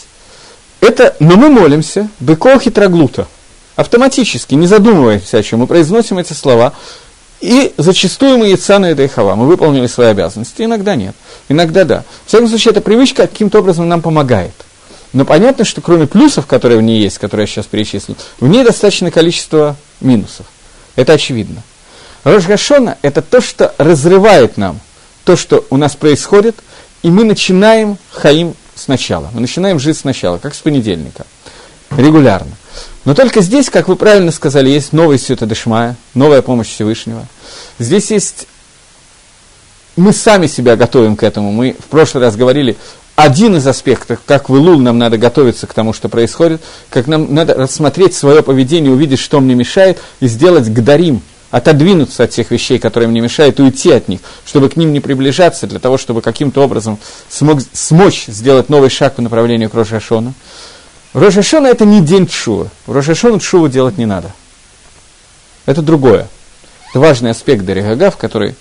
Это, 0.79 1.15
но 1.19 1.35
мы 1.35 1.49
молимся, 1.49 2.09
быкол 2.19 2.59
хитроглута, 2.59 3.27
автоматически, 3.75 4.55
не 4.55 4.67
задумываясь 4.67 5.33
о 5.33 5.43
чем, 5.43 5.59
мы 5.59 5.67
произносим 5.67 6.17
эти 6.17 6.33
слова, 6.33 6.73
и 7.41 7.73
зачастую 7.77 8.37
мы 8.37 8.47
Яцану 8.47 8.89
и 8.89 8.93
Дайхава, 8.93 9.35
мы 9.35 9.47
выполнили 9.47 9.87
свои 9.87 10.07
обязанности, 10.07 10.61
иногда 10.61 10.95
нет, 10.95 11.15
иногда 11.49 11.83
да. 11.83 12.03
В 12.25 12.29
всяком 12.29 12.47
случае, 12.47 12.71
эта 12.71 12.81
привычка 12.81 13.27
каким-то 13.27 13.59
образом 13.59 13.87
нам 13.89 14.01
помогает. 14.01 14.53
Но 15.11 15.25
понятно, 15.25 15.65
что 15.65 15.81
кроме 15.81 16.07
плюсов, 16.07 16.47
которые 16.47 16.79
в 16.79 16.81
ней 16.81 17.01
есть, 17.01 17.19
которые 17.19 17.43
я 17.43 17.47
сейчас 17.47 17.65
перечислил, 17.65 18.15
в 18.39 18.47
ней 18.47 18.63
достаточное 18.63 19.11
количество 19.11 19.75
минусов. 20.01 20.47
Это 20.95 21.13
очевидно. 21.13 21.61
Рожгашона– 22.23 22.97
это 23.01 23.21
то, 23.21 23.41
что 23.41 23.73
разрывает 23.77 24.57
нам 24.57 24.79
то, 25.23 25.35
что 25.35 25.65
у 25.69 25.77
нас 25.77 25.95
происходит, 25.95 26.55
и 27.01 27.09
мы 27.09 27.23
начинаем 27.23 27.97
хаим 28.11 28.55
сначала. 28.75 29.29
Мы 29.33 29.41
начинаем 29.41 29.79
жить 29.79 29.97
сначала, 29.97 30.37
как 30.37 30.55
с 30.55 30.59
понедельника, 30.59 31.25
регулярно. 31.91 32.51
Но 33.05 33.13
только 33.13 33.41
здесь, 33.41 33.69
как 33.69 33.87
вы 33.87 33.95
правильно 33.95 34.31
сказали, 34.31 34.69
есть 34.69 34.93
новый 34.93 35.17
Сюта 35.17 35.45
Дешмая, 35.45 35.95
новая 36.13 36.41
помощь 36.41 36.67
Всевышнего. 36.67 37.25
Здесь 37.79 38.11
есть... 38.11 38.47
Мы 39.95 40.11
сами 40.11 40.47
себя 40.47 40.75
готовим 40.75 41.15
к 41.15 41.23
этому. 41.23 41.51
Мы 41.51 41.75
в 41.77 41.85
прошлый 41.85 42.23
раз 42.23 42.35
говорили, 42.35 42.77
один 43.15 43.55
из 43.55 43.67
аспектов, 43.67 44.19
как 44.25 44.49
в 44.49 44.55
Илул 44.55 44.79
нам 44.79 44.97
надо 44.97 45.17
готовиться 45.17 45.67
к 45.67 45.73
тому, 45.73 45.93
что 45.93 46.09
происходит, 46.09 46.61
как 46.89 47.05
нам 47.05 47.31
надо 47.33 47.53
рассмотреть 47.53 48.15
свое 48.15 48.41
поведение, 48.41 48.91
увидеть, 48.91 49.19
что 49.19 49.39
мне 49.39 49.53
мешает, 49.53 49.99
и 50.19 50.27
сделать 50.27 50.67
гдарим, 50.67 51.21
отодвинуться 51.51 52.23
от 52.23 52.31
тех 52.31 52.49
вещей, 52.49 52.79
которые 52.79 53.07
мне 53.07 53.21
мешают, 53.21 53.59
уйти 53.59 53.91
от 53.91 54.07
них, 54.07 54.21
чтобы 54.45 54.69
к 54.69 54.77
ним 54.77 54.93
не 54.93 54.99
приближаться, 54.99 55.67
для 55.67 55.77
того, 55.77 55.99
чтобы 55.99 56.21
каким-то 56.21 56.63
образом 56.63 56.97
смог, 57.29 57.59
смочь 57.73 58.25
сделать 58.25 58.69
новый 58.69 58.89
шаг 58.89 59.13
по 59.15 59.21
направлению 59.21 59.69
к 59.69 59.75
Рошашона. 59.75 60.33
Рошашона– 61.13 61.67
это 61.67 61.85
не 61.85 62.01
день 62.01 62.27
Тшува. 62.27 62.69
В 62.87 62.91
Рошашону 62.91 63.39
Тшуву 63.39 63.67
делать 63.67 63.97
не 63.97 64.05
надо. 64.05 64.31
Это 65.65 65.81
другое. 65.81 66.27
Это 66.89 66.99
важный 66.99 67.31
аспект 67.31 67.65
Даригага, 67.65 68.11
в 68.11 68.17
который 68.17 68.55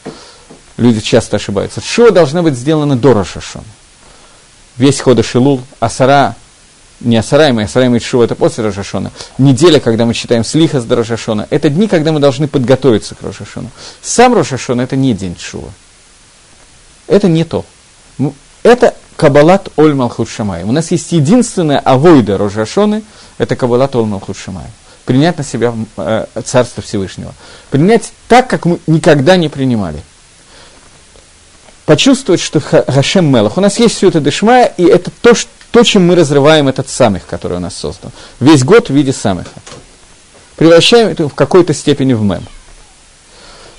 люди 0.76 1.00
часто 1.00 1.36
ошибаются. 1.36 1.80
Тшува 1.80 2.10
должна 2.10 2.42
быть 2.42 2.54
сделана 2.54 2.96
до 2.96 3.14
Рошашона 3.14 3.64
весь 4.76 5.00
хода 5.00 5.22
Шилул, 5.22 5.62
Асара, 5.80 6.36
не 7.00 7.16
Асараем, 7.16 7.58
а 7.58 7.62
Асараем 7.62 7.96
и 7.96 8.00
Шува, 8.00 8.24
это 8.24 8.34
после 8.34 8.64
Рожашона. 8.64 9.10
Неделя, 9.38 9.80
когда 9.80 10.06
мы 10.06 10.14
читаем 10.14 10.44
Слиха 10.44 10.80
с 10.80 10.88
Рожашона, 10.88 11.46
это 11.50 11.68
дни, 11.68 11.88
когда 11.88 12.12
мы 12.12 12.20
должны 12.20 12.48
подготовиться 12.48 13.14
к 13.14 13.22
Рожашону. 13.22 13.70
Сам 14.00 14.34
Рожашон– 14.34 14.80
это 14.82 14.96
не 14.96 15.14
день 15.14 15.36
Шува. 15.38 15.70
Это 17.08 17.28
не 17.28 17.44
то. 17.44 17.64
Это 18.62 18.94
Кабалат 19.22 19.68
Оль 19.76 19.94
Малхут 19.94 20.28
Шамай. 20.28 20.64
У 20.64 20.72
нас 20.72 20.90
есть 20.90 21.12
единственная 21.12 21.78
авойда 21.78 22.38
Рожашоны, 22.38 23.04
это 23.38 23.54
Кабалат 23.54 23.94
Оль 23.94 24.04
Малхут 24.04 24.36
Шамай. 24.36 24.66
Принять 25.04 25.38
на 25.38 25.44
себя 25.44 25.72
э, 25.96 26.26
Царство 26.44 26.82
Всевышнего. 26.82 27.32
Принять 27.70 28.12
так, 28.26 28.50
как 28.50 28.64
мы 28.64 28.80
никогда 28.88 29.36
не 29.36 29.48
принимали– 29.48 30.02
почувствовать, 31.86 32.40
что 32.40 32.58
Хашем 32.58 33.32
Мелах. 33.32 33.56
У 33.58 33.60
нас 33.60 33.78
есть 33.78 33.96
все 33.96 34.08
это 34.08 34.18
Дешмая, 34.18 34.72
и 34.76 34.84
это 34.84 35.12
то, 35.20 35.34
что, 35.34 35.50
то, 35.70 35.84
чем 35.84 36.04
мы 36.04 36.16
разрываем 36.16 36.66
этот 36.66 36.88
самых, 36.88 37.24
который 37.26 37.58
у 37.58 37.60
нас 37.60 37.76
создан. 37.76 38.10
Весь 38.40 38.64
год 38.64 38.88
в 38.88 38.92
виде 38.92 39.12
самых. 39.12 39.46
Превращаем 40.56 41.08
это 41.08 41.28
в 41.28 41.34
какой-то 41.34 41.74
степени 41.74 42.14
в 42.14 42.22
мем. 42.22 42.42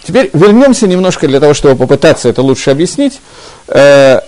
Теперь 0.05 0.29
вернемся 0.33 0.87
немножко 0.87 1.27
для 1.27 1.39
того, 1.39 1.53
чтобы 1.53 1.75
попытаться 1.75 2.29
это 2.29 2.41
лучше 2.41 2.71
объяснить. 2.71 3.19
Э, 3.67 4.19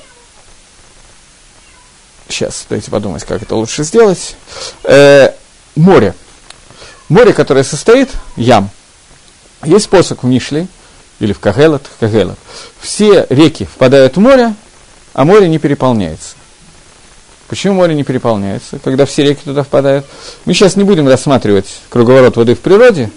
сейчас, 2.30 2.65
дайте 2.69 2.91
подумать, 2.91 3.23
как 3.23 3.41
это 3.41 3.55
лучше 3.55 3.84
сделать. 3.84 4.36
Э, 4.84 5.32
море. 5.76 6.13
Море, 7.09 7.34
которое 7.34 7.63
состоит, 7.63 8.09
ям. 8.36 8.69
Есть 9.63 9.86
способ 9.86 10.23
в 10.23 10.26
Мишле, 10.26 10.67
или 11.19 11.34
в 11.34 11.39
Кагелат, 11.39 11.84
Кагелат. 11.99 12.38
Все 12.80 13.26
реки 13.30 13.65
впадают 13.65 14.17
в 14.17 14.19
море, 14.19 14.53
а 15.13 15.26
море 15.26 15.47
не 15.47 15.59
переполняется. 15.59 16.36
Почему 17.47 17.76
море 17.76 17.93
не 17.93 18.03
переполняется, 18.03 18.80
когда 18.80 19.05
все 19.05 19.23
реки 19.23 19.41
туда 19.43 19.63
впадают? 19.63 20.05
Мы 20.45 20.53
сейчас 20.53 20.76
не 20.76 20.84
будем 20.84 21.07
рассматривать 21.07 21.67
круговорот 21.89 22.38
воды 22.38 22.55
в 22.55 22.59
природе. 22.59 23.11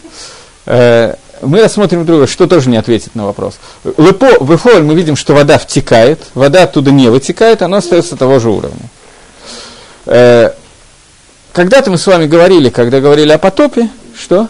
Э, 0.67 1.15
мы 1.41 1.63
рассмотрим 1.63 2.05
другое, 2.05 2.27
что 2.27 2.47
тоже 2.47 2.69
не 2.69 2.77
ответит 2.77 3.15
на 3.15 3.25
вопрос. 3.25 3.59
В, 3.85 4.11
Эпо, 4.11 4.29
в 4.41 4.55
Эфоль 4.55 4.83
мы 4.83 4.95
видим, 4.95 5.17
что 5.17 5.35
вода 5.35 5.57
втекает, 5.59 6.21
вода 6.35 6.65
оттуда 6.65 6.91
не 6.91 7.09
вытекает, 7.09 7.63
она 7.63 7.79
остается 7.79 8.17
того 8.17 8.39
же 8.39 8.51
уровня. 8.51 8.91
Э, 10.09 10.53
когда-то 11.53 11.91
мы 11.91 11.99
с 11.99 12.07
вами 12.07 12.27
говорили, 12.27 12.71
когда 12.71 13.01
говорили 13.01 13.31
о 13.31 13.39
потопе, 13.39 13.91
что? 14.19 14.49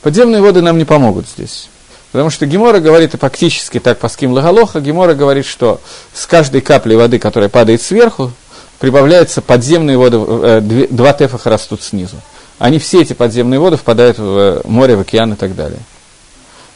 Подземные 0.00 0.40
воды 0.40 0.62
нам 0.62 0.78
не 0.78 0.84
помогут 0.84 1.26
здесь. 1.28 1.68
Потому 2.12 2.30
что 2.30 2.46
Гемора 2.46 2.78
говорит, 2.78 3.14
и 3.14 3.18
фактически 3.18 3.80
так 3.80 3.98
по 3.98 4.08
ским 4.08 4.32
Лагалоха, 4.32 4.80
Гемора 4.80 5.14
говорит, 5.14 5.44
что 5.44 5.80
с 6.14 6.26
каждой 6.26 6.60
каплей 6.60 6.96
воды, 6.96 7.18
которая 7.18 7.48
падает 7.48 7.82
сверху, 7.82 8.30
прибавляются 8.78 9.42
подземные 9.42 9.98
воды, 9.98 10.18
э, 10.18 10.60
два 10.88 11.12
тефаха 11.12 11.50
растут 11.50 11.82
снизу. 11.82 12.16
Они 12.60 12.78
все 12.78 13.02
эти 13.02 13.12
подземные 13.12 13.58
воды 13.58 13.76
впадают 13.76 14.18
в 14.18 14.38
э, 14.38 14.60
море, 14.64 14.94
в 14.94 15.00
океан 15.00 15.32
и 15.32 15.36
так 15.36 15.56
далее. 15.56 15.80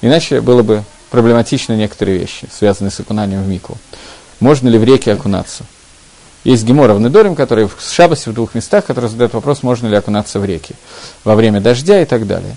Иначе 0.00 0.40
было 0.40 0.62
бы 0.62 0.82
проблематично 1.12 1.74
некоторые 1.74 2.18
вещи, 2.18 2.48
связанные 2.50 2.90
с 2.90 2.98
окунанием 2.98 3.44
в 3.44 3.46
Мику. 3.46 3.76
Можно 4.40 4.68
ли 4.70 4.78
в 4.78 4.84
реке 4.84 5.12
окунаться? 5.12 5.64
Есть 6.42 6.64
Гемора 6.64 6.94
в 6.94 7.00
Недорим, 7.00 7.36
который 7.36 7.66
в 7.66 7.76
Шабасе 7.80 8.30
в 8.30 8.34
двух 8.34 8.54
местах, 8.54 8.86
который 8.86 9.10
задает 9.10 9.34
вопрос, 9.34 9.62
можно 9.62 9.86
ли 9.88 9.94
окунаться 9.94 10.40
в 10.40 10.44
реки 10.46 10.74
во 11.22 11.34
время 11.34 11.60
дождя 11.60 12.00
и 12.00 12.06
так 12.06 12.26
далее. 12.26 12.56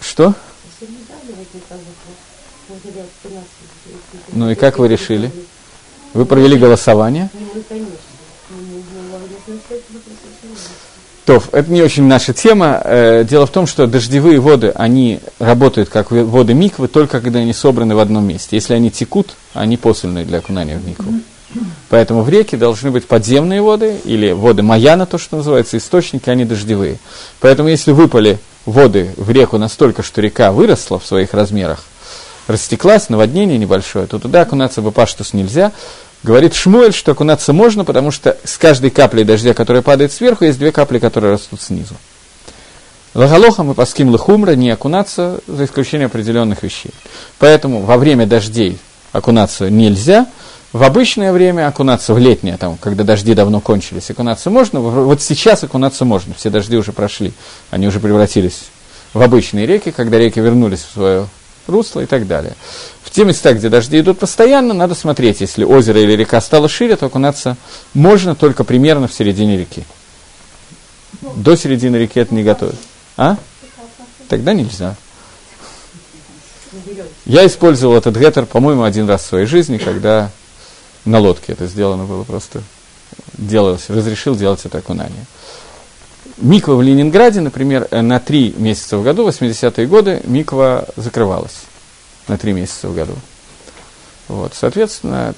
Что? 0.00 0.34
Ну 4.32 4.50
и 4.50 4.54
как 4.54 4.78
вы 4.78 4.88
решили? 4.88 5.30
Вы 6.14 6.24
провели 6.24 6.56
голосование? 6.56 7.28
То, 11.26 11.42
это 11.52 11.70
не 11.70 11.82
очень 11.82 12.04
наша 12.04 12.32
тема. 12.32 12.80
Э, 12.84 13.24
дело 13.24 13.46
в 13.46 13.50
том, 13.50 13.66
что 13.66 13.86
дождевые 13.86 14.40
воды, 14.40 14.72
они 14.74 15.20
работают 15.38 15.88
как 15.88 16.10
воды 16.10 16.54
миквы, 16.54 16.88
только 16.88 17.20
когда 17.20 17.40
они 17.40 17.52
собраны 17.52 17.94
в 17.94 18.00
одном 18.00 18.26
месте. 18.26 18.56
Если 18.56 18.74
они 18.74 18.90
текут, 18.90 19.36
они 19.54 19.76
посольные 19.76 20.24
для 20.24 20.38
окунания 20.38 20.76
в 20.76 20.86
микву. 20.86 21.12
Поэтому 21.88 22.22
в 22.22 22.28
реке 22.28 22.56
должны 22.56 22.90
быть 22.90 23.06
подземные 23.06 23.60
воды, 23.60 23.96
или 24.04 24.30
воды 24.32 24.62
Маяна, 24.62 25.06
то, 25.06 25.18
что 25.18 25.36
называется, 25.36 25.76
источники, 25.76 26.30
они 26.30 26.44
дождевые. 26.44 26.98
Поэтому 27.40 27.68
если 27.68 27.92
выпали 27.92 28.38
воды 28.66 29.12
в 29.16 29.30
реку 29.30 29.58
настолько, 29.58 30.02
что 30.02 30.20
река 30.20 30.52
выросла 30.52 30.98
в 30.98 31.06
своих 31.06 31.34
размерах, 31.34 31.84
растеклась, 32.46 33.08
наводнение 33.08 33.58
небольшое, 33.58 34.06
то 34.06 34.18
туда 34.18 34.42
окунаться 34.42 34.80
в 34.80 34.90
паштус 34.90 35.32
нельзя. 35.32 35.72
Говорит 36.22 36.54
Шмуэль, 36.54 36.92
что 36.92 37.12
окунаться 37.12 37.52
можно, 37.52 37.84
потому 37.84 38.10
что 38.10 38.36
с 38.44 38.58
каждой 38.58 38.90
каплей 38.90 39.24
дождя, 39.24 39.54
которая 39.54 39.82
падает 39.82 40.12
сверху, 40.12 40.44
есть 40.44 40.58
две 40.58 40.70
капли, 40.70 40.98
которые 40.98 41.32
растут 41.32 41.62
снизу. 41.62 41.94
Лагалоха 43.14 43.62
мы 43.62 43.74
паским 43.74 44.10
лахумра 44.10 44.52
не 44.52 44.70
окунаться, 44.70 45.40
за 45.46 45.64
исключением 45.64 46.08
определенных 46.08 46.62
вещей. 46.62 46.92
Поэтому 47.38 47.80
во 47.80 47.96
время 47.96 48.26
дождей 48.26 48.78
окунаться 49.12 49.70
нельзя– 49.70 50.26
в 50.72 50.84
обычное 50.84 51.32
время 51.32 51.66
окунаться, 51.66 52.14
в 52.14 52.18
летнее, 52.18 52.56
там, 52.56 52.76
когда 52.76 53.02
дожди 53.02 53.34
давно 53.34 53.60
кончились, 53.60 54.08
окунаться 54.10 54.50
можно. 54.50 54.78
Вот 54.78 55.20
сейчас 55.20 55.64
окунаться 55.64 56.04
можно, 56.04 56.32
все 56.34 56.48
дожди 56.48 56.76
уже 56.76 56.92
прошли, 56.92 57.32
они 57.70 57.88
уже 57.88 57.98
превратились 57.98 58.66
в 59.12 59.20
обычные 59.20 59.66
реки, 59.66 59.90
когда 59.90 60.18
реки 60.18 60.38
вернулись 60.38 60.80
в 60.80 60.92
свое 60.92 61.28
русло 61.66 62.00
и 62.00 62.06
так 62.06 62.28
далее. 62.28 62.54
В 63.10 63.14
те 63.14 63.24
места, 63.24 63.54
где 63.54 63.68
дожди 63.68 63.98
идут 63.98 64.20
постоянно, 64.20 64.72
надо 64.72 64.94
смотреть, 64.94 65.40
если 65.40 65.64
озеро 65.64 66.00
или 66.00 66.12
река 66.12 66.40
стало 66.40 66.68
шире, 66.68 66.94
то 66.94 67.06
окунаться 67.06 67.56
можно 67.92 68.36
только 68.36 68.62
примерно 68.62 69.08
в 69.08 69.12
середине 69.12 69.58
реки. 69.58 69.82
До 71.34 71.56
середины 71.56 71.96
реки 71.96 72.20
это 72.20 72.32
не 72.32 72.44
готовят. 72.44 72.76
А? 73.16 73.36
Тогда 74.28 74.52
нельзя. 74.52 74.94
Я 77.26 77.44
использовал 77.46 77.96
этот 77.96 78.16
геттер, 78.16 78.46
по-моему, 78.46 78.84
один 78.84 79.08
раз 79.08 79.22
в 79.22 79.26
своей 79.26 79.46
жизни, 79.46 79.78
когда 79.78 80.30
на 81.04 81.18
лодке 81.18 81.52
это 81.54 81.66
сделано 81.66 82.04
было 82.04 82.22
просто, 82.22 82.62
делалось, 83.36 83.90
разрешил 83.90 84.36
делать 84.36 84.60
это 84.64 84.78
окунание. 84.78 85.24
Миква 86.36 86.74
в 86.74 86.82
Ленинграде, 86.82 87.40
например, 87.40 87.88
э, 87.90 88.02
на 88.02 88.20
три 88.20 88.54
месяца 88.56 88.98
в 88.98 89.02
году, 89.02 89.28
80-е 89.28 89.86
годы, 89.88 90.22
миква 90.24 90.86
закрывалась 90.94 91.64
на 92.30 92.38
три 92.38 92.52
месяца 92.52 92.88
в 92.88 92.94
году. 92.94 93.14
Вот, 94.28 94.52
соответственно, 94.54 95.34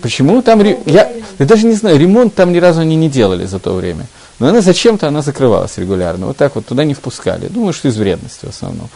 почему 0.00 0.40
там... 0.42 0.62
Я, 0.86 1.12
я 1.38 1.46
даже 1.46 1.66
не 1.66 1.74
знаю, 1.74 1.98
ремонт 1.98 2.34
там 2.34 2.52
ни 2.52 2.58
разу 2.58 2.80
они 2.80 2.96
не 2.96 3.10
делали 3.10 3.44
за 3.44 3.58
то 3.58 3.74
время. 3.74 4.06
Но 4.38 4.48
она 4.48 4.60
зачем-то 4.60 5.08
она 5.08 5.20
закрывалась 5.20 5.76
регулярно. 5.76 6.26
Вот 6.26 6.36
так 6.36 6.54
вот 6.54 6.64
туда 6.64 6.84
не 6.84 6.94
впускали. 6.94 7.48
Думаю, 7.48 7.72
что 7.72 7.88
из 7.88 7.96
вредности 7.96 8.46
в 8.46 8.50
основном. 8.50 8.88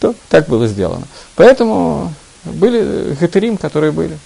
То 0.00 0.14
так 0.28 0.48
было 0.48 0.66
сделано. 0.66 1.06
Поэтому 1.36 2.12
были 2.44 3.16
гетерим, 3.20 3.56
которые 3.56 3.92
были. 3.92 4.18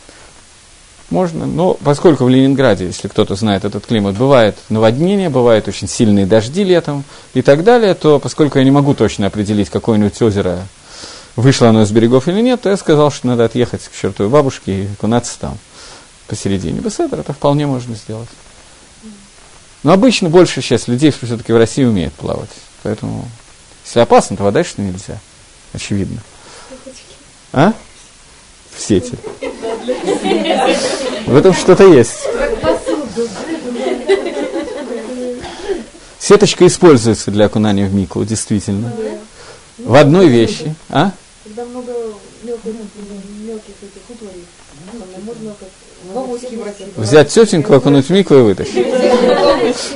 Можно, 1.11 1.47
но 1.47 1.75
поскольку 1.75 2.25
в 2.25 2.29
Ленинграде, 2.29 2.87
если 2.87 3.09
кто-то 3.09 3.35
знает 3.35 3.65
этот 3.65 3.87
климат, 3.87 4.17
бывает 4.17 4.57
наводнение, 4.69 5.31
бывают 5.31 5.67
очень 5.67 5.89
сильные 5.89 6.27
дожди 6.27 6.65
летом 6.65 7.05
и 7.33 7.41
так 7.41 7.65
далее, 7.65 7.95
то 7.95 8.19
поскольку 8.19 8.59
я 8.59 8.65
не 8.65 8.71
могу 8.71 8.95
точно 8.95 9.27
определить, 9.27 9.71
какое-нибудь 9.71 10.21
озеро 10.21 10.59
вышло 11.39 11.69
оно 11.69 11.83
из 11.83 11.91
берегов 11.91 12.27
или 12.29 12.41
нет, 12.41 12.63
то 12.63 12.69
я 12.69 12.77
сказал, 12.77 13.11
что 13.11 13.29
надо 13.29 13.45
отъехать 13.45 13.83
к 13.85 13.93
чертовой 13.97 14.31
бабушке 14.31 14.85
и 14.85 14.89
кунаться 15.01 15.39
там 15.39 15.57
посередине. 16.27 16.81
Беседер 16.81 17.21
это 17.21 17.33
вполне 17.33 17.67
можно 17.67 17.95
сделать. 17.95 18.29
Но 19.85 19.93
обычно 19.93 20.29
больше 20.29 20.61
сейчас 20.61 20.89
людей 20.89 21.13
все-таки 21.13 21.53
в 21.53 21.57
России 21.57 21.85
умеют 21.85 22.13
плавать. 22.15 22.51
Поэтому, 22.83 23.29
если 23.85 24.01
опасно, 24.01 24.37
то 24.37 24.43
вода 24.43 24.65
что 24.65 24.83
нельзя. 24.83 25.21
Очевидно. 25.73 26.21
А? 27.53 27.73
В 28.75 28.81
сети. 28.81 29.15
В 31.27 31.37
этом 31.37 31.55
что-то 31.55 31.85
есть. 31.85 32.27
Сеточка 36.19 36.67
используется 36.67 37.31
для 37.31 37.47
окунания 37.47 37.87
в 37.87 37.95
миклу, 37.95 38.25
действительно. 38.25 38.93
В 39.79 39.95
одной 39.95 40.29
вещи. 40.29 40.75
А? 40.89 41.13
Когда 41.45 41.65
много 41.65 41.93
мелких, 42.43 42.58
мелких 42.58 42.58
этих 42.58 42.58
утварей, 42.58 42.58
можно 42.58 42.58
как 42.58 42.58
в 42.58 42.58
авоське 42.58 42.58
брать. 42.58 42.58
Взять 46.97 47.29
тетеньку, 47.29 47.75
окунуть 47.75 48.07
в 48.07 48.11
миклу 48.11 48.39
и 48.39 48.43
вытащить. 48.43 48.87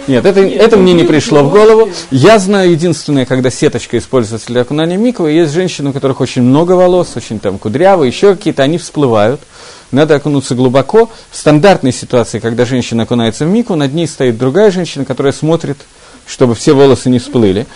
Нет, 0.09 0.27
это, 0.27 0.41
это 0.41 0.77
мне 0.77 0.93
не 0.95 1.05
пришло 1.05 1.43
в 1.43 1.51
голову. 1.51 1.91
Я 2.11 2.39
знаю 2.39 2.73
единственное, 2.73 3.25
когда 3.25 3.51
сеточка 3.51 3.97
используется 3.99 4.49
для 4.49 4.63
окунания 4.63 4.99
в 4.99 5.01
миклу, 5.01 5.29
есть 5.29 5.53
женщины, 5.53 5.91
у 5.91 5.93
которых 5.93 6.21
очень 6.21 6.43
много 6.43 6.73
волос, 6.73 7.13
очень 7.17 7.39
там 7.39 7.59
кудрявые, 7.59 8.09
еще 8.09 8.35
какие-то, 8.35 8.63
они 8.63 8.79
всплывают. 8.79 9.41
Надо 9.93 10.17
окунуться 10.17 10.55
глубоко. 10.55 11.11
В 11.31 11.37
стандартной 11.37 11.93
ситуации, 11.93 12.41
когда 12.41 12.65
женщина 12.65 13.05
окунается 13.05 13.45
в 13.45 13.49
мику, 13.49 13.77
над 13.77 13.93
ней 13.93 14.09
стоит 14.09 14.39
другая 14.39 14.71
женщина, 14.71 15.05
которая 15.05 15.33
смотрит, 15.33 15.77
чтобы 16.27 16.55
все 16.55 16.73
волосы 16.73 17.11
не 17.11 17.19
всплыли. 17.19 17.67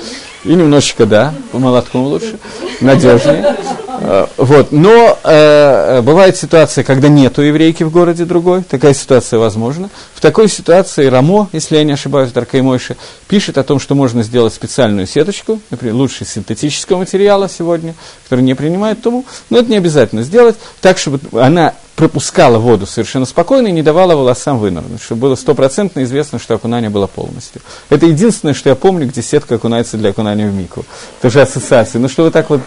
И 0.44 0.48
немножечко, 0.48 1.06
да, 1.06 1.34
по 1.52 1.58
молоткам 1.58 2.04
лучше, 2.04 2.38
надежнее. 2.80 3.56
Э, 4.00 4.26
Вот. 4.36 4.72
Но 4.72 5.18
э, 5.22 6.00
бывает 6.02 6.36
ситуация, 6.36 6.84
когда 6.84 7.08
нету 7.08 7.42
еврейки 7.42 7.82
в 7.82 7.90
городе 7.90 8.24
другой, 8.24 8.62
такая 8.62 8.94
ситуация 8.94 9.38
возможна. 9.38 9.90
В 10.14 10.20
такой 10.20 10.48
ситуации 10.48 11.06
Рамо, 11.06 11.48
если 11.52 11.76
я 11.76 11.84
не 11.84 11.92
ошибаюсь, 11.92 12.32
Даркай 12.32 12.62
Мойши, 12.62 12.96
пишет 13.28 13.58
о 13.58 13.62
том, 13.62 13.78
что 13.78 13.94
можно 13.94 14.22
сделать 14.22 14.54
специальную 14.54 15.06
сеточку, 15.06 15.60
например, 15.70 15.94
лучше 15.94 16.24
синтетического 16.24 16.98
материала 16.98 17.48
сегодня, 17.48 17.94
который 18.24 18.42
не 18.42 18.54
принимает 18.54 19.02
туму, 19.02 19.24
но 19.50 19.58
это 19.58 19.70
не 19.70 19.76
обязательно 19.76 20.22
сделать 20.22 20.56
так, 20.80 20.98
чтобы 20.98 21.20
она 21.40 21.74
пропускала 21.96 22.58
воду 22.58 22.86
совершенно 22.86 23.24
спокойно 23.24 23.68
и 23.68 23.72
не 23.72 23.82
давала 23.82 24.14
волосам 24.14 24.58
вынырнуть, 24.58 25.02
чтобы 25.02 25.22
было 25.22 25.34
стопроцентно 25.34 26.04
известно, 26.04 26.38
что 26.38 26.54
окунание 26.54 26.90
было 26.90 27.06
полностью. 27.06 27.62
Это 27.88 28.04
единственное, 28.06 28.52
что 28.52 28.68
я 28.68 28.74
помню, 28.74 29.08
где 29.08 29.22
сетка 29.22 29.54
окунается 29.54 29.96
для 29.96 30.10
окунания 30.10 30.46
в 30.46 30.54
мику. 30.54 30.84
Это 31.18 31.30
же 31.30 31.40
ассоциации. 31.40 31.98
Ну, 31.98 32.08
что 32.08 32.24
вы 32.24 32.30
так 32.30 32.50
вот 32.50 32.60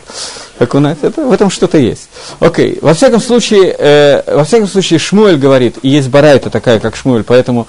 окунать, 0.57 0.97
это, 1.03 1.25
в 1.29 1.31
этом 1.31 1.49
что-то 1.49 1.77
есть. 1.77 2.09
Окей, 2.39 2.79
во 2.81 2.93
всяком 2.93 3.21
случае, 3.21 3.75
э, 3.77 4.35
во 4.35 4.43
всяком 4.43 4.67
случае, 4.67 4.97
Шмуэль 4.97 5.37
говорит, 5.37 5.77
и 5.83 5.89
есть 5.89 6.09
барайта 6.09 6.49
такая, 6.49 6.79
как 6.79 6.95
Шмуэль, 6.95 7.23
поэтому 7.23 7.67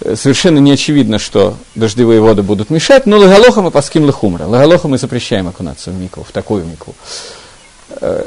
э, 0.00 0.16
совершенно 0.16 0.58
не 0.58 0.72
очевидно, 0.72 1.20
что 1.20 1.56
дождевые 1.76 2.20
воды 2.20 2.42
будут 2.42 2.68
мешать, 2.68 3.06
но 3.06 3.18
лагалоха 3.18 3.62
мы 3.62 3.70
паским 3.70 4.04
лахумра. 4.04 4.44
Лагалоха 4.44 4.88
мы 4.88 4.98
запрещаем 4.98 5.46
окунаться 5.46 5.90
в 5.90 5.94
мику, 5.94 6.24
в 6.28 6.32
такую 6.32 6.64
мику. 6.64 6.96
Э, 8.00 8.24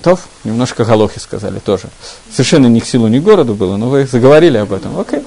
Тов, 0.00 0.20
немножко 0.44 0.84
галохи 0.84 1.18
сказали 1.18 1.58
тоже. 1.58 1.88
Совершенно 2.30 2.66
ни 2.68 2.78
к 2.78 2.86
силу, 2.86 3.08
ни 3.08 3.18
к 3.18 3.22
городу 3.22 3.54
было, 3.54 3.76
но 3.76 3.88
вы 3.88 4.06
заговорили 4.06 4.58
об 4.58 4.72
этом. 4.72 4.98
Окей. 4.98 5.20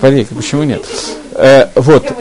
По 0.00 0.06
реке, 0.06 0.34
почему 0.34 0.64
нет? 0.64 0.84
Э, 1.32 1.68
вот. 1.76 2.12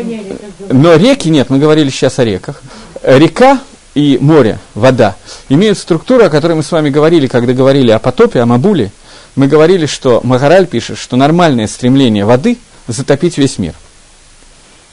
Но 0.70 0.96
реки 0.96 1.30
нет, 1.30 1.50
мы 1.50 1.58
говорили 1.58 1.90
сейчас 1.90 2.20
о 2.20 2.24
реках. 2.24 2.62
Река 3.04 3.60
и 3.94 4.18
море, 4.22 4.60
вода, 4.74 5.16
имеют 5.50 5.78
структуру, 5.78 6.26
о 6.26 6.30
которой 6.30 6.54
мы 6.54 6.64
с 6.64 6.72
вами 6.72 6.90
говорили, 6.90 7.28
когда 7.28 7.54
говорили 7.54 7.92
о 7.92 8.00
потопе, 8.00 8.40
о 8.40 8.46
Мабуле. 8.46 8.92
Мы 9.36 9.48
говорили, 9.48 9.86
что 9.86 10.22
Магараль 10.24 10.68
пишет, 10.68 10.98
что 10.98 11.16
нормальное 11.16 11.68
стремление 11.68 12.26
воды 12.26 12.58
затопить 12.88 13.38
весь 13.38 13.58
мир. 13.58 13.74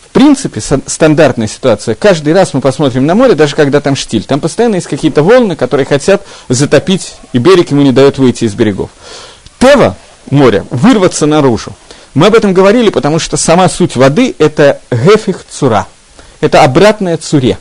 В 0.08 0.10
принципе, 0.10 0.60
стандартная 0.60 1.46
ситуация. 1.46 1.94
Каждый 1.94 2.32
раз 2.32 2.54
мы 2.54 2.60
посмотрим 2.60 3.06
на 3.06 3.14
море, 3.14 3.34
даже 3.34 3.54
когда 3.54 3.80
там 3.80 3.94
штиль. 3.94 4.24
Там 4.24 4.40
постоянно 4.40 4.76
есть 4.76 4.88
какие-то 4.88 5.22
волны, 5.22 5.54
которые 5.54 5.86
хотят 5.86 6.26
затопить, 6.48 7.16
и 7.32 7.38
берег 7.38 7.70
ему 7.70 7.82
не 7.82 7.92
дает 7.92 8.18
выйти 8.18 8.44
из 8.44 8.54
берегов. 8.54 8.90
Тева, 9.58 9.96
море, 10.30 10.64
вырваться 10.70 11.26
наружу. 11.26 11.72
Мы 12.14 12.28
об 12.28 12.34
этом 12.34 12.52
говорили, 12.52 12.90
потому 12.90 13.18
что 13.18 13.36
сама 13.36 13.68
суть 13.68 13.96
воды– 13.96 14.34
это 14.38 14.80
гефих 14.90 15.44
цура. 15.48 15.86
Это 16.40 16.64
обратная 16.64 17.16
цуре. 17.16 17.58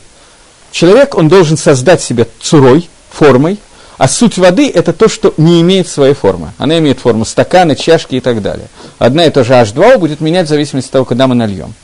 Человек, 0.70 1.16
он 1.16 1.28
должен 1.28 1.56
создать 1.56 2.02
себя 2.02 2.26
цурой, 2.40 2.88
формой, 3.10 3.58
а 3.98 4.06
суть 4.06 4.38
воды– 4.38 4.70
это 4.74 4.92
то, 4.92 5.08
что 5.08 5.34
не 5.36 5.60
имеет 5.60 5.88
своей 5.88 6.14
формы. 6.14 6.52
Она 6.56 6.78
имеет 6.78 7.00
форму 7.00 7.24
стакана, 7.24 7.74
чашки 7.74 8.14
и 8.14 8.20
так 8.20 8.42
далее. 8.42 8.68
Одна 8.98 9.24
и 9.24 9.30
та 9.30 9.42
же 9.42 9.54
H2O 9.54 9.98
будет 9.98 10.20
менять 10.20 10.46
в 10.46 10.50
зависимости 10.50 10.88
от 10.88 10.92
того, 10.92 11.04
куда 11.04 11.26
мы 11.26 11.34
нальем. 11.34 11.74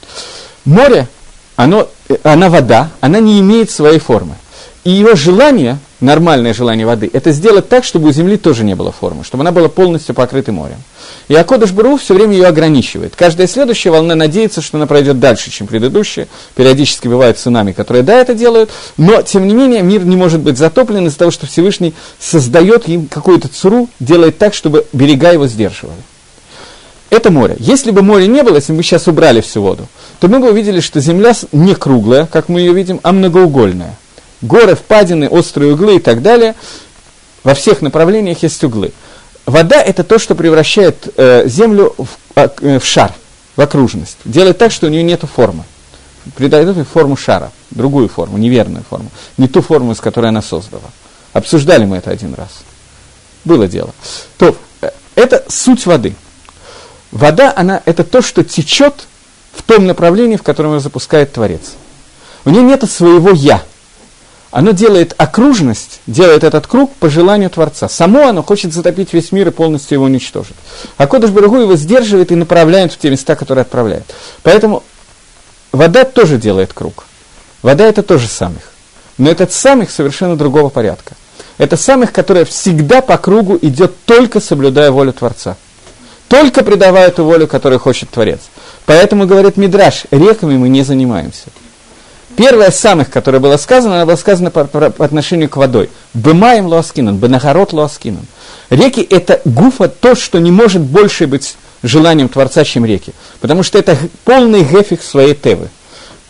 Море, 0.64 1.09
оно, 1.57 1.89
э, 2.09 2.16
она 2.22 2.49
вода, 2.49 2.91
она 3.01 3.18
не 3.18 3.41
имеет 3.41 3.70
своей 3.70 3.99
формы. 3.99 4.37
И 4.85 4.91
его 4.91 5.16
желание, 5.16 5.78
нормальное 6.05 6.55
желание 6.55 6.86
воды, 6.86 7.11
это 7.12 7.32
сделать 7.32 7.68
так, 7.68 7.84
чтобы 7.84 8.09
у 8.09 8.12
Земли 8.12 8.36
тоже 8.36 8.64
не 8.64 8.74
было 8.74 8.92
формы, 8.92 9.24
чтобы 9.24 9.42
она 9.42 9.52
была 9.52 9.68
полностью 9.68 10.14
покрыта 10.14 10.52
морем. 10.52 10.76
И 11.28 11.34
Акодыш 11.34 11.72
Бару 11.72 11.96
все 11.96 12.14
время 12.14 12.34
ее 12.34 12.46
ограничивает. 12.46 13.14
Каждая 13.16 13.46
следующая 13.46 13.90
волна 13.90 14.14
надеется, 14.14 14.61
что 14.61 14.76
она 14.76 14.86
пройдет 14.86 15.18
дальше, 15.18 15.50
чем 15.50 15.66
предыдущая. 15.66 16.28
Периодически 16.55 17.09
бывают 17.09 17.38
цунами, 17.38 17.72
которые 17.72 18.02
да, 18.02 18.20
это 18.20 18.34
делают. 18.34 18.70
Но, 18.96 19.22
тем 19.22 19.48
не 19.48 19.55
менее, 19.55 19.82
мир 19.82 20.05
не 20.05 20.16
может 20.16 20.40
быть 20.40 20.59
затоплен 20.59 21.07
из-за 21.07 21.18
того, 21.18 21.30
что 21.30 21.46
Всевышний 21.46 21.94
создает 22.18 22.88
им 22.88 23.07
какую-то 23.07 23.48
цуру, 23.48 23.88
делает 24.00 24.38
так, 24.38 24.55
чтобы 24.55 24.86
берега 24.92 25.32
его 25.32 25.46
сдерживали. 25.46 25.96
Это 27.11 27.30
море. 27.30 27.57
Если 27.59 27.90
бы 27.90 28.02
море 28.02 28.26
не 28.26 28.42
было, 28.42 28.57
если 28.57 28.72
бы 28.72 28.78
мы 28.78 28.82
сейчас 28.82 29.07
убрали 29.07 29.40
всю 29.40 29.62
воду, 29.62 29.86
то 30.20 30.28
мы 30.28 30.40
бы 30.40 30.50
увидели, 30.50 30.80
что 30.80 31.00
Земля 31.00 31.32
не 31.52 31.74
круглая, 31.74 32.26
как 32.26 32.48
мы 32.48 32.61
ее 32.61 32.74
видим, 32.74 33.00
а 33.02 33.12
многоугольная. 33.12 33.94
Горы, 34.43 34.74
впадины, 34.74 35.28
острые 35.28 35.74
углы 35.74 35.97
и 35.97 36.01
так 36.01 36.22
далее. 36.22 36.55
Во 37.43 37.55
всех 37.55 37.82
направлениях 37.82 38.43
есть 38.43 38.62
углы. 38.64 38.93
Вода– 39.47 39.80
это 39.82 40.05
то, 40.05 40.18
что 40.18 40.35
превращает 40.35 41.09
э, 41.16 41.47
Землю 41.47 41.95
в, 41.99 42.09
а, 42.35 42.51
э, 42.61 42.78
в 42.78 42.85
шар, 42.85 43.12
в 43.57 43.61
окружность. 43.61 44.16
Делает 44.24 44.59
так, 44.59 44.72
что 44.72 44.87
у 44.87 44.91
нее 44.91 45.03
нет 45.03 45.22
формы. 45.22 45.64
Придает 46.37 46.74
ей 46.74 46.85
форму 46.85 47.16
шара, 47.16 47.53
другую 47.70 48.09
форму, 48.09 48.39
неверную 48.39 48.85
форму. 48.89 49.11
Не 49.37 49.47
ту 49.47 49.61
форму, 49.61 49.93
из 49.93 50.01
которой 50.01 50.28
она 50.28 50.41
создала. 50.41 50.91
Обсуждали 51.35 51.85
мы 51.85 51.99
это 51.99 52.11
один 52.11 52.32
раз. 52.35 52.49
Было 53.45 53.68
дело. 53.68 53.93
То, 54.39 54.57
э, 54.80 54.91
это 55.14 55.45
суть 55.49 55.85
воды. 55.85 56.14
Вода, 57.12 57.53
она, 57.55 57.82
это 57.85 58.03
то, 58.03 58.22
что 58.22 58.43
течет 58.43 59.07
в 59.53 59.62
том 59.62 59.87
направлении, 59.87 60.37
в 60.37 60.43
котором 60.43 60.70
его 60.70 60.80
запускает 60.80 61.32
Творец. 61.32 61.72
У 62.45 62.51
нее 62.51 62.62
нет 62.62 62.91
своего 62.91 63.30
«я». 63.30 63.62
Оно 64.55 64.70
делает 64.70 65.16
окружность, 65.18 66.00
делает 66.07 66.44
этот 66.44 66.68
круг 66.68 66.94
по 67.00 67.11
желанию 67.11 67.50
Творца. 67.50 67.88
Само 67.88 68.28
оно 68.28 68.44
хочет 68.44 68.72
затопить 68.72 69.12
весь 69.12 69.32
мир 69.32 69.48
и 69.48 69.50
полностью 69.50 69.96
его 69.96 70.05
уничтожить. 70.05 70.55
А 70.96 71.09
Кодыш 71.09 71.30
Барагу 71.30 71.57
его 71.57 71.74
сдерживает 71.74 72.30
и 72.30 72.36
направляет 72.36 72.92
в 72.92 72.98
те 72.98 73.11
места, 73.11 73.34
которые 73.34 73.62
отправляет. 73.62 74.05
Поэтому 74.44 74.84
вода 75.72 76.05
тоже 76.05 76.38
делает 76.38 76.72
круг. 76.72 77.07
Вода 77.62 77.84
это 77.84 78.05
тоже 78.05 78.28
самих. 78.28 78.70
Но 79.18 79.28
этот 79.28 79.52
самих 79.52 79.90
совершенно 79.90 80.36
другого 80.36 80.68
порядка. 80.68 81.14
Это 81.59 81.76
самих, 81.76 82.12
которая 82.12 82.44
всегда 82.44 83.00
по 83.00 83.18
кругу 83.18 83.59
идет 83.61 84.05
только 84.05 84.38
соблюдая 84.38 84.92
волю 84.92 85.12
Творца. 85.14 85.57
Только 86.28 86.62
придавая 86.62 87.11
ту 87.11 87.24
волю, 87.24 87.48
которую 87.48 87.80
хочет 87.80 88.09
Творец. 88.11 88.38
Поэтому, 88.86 89.26
говорит 89.26 89.57
Мидраш, 89.57 90.05
реками 90.12 90.57
мы 90.57 90.68
не 90.68 90.84
занимаемся. 90.84 91.46
Первая 92.37 92.70
самых, 92.70 93.11
которая 93.11 93.41
была 93.41 93.59
сказана, 93.59 93.97
она 93.97 94.07
была 94.07 94.16
сказана 94.16 94.51
по, 94.51 94.64
по- 94.64 94.91
по 94.91 95.05
отношению 95.05 95.49
к 95.49 95.57
водой. 95.57 95.91
Бымаем 96.14 96.66
луаскинан, 96.66 97.16
бенахарот 97.16 97.72
луаскинан. 97.72 98.26
Реки– 98.70 99.01
это 99.11 99.41
гуфа, 99.45 99.89
то, 99.89 100.14
что 100.14 100.39
не 100.41 100.51
может 100.51 100.82
больше 100.82 101.26
быть 101.26 101.57
желанием 101.82 102.28
Творца, 102.28 102.64
чем 102.64 102.85
реки. 102.85 103.12
Потому 103.41 103.62
что 103.62 103.78
это 103.78 103.97
полный 104.24 104.62
гефик 104.64 105.03
своей 105.03 105.35
тевы. 105.35 105.68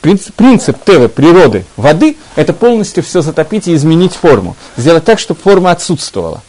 Принцип, 0.01 0.35
принцип 0.35 0.77
тевы, 0.85 1.09
природы 1.09 1.65
воды– 1.77 2.17
это 2.37 2.53
полностью 2.53 3.03
все 3.03 3.23
затопить 3.23 3.69
и 3.69 3.75
изменить 3.75 4.13
форму. 4.13 4.57
Сделать 4.77 5.05
так, 5.05 5.19
чтобы 5.19 5.41
форма 5.41 5.71
отсутствовала. 5.71 6.43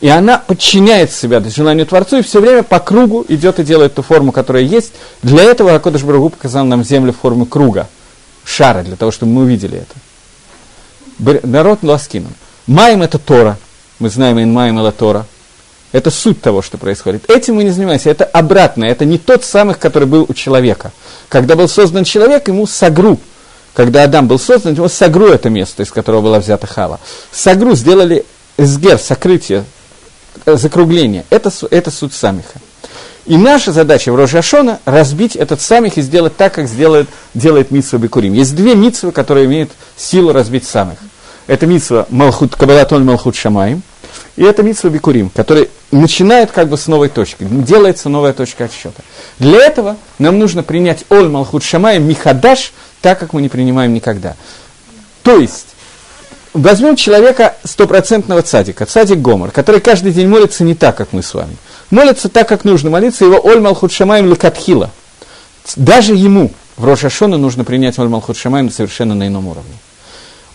и 0.00 0.08
она 0.08 0.38
подчиняет 0.38 1.12
себя 1.12 1.40
желанию 1.40 1.84
Творцу, 1.84 2.18
и 2.18 2.22
все 2.22 2.40
время 2.40 2.62
по 2.62 2.78
кругу 2.78 3.24
идет 3.28 3.58
и 3.58 3.64
делает 3.64 3.94
ту 3.94 4.02
форму, 4.02 4.30
которая 4.32 4.62
есть. 4.62 4.92
Для 5.22 5.42
этого 5.42 5.74
Акодыш 5.74 6.02
Барагу 6.02 6.30
показал 6.30 6.64
нам 6.64 6.84
землю 6.84 7.12
в 7.12 7.16
форме 7.20 7.44
круга, 7.44 7.88
шара, 8.48 8.82
для 8.82 8.96
того, 8.96 9.10
чтобы 9.10 9.32
мы 9.32 9.42
увидели 9.42 9.82
это. 11.18 11.46
Народ 11.46 11.82
Ласкином. 11.82 12.32
Маем– 12.66 13.02
это 13.02 13.18
Тора. 13.18 13.58
Мы 13.98 14.08
знаем, 14.10 14.38
ин 14.38 14.52
Маем– 14.52 14.78
это 14.80 14.92
Тора. 14.96 15.26
Это 15.90 16.10
суть 16.10 16.40
того, 16.40 16.62
что 16.62 16.76
происходит. 16.78 17.30
Этим 17.30 17.56
мы 17.56 17.64
не 17.64 17.70
занимаемся. 17.70 18.10
Это 18.10 18.24
обратно. 18.24 18.84
Это 18.84 19.04
не 19.04 19.18
тот 19.18 19.44
самый, 19.44 19.74
который 19.74 20.06
был 20.06 20.26
у 20.28 20.34
человека. 20.34 20.92
Когда 21.28 21.56
был 21.56 21.68
создан 21.68 22.04
человек, 22.04 22.48
ему 22.48 22.66
сагру. 22.66 23.18
Когда 23.74 24.04
Адам 24.04 24.28
был 24.28 24.38
создан, 24.38 24.74
ему 24.74 24.88
сагру 24.88 25.28
это 25.28 25.48
место, 25.48 25.82
из 25.82 25.90
которого 25.90 26.20
была 26.20 26.40
взята 26.40 26.66
Хава. 26.66 27.00
Сагру 27.32 27.74
сделали 27.74 28.24
эсгер, 28.58 28.98
сокрытие, 28.98 29.64
Э, 30.44 30.56
закругление. 30.56 31.24
Это, 31.30 31.50
это 31.70 31.90
суть 31.90 32.14
самиха. 32.14 32.58
И 33.28 33.36
наша 33.36 33.72
задача 33.72 34.10
в 34.10 34.16
Рожашона 34.16 34.80
разбить 34.86 35.36
этот 35.36 35.60
самих 35.60 35.98
и 35.98 36.00
сделать 36.00 36.34
так, 36.38 36.54
как 36.54 36.66
сделает, 36.66 37.10
делает 37.34 37.70
Митсва 37.70 37.98
Бекурим. 37.98 38.32
Есть 38.32 38.56
две 38.56 38.74
Митсвы, 38.74 39.12
которые 39.12 39.44
имеют 39.44 39.70
силу 39.98 40.32
разбить 40.32 40.66
самих. 40.66 40.96
Это 41.46 41.66
Митсва 41.66 42.06
Малхут, 42.08 42.56
Кабалатон 42.56 43.04
Малхут 43.04 43.36
Шамаем, 43.36 43.82
и 44.36 44.44
это 44.44 44.62
Митсва 44.62 44.88
Бекурим, 44.88 45.28
который 45.28 45.68
начинает 45.90 46.52
как 46.52 46.68
бы 46.68 46.78
с 46.78 46.86
новой 46.86 47.10
точки, 47.10 47.46
делается 47.50 48.08
новая 48.08 48.32
точка 48.32 48.64
отсчета. 48.64 49.02
Для 49.38 49.62
этого 49.62 49.98
нам 50.18 50.38
нужно 50.38 50.62
принять 50.62 51.04
Оль 51.10 51.28
Малхут 51.28 51.62
Шамаем 51.62 52.08
Михадаш, 52.08 52.72
так 53.02 53.18
как 53.18 53.34
мы 53.34 53.42
не 53.42 53.50
принимаем 53.50 53.92
никогда. 53.92 54.36
То 55.22 55.38
есть, 55.38 55.66
Возьмем 56.54 56.96
человека 56.96 57.56
стопроцентного 57.62 58.42
цадика, 58.42 58.86
цадик 58.86 59.18
Гомор, 59.18 59.50
который 59.50 59.80
каждый 59.80 60.12
день 60.12 60.28
молится 60.28 60.64
не 60.64 60.74
так, 60.74 60.96
как 60.96 61.12
мы 61.12 61.22
с 61.22 61.34
вами. 61.34 61.56
Молится 61.90 62.28
так, 62.28 62.48
как 62.48 62.64
нужно 62.64 62.90
молиться, 62.90 63.24
его 63.24 63.40
Оль 63.42 63.60
Малхут 63.60 63.92
Шамаем 63.92 64.28
Лекатхила. 64.28 64.90
Даже 65.76 66.14
ему 66.14 66.52
в 66.76 66.84
Рошашона 66.84 67.38
нужно 67.38 67.64
принять 67.64 67.98
Оль 67.98 68.08
Малхут 68.08 68.36
Шамаем 68.36 68.70
совершенно 68.70 69.14
на 69.14 69.26
ином 69.26 69.48
уровне. 69.48 69.74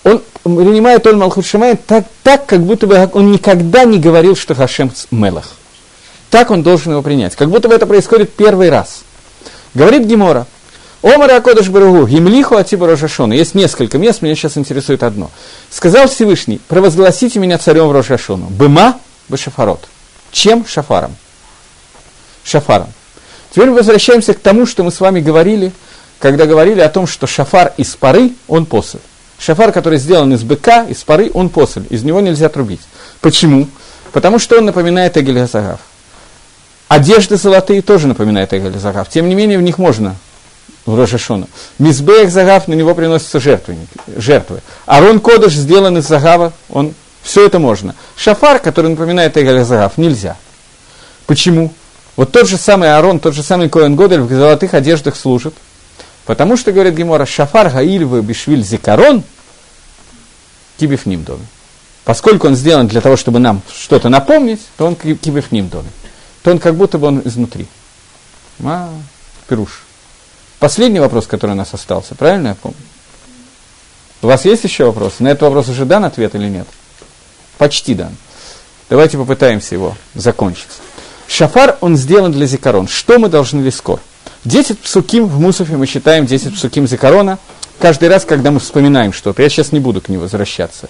Он 0.03 0.21
принимает 0.43 1.07
Оль 1.07 1.15
Малхут 1.15 1.45
Шамаем 1.45 1.77
так, 1.77 2.05
так, 2.23 2.45
как 2.45 2.61
будто 2.61 2.87
бы 2.87 3.09
он 3.13 3.31
никогда 3.31 3.83
не 3.85 3.99
говорил, 3.99 4.35
что 4.35 4.53
Хашем 4.53 4.91
Мелах. 5.11 5.51
Так 6.29 6.51
он 6.51 6.63
должен 6.63 6.91
его 6.91 7.01
принять, 7.01 7.35
как 7.35 7.49
будто 7.49 7.67
бы 7.67 7.75
это 7.75 7.85
происходит 7.85 8.33
первый 8.33 8.69
раз. 8.69 9.03
Говорит 9.73 10.05
Гемора, 10.05 10.45
Омар 11.03 11.31
Акодыш 11.31 11.69
Баругу, 11.69 12.07
Гимлиху 12.07 12.55
Атиба 12.55 12.87
Рошашона. 12.87 13.33
Есть 13.33 13.55
несколько 13.55 13.97
мест, 13.97 14.21
меня 14.21 14.35
сейчас 14.35 14.57
интересует 14.57 15.03
одно. 15.03 15.31
Сказал 15.69 16.07
Всевышний, 16.07 16.61
провозгласите 16.67 17.39
меня 17.39 17.57
царем 17.57 17.91
Рошашону. 17.91 18.45
Быма 18.45 18.99
Башафарот. 19.29 19.87
Чем 20.33 20.65
шафаром? 20.65 21.15
Шафаром. 22.43 22.91
Теперь 23.51 23.69
мы 23.69 23.75
возвращаемся 23.75 24.33
к 24.33 24.39
тому, 24.39 24.65
что 24.65 24.83
мы 24.83 24.91
с 24.91 24.99
вами 24.99 25.21
говорили, 25.21 25.71
когда 26.19 26.45
говорили 26.45 26.81
о 26.81 26.89
том, 26.89 27.07
что 27.07 27.27
шафар 27.27 27.73
из 27.77 27.95
пары, 27.95 28.31
он 28.47 28.65
посыль. 28.65 28.99
Шафар, 29.37 29.71
который 29.71 29.99
сделан 29.99 30.33
из 30.33 30.43
быка, 30.43 30.85
из 30.85 31.03
пары, 31.03 31.29
он 31.33 31.49
посыль. 31.49 31.85
Из 31.89 32.03
него 32.03 32.19
нельзя 32.19 32.49
трубить. 32.49 32.81
Почему? 33.21 33.69
Потому 34.11 34.39
что 34.39 34.57
он 34.57 34.65
напоминает 34.65 35.15
Эгель 35.17 35.47
Одежды 36.87 37.37
золотые 37.37 37.81
тоже 37.83 38.07
напоминают 38.07 38.53
Эгель 38.53 38.73
Тем 39.11 39.29
не 39.29 39.35
менее, 39.35 39.59
в 39.59 39.61
них 39.61 39.77
можно 39.77 40.15
в 40.87 40.99
Рошашона. 40.99 41.47
Мизбех 41.77 42.31
Загав, 42.31 42.67
на 42.67 42.73
него 42.73 42.95
приносятся 42.95 43.39
жертвы. 43.39 43.77
жертвы. 44.17 44.61
Арон 44.87 45.19
Кодыш 45.19 45.53
сделан 45.53 45.97
из 45.99 46.07
Загава, 46.07 46.53
он, 46.69 46.93
все 47.23 47.45
это 47.45 47.57
можно. 47.57 47.95
Шафар, 48.15 48.59
который 48.59 48.91
напоминает 48.91 49.35
Эгаль 49.37 49.65
нельзя. 49.97 50.37
Почему? 51.25 51.73
Вот 52.15 52.31
тот 52.31 52.47
же 52.47 52.57
самый 52.57 52.95
Арон, 52.95 53.19
тот 53.19 53.33
же 53.33 53.41
самый 53.41 53.69
Коэн 53.69 53.95
Годель 53.95 54.21
в 54.21 54.31
золотых 54.31 54.73
одеждах 54.73 55.15
служит. 55.15 55.55
Потому 56.25 56.57
что, 56.57 56.71
говорит 56.71 56.95
Гемора, 56.95 57.25
Шафар 57.25 57.69
Гаильвы 57.69 58.21
Бишвиль 58.21 58.63
Зикарон 58.63 59.23
Кибифним 60.77 61.23
доме. 61.23 61.45
Поскольку 62.05 62.47
он 62.47 62.55
сделан 62.55 62.87
для 62.87 63.01
того, 63.01 63.15
чтобы 63.15 63.39
нам 63.39 63.61
что-то 63.73 64.09
напомнить, 64.09 64.61
то 64.77 64.85
он 64.85 64.95
Кибифним 64.95 65.69
доме. 65.69 65.89
То 66.43 66.51
он 66.51 66.59
как 66.59 66.75
будто 66.75 66.97
бы 66.97 67.07
он 67.07 67.21
изнутри. 67.23 67.67
А, 68.63 68.89
пируш. 69.47 69.83
Последний 70.59 70.99
вопрос, 70.99 71.27
который 71.27 71.51
у 71.51 71.55
нас 71.55 71.73
остался, 71.73 72.15
правильно 72.15 72.49
я 72.49 72.55
помню? 72.55 72.77
У 74.21 74.27
вас 74.27 74.45
есть 74.45 74.63
еще 74.63 74.85
вопросы? 74.85 75.23
На 75.23 75.29
этот 75.29 75.43
вопрос 75.43 75.67
уже 75.67 75.85
дан 75.85 76.05
ответ 76.05 76.35
или 76.35 76.47
нет? 76.47 76.67
Почти 77.57 77.93
дан. 77.93 78.15
Давайте 78.89 79.17
попытаемся 79.17 79.75
его 79.75 79.95
закончить. 80.15 80.67
Шафар, 81.27 81.77
он 81.81 81.97
сделан 81.97 82.31
для 82.31 82.45
зикарон. 82.45 82.87
Что 82.87 83.17
мы 83.17 83.29
должны 83.29 83.61
лискор? 83.61 83.99
Десять 84.43 84.79
псуким 84.79 85.25
в 85.25 85.39
Мусофе 85.39 85.77
мы 85.77 85.85
считаем 85.87 86.25
десять 86.25 86.55
псуким 86.55 86.87
зикарона. 86.87 87.39
Каждый 87.79 88.09
раз, 88.09 88.25
когда 88.25 88.51
мы 88.51 88.59
вспоминаем 88.59 89.13
что-то, 89.13 89.41
я 89.41 89.49
сейчас 89.49 89.71
не 89.71 89.79
буду 89.79 90.01
к 90.01 90.09
нему 90.09 90.23
возвращаться. 90.23 90.89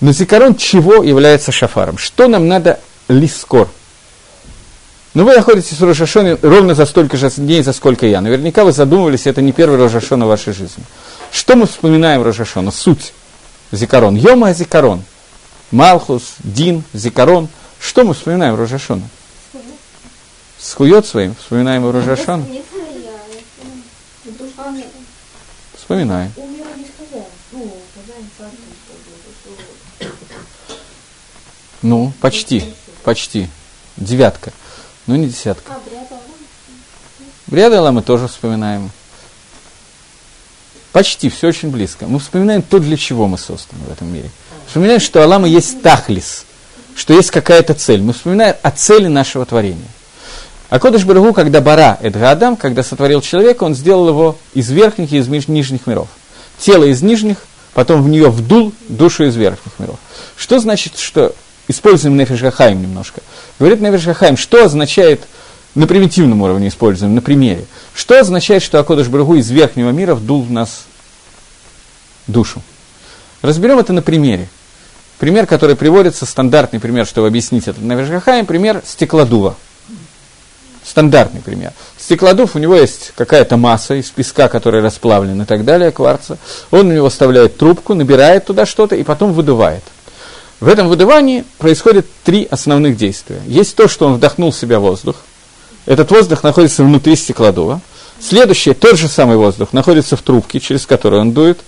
Но 0.00 0.12
зикарон 0.12 0.54
чего 0.56 1.02
является 1.02 1.52
шафаром? 1.52 1.98
Что 1.98 2.28
нам 2.28 2.48
надо 2.48 2.80
лискор? 3.08 3.68
Но 5.14 5.24
вы 5.24 5.34
находитесь 5.36 5.78
в 5.78 5.84
Рошашоне 5.84 6.38
ровно 6.40 6.74
за 6.74 6.86
столько 6.86 7.16
же 7.16 7.30
дней, 7.36 7.62
за 7.62 7.72
сколько 7.72 8.06
я. 8.06 8.20
Наверняка 8.20 8.64
вы 8.64 8.72
задумывались, 8.72 9.26
это 9.26 9.42
не 9.42 9.52
первый 9.52 9.78
Рошашон 9.78 10.24
в 10.24 10.26
вашей 10.26 10.54
жизни. 10.54 10.82
Что 11.30 11.54
мы 11.54 11.66
вспоминаем 11.66 12.22
Рошашона? 12.22 12.70
Суть. 12.70 13.12
Зикарон. 13.72 14.16
Йома 14.16 14.54
Зикарон. 14.54 15.02
Малхус, 15.72 16.34
Дин, 16.40 16.84
Зикарон. 16.92 17.48
Что 17.80 18.04
мы 18.04 18.14
вспоминаем 18.14 18.54
Рошашона? 18.54 19.08
Схует 20.58 21.06
своим, 21.06 21.34
вспоминаем 21.34 21.90
Рошашона. 21.90 22.46
Вспоминаем. 25.74 26.32
Ну, 31.80 32.12
почти, 32.20 32.72
почти. 33.02 33.48
Девятка. 33.96 34.52
Ну, 35.06 35.16
не 35.16 35.26
десятка. 35.26 35.72
Бриад 37.46 37.92
мы 37.92 38.02
тоже 38.02 38.28
вспоминаем. 38.28 38.90
Почти, 40.92 41.30
все 41.30 41.48
очень 41.48 41.70
близко. 41.70 42.06
Мы 42.06 42.18
вспоминаем 42.18 42.62
то, 42.62 42.78
для 42.78 42.96
чего 42.96 43.26
мы 43.26 43.38
созданы 43.38 43.84
в 43.84 43.90
этом 43.90 44.12
мире. 44.12 44.30
Вспоминаем, 44.72 45.00
что 45.00 45.22
Аллама 45.22 45.46
есть 45.46 45.82
тахлис, 45.82 46.46
что 46.96 47.12
есть 47.12 47.30
какая-то 47.30 47.74
цель. 47.74 48.00
Мы 48.00 48.14
вспоминаем 48.14 48.56
о 48.62 48.70
цели 48.70 49.06
нашего 49.06 49.44
творения. 49.44 49.84
А 50.70 50.78
Кодыш 50.78 51.04
Барагу, 51.04 51.34
когда 51.34 51.60
Бара, 51.60 51.98
это 52.00 52.30
Адам, 52.30 52.56
когда 52.56 52.82
сотворил 52.82 53.20
человека, 53.20 53.64
он 53.64 53.74
сделал 53.74 54.08
его 54.08 54.38
из 54.54 54.70
верхних 54.70 55.12
и 55.12 55.18
из 55.18 55.28
нижних 55.28 55.86
миров. 55.86 56.08
Тело 56.58 56.84
из 56.84 57.02
нижних, 57.02 57.36
потом 57.74 58.02
в 58.02 58.08
нее 58.08 58.30
вдул 58.30 58.72
душу 58.88 59.24
из 59.24 59.36
верхних 59.36 59.78
миров. 59.78 59.98
Что 60.38 60.58
значит, 60.58 60.96
что 60.96 61.34
используем 61.68 62.16
Нефиш 62.16 62.40
немножко. 62.40 63.20
Говорит 63.58 63.82
Нефиш 63.82 64.38
что 64.40 64.64
означает, 64.64 65.20
на 65.74 65.86
примитивном 65.86 66.40
уровне 66.40 66.68
используем, 66.68 67.14
на 67.14 67.20
примере, 67.20 67.66
что 67.94 68.18
означает, 68.18 68.62
что 68.62 68.80
Акодыш 68.80 69.08
Брагу 69.08 69.34
из 69.34 69.50
верхнего 69.50 69.90
мира 69.90 70.14
вдул 70.14 70.40
в 70.40 70.50
нас 70.50 70.84
душу. 72.26 72.62
Разберем 73.42 73.78
это 73.78 73.92
на 73.92 74.00
примере. 74.00 74.48
Пример, 75.22 75.46
который 75.46 75.76
приводится, 75.76 76.26
стандартный 76.26 76.80
пример, 76.80 77.06
чтобы 77.06 77.28
объяснить 77.28 77.68
это 77.68 77.80
Нефиш 77.80 78.08
Хахаим, 78.08 78.44
пример 78.44 78.82
стеклодува. 78.84 79.54
Стандартный 80.84 81.40
пример. 81.40 81.72
Стеклодув, 81.96 82.56
у 82.56 82.58
него 82.58 82.74
есть 82.74 83.12
какая-то 83.14 83.56
масса 83.56 83.94
из 83.94 84.10
песка, 84.10 84.48
который 84.48 84.80
расплавлен 84.80 85.40
и 85.40 85.44
так 85.44 85.64
далее, 85.64 85.92
кварца. 85.92 86.38
Он 86.72 86.88
у 86.88 86.92
него 86.92 87.08
вставляет 87.08 87.56
трубку, 87.56 87.94
набирает 87.94 88.46
туда 88.46 88.66
что-то 88.66 88.96
и 88.96 89.04
потом 89.04 89.32
выдувает. 89.32 89.84
В 90.58 90.66
этом 90.66 90.88
выдувании 90.88 91.44
происходит 91.58 92.08
три 92.24 92.48
основных 92.50 92.96
действия. 92.96 93.40
Есть 93.46 93.76
то, 93.76 93.86
что 93.86 94.08
он 94.08 94.14
вдохнул 94.14 94.50
в 94.50 94.56
себя 94.56 94.80
воздух. 94.80 95.14
Этот 95.86 96.10
воздух 96.10 96.42
находится 96.42 96.82
внутри 96.82 97.14
стеклодува. 97.14 97.80
Следующий, 98.18 98.74
тот 98.74 98.98
же 98.98 99.06
самый 99.06 99.36
воздух, 99.36 99.72
находится 99.72 100.16
в 100.16 100.22
трубке, 100.22 100.58
через 100.58 100.84
которую 100.84 101.22
он 101.22 101.30
дует. 101.30 101.60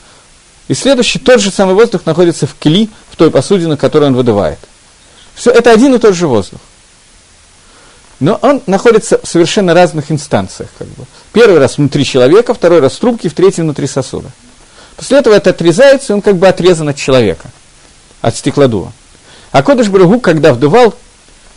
И 0.69 0.75
следующий, 0.75 1.19
тот 1.19 1.41
же 1.41 1.51
самый 1.51 1.75
воздух 1.75 2.07
находится 2.07 2.47
в 2.47 2.55
кли, 2.59 2.89
в 3.11 3.17
той 3.17 3.31
посудине, 3.31 3.77
которую 3.77 4.11
он 4.11 4.17
выдувает. 4.17 4.59
Все, 5.35 5.51
это 5.51 5.73
один 5.73 5.95
и 5.95 5.99
тот 5.99 6.15
же 6.15 6.27
воздух. 6.27 6.61
Но 8.21 8.39
он 8.41 8.63
находится 8.67 9.21
в 9.23 9.29
совершенно 9.29 9.75
разных 9.75 10.11
инстанциях. 10.11 10.71
Как 10.79 10.87
бы. 10.89 11.05
Первый 11.33 11.59
раз 11.59 11.77
внутри 11.77 12.05
человека, 12.05 12.55
второй 12.55 12.81
раз 12.81 12.95
в 12.95 13.01
трубке, 13.01 13.29
в 13.29 13.35
третий 13.35 13.63
внутри 13.63 13.87
сосуда. 13.87 14.31
После 14.97 15.19
этого 15.19 15.35
это 15.35 15.51
отрезается, 15.51 16.13
и 16.13 16.17
он 16.17 16.23
как 16.23 16.37
бы 16.37 16.47
отрезан 16.49 16.89
от 16.89 16.97
человека– 16.97 17.51
от 18.25 18.37
стеклодува. 18.37 18.93
А 19.53 19.63
Кодыш 19.63 19.89
Барагу, 19.89 20.19
когда 20.19 20.55
вдувал, 20.55 20.95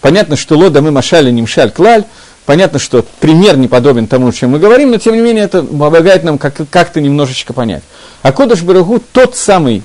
понятно, 0.01 0.35
что 0.35 0.57
лода 0.57 0.81
мы 0.81 0.91
машали 0.91 1.31
не 1.31 1.41
мшаль 1.41 1.71
клаль, 1.71 2.03
понятно, 2.45 2.77
что 2.77 3.05
пример 3.21 3.55
не 3.55 3.69
подобен 3.69 4.05
тому, 4.05 4.27
о 4.27 4.31
чем 4.33 4.51
мы 4.51 4.59
говорим, 4.59 4.91
но 4.91 4.97
тем 4.97 5.15
не 5.15 5.21
менее 5.21 5.45
это 5.45 5.63
помогает 5.63 6.25
нам 6.25 6.37
как- 6.37 6.69
как-то 6.69 6.99
немножечко 6.99 7.53
понять. 7.53 7.83
А 8.28 8.34
Кодыш 8.34 8.61
Барагу 8.61 9.01
тот 9.13 9.38
самый 9.38 9.84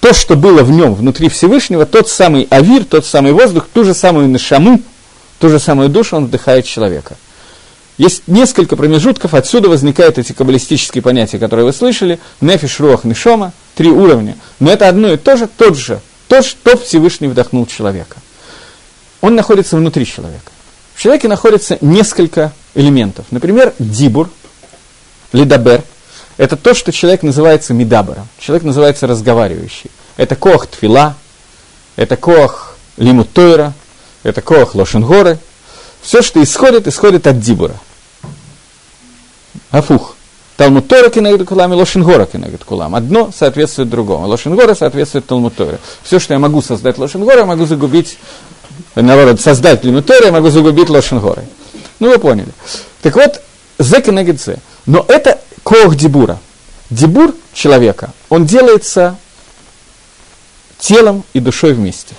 то, 0.00 0.12
что 0.12 0.34
было 0.34 0.64
в 0.64 0.70
нем, 0.72 0.96
внутри 0.96 1.28
Всевышнего, 1.28 1.86
тот 1.86 2.08
самый 2.08 2.48
авир, 2.50 2.84
тот 2.84 3.06
самый 3.06 3.30
воздух, 3.30 3.68
ту 3.72 3.84
же 3.84 3.94
самую 3.94 4.28
нашаму, 4.28 4.82
ту 5.38 5.48
же 5.48 5.60
самую 5.60 5.88
душу 5.88 6.16
он 6.16 6.26
вдыхает 6.26 6.66
человека. 6.66 7.16
Есть 7.96 8.24
несколько 8.26 8.74
промежутков, 8.74 9.32
отсюда 9.32 9.68
возникают 9.68 10.18
эти 10.18 10.32
каббалистические 10.32 11.02
понятия, 11.02 11.38
которые 11.38 11.66
вы 11.66 11.72
слышали, 11.72 12.18
нефиш, 12.40 12.80
руах, 12.80 13.04
нишома, 13.04 13.52
три 13.76 13.90
уровня. 13.90 14.36
Но 14.58 14.72
это 14.72 14.88
одно 14.88 15.12
и 15.12 15.16
то 15.16 15.36
же, 15.36 15.46
тот 15.46 15.76
же, 15.76 16.00
то, 16.26 16.42
что 16.42 16.76
Всевышний 16.76 17.28
вдохнул 17.28 17.64
человека. 17.66 18.16
Он 19.20 19.36
находится 19.36 19.76
внутри 19.76 20.04
человека. 20.04 20.50
В 20.96 21.00
человеке 21.00 21.28
находится 21.28 21.78
несколько 21.80 22.50
элементов. 22.74 23.26
Например, 23.30 23.72
дибур, 23.78 24.30
лидабер, 25.32 25.84
это 26.38 26.56
то, 26.56 26.72
что 26.72 26.92
человек 26.92 27.22
называется 27.22 27.74
мидабером. 27.74 28.26
Человек 28.38 28.64
называется 28.64 29.06
разговаривающий. 29.06 29.90
Это 30.16 30.36
коах 30.36 30.68
тфила, 30.68 31.16
это 31.96 32.16
коах 32.16 32.76
лимутойра, 32.96 33.74
это 34.22 34.40
коах 34.40 34.74
лошенгоры. 34.74 35.38
Все, 36.00 36.22
что 36.22 36.42
исходит, 36.42 36.86
исходит 36.86 37.26
от 37.26 37.40
дибура. 37.40 37.74
Афух. 39.70 40.14
Талмуд 40.56 40.88
Тора 40.88 41.08
кенегет 41.08 41.46
кулам 41.46 41.72
и 41.72 41.76
Лошенгора 41.76 42.26
кенегет 42.26 42.64
кулам. 42.64 42.96
Одно 42.96 43.30
соответствует 43.36 43.90
другому. 43.90 44.26
Лошенгора 44.26 44.74
соответствует 44.74 45.26
Талмуд. 45.26 45.54
Все, 46.02 46.18
что 46.18 46.34
я 46.34 46.40
могу 46.40 46.62
создать 46.62 46.98
Лошенгора, 46.98 47.40
я 47.40 47.46
могу 47.46 47.64
загубить, 47.64 48.18
наоборот, 48.96 49.40
создать 49.40 49.82
Талмуд 49.82 50.08
я 50.08 50.32
могу 50.32 50.50
загубить 50.50 50.88
Лошенгорой. 50.88 51.44
Ну, 52.00 52.08
вы 52.08 52.18
поняли. 52.18 52.48
Так 53.02 53.14
вот, 53.14 53.40
зе 53.78 54.00
кенегет 54.00 54.40
зе. 54.40 54.58
Но 54.86 55.04
это 55.08 55.38
коах 55.62 55.96
дибура. 55.96 56.38
Дибур 56.90 57.34
человека, 57.52 58.12
он 58.30 58.46
делается 58.46 59.16
телом 60.78 61.24
и 61.34 61.40
душой 61.40 61.74
вместе. 61.74 62.14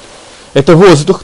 Это 0.53 0.75
воздух, 0.75 1.23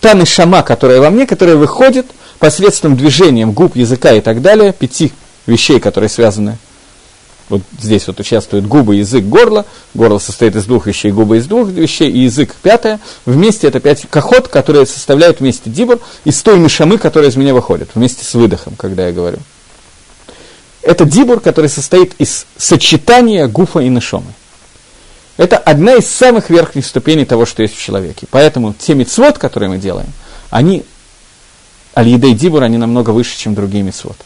та 0.00 0.14
нишама, 0.14 0.62
которая 0.62 1.00
во 1.00 1.10
мне, 1.10 1.26
которая 1.26 1.56
выходит 1.56 2.06
посредством 2.38 2.96
движением 2.96 3.52
губ, 3.52 3.76
языка 3.76 4.12
и 4.12 4.20
так 4.20 4.42
далее, 4.42 4.72
пяти 4.72 5.12
вещей, 5.46 5.80
которые 5.80 6.08
связаны. 6.08 6.58
Вот 7.48 7.62
здесь 7.80 8.06
вот 8.06 8.20
участвуют 8.20 8.66
губы, 8.66 8.96
язык, 8.96 9.24
горло. 9.24 9.64
Горло 9.94 10.18
состоит 10.18 10.54
из 10.54 10.66
двух 10.66 10.86
вещей, 10.86 11.10
губы 11.10 11.38
из 11.38 11.46
двух 11.46 11.68
вещей, 11.68 12.10
и 12.10 12.20
язык 12.20 12.54
пятое. 12.62 13.00
Вместе 13.24 13.66
это 13.68 13.80
пять 13.80 14.06
кохот, 14.08 14.48
которые 14.48 14.84
составляют 14.84 15.40
вместе 15.40 15.70
дибур, 15.70 15.98
из 16.24 16.42
той 16.42 16.58
мишамы, 16.58 16.98
которая 16.98 17.30
из 17.30 17.36
меня 17.36 17.54
выходит, 17.54 17.90
вместе 17.94 18.24
с 18.24 18.34
выдохом, 18.34 18.74
когда 18.76 19.06
я 19.06 19.12
говорю. 19.12 19.38
Это 20.88 21.04
дибур, 21.04 21.40
который 21.40 21.68
состоит 21.68 22.14
из 22.18 22.46
сочетания 22.56 23.46
гуфа 23.46 23.80
и 23.80 23.90
нишомы. 23.90 24.32
Это 25.36 25.58
одна 25.58 25.96
из 25.96 26.06
самых 26.06 26.48
верхних 26.48 26.86
ступеней 26.86 27.26
того, 27.26 27.44
что 27.44 27.60
есть 27.60 27.76
в 27.76 27.78
человеке. 27.78 28.26
Поэтому 28.30 28.72
те 28.72 28.94
мицвод, 28.94 29.36
которые 29.36 29.68
мы 29.68 29.76
делаем, 29.76 30.08
они, 30.48 30.86
аль-едей 31.94 32.32
дибур, 32.32 32.62
они 32.62 32.78
намного 32.78 33.10
выше, 33.10 33.36
чем 33.36 33.54
другие 33.54 33.82
мицвод. 33.82 34.16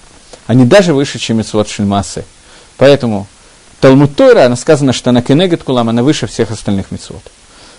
Они 0.46 0.64
даже 0.64 0.94
выше, 0.94 1.18
чем 1.18 1.38
мицвод 1.38 1.68
шельмасы. 1.68 2.24
Поэтому 2.76 3.26
Талмуд 3.80 4.14
Тойра, 4.14 4.46
она 4.46 4.54
сказано, 4.54 4.92
что 4.92 5.10
она 5.10 5.20
кенегет 5.20 5.64
кулам, 5.64 5.88
она 5.88 6.04
выше 6.04 6.28
всех 6.28 6.52
остальных 6.52 6.92
мицвод. 6.92 7.22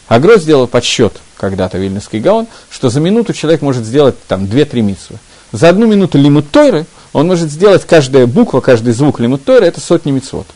Агро 0.09 0.35
сделал 0.35 0.67
подсчет 0.67 1.21
когда-то, 1.37 1.77
Вильнюсский 1.77 2.19
Гаон, 2.19 2.47
что 2.69 2.89
за 2.89 2.99
минуту 2.99 3.31
человек 3.31 3.61
может 3.61 3.85
сделать 3.85 4.21
там 4.27 4.43
2-3 4.43 4.81
митсвы. 4.81 5.19
За 5.53 5.69
одну 5.69 5.87
минуту 5.87 6.17
лимут 6.17 6.51
Тойры 6.51 6.85
он 7.13 7.27
может 7.27 7.51
сделать 7.51 7.85
каждая 7.85 8.25
буква, 8.25 8.59
каждый 8.59 8.93
звук 8.93 9.19
лимут 9.19 9.45
Тойры, 9.45 9.67
это 9.67 9.79
сотни 9.79 10.11
мицвод. 10.11 10.47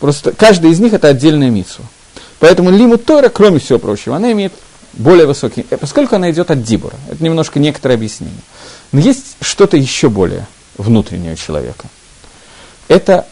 Просто 0.00 0.32
каждая 0.32 0.72
из 0.72 0.80
них 0.80 0.94
это 0.94 1.08
отдельная 1.08 1.50
митсва. 1.50 1.84
Поэтому 2.40 2.70
лимут 2.70 3.04
Тойра, 3.04 3.28
кроме 3.28 3.60
всего 3.60 3.78
прочего, 3.78 4.16
она 4.16 4.32
имеет 4.32 4.52
более 4.94 5.26
высокий, 5.26 5.64
э, 5.70 5.76
поскольку 5.76 6.16
она 6.16 6.30
идет 6.30 6.50
от 6.50 6.62
Дибура. 6.62 6.96
Это 7.08 7.22
немножко 7.22 7.60
некоторое 7.60 7.94
объяснение. 7.94 8.40
Но 8.90 9.00
есть 9.00 9.36
что-то 9.40 9.76
еще 9.76 10.08
более 10.08 10.46
внутреннее 10.76 11.34
у 11.34 11.36
человека. 11.36 11.86
Это 12.88 13.26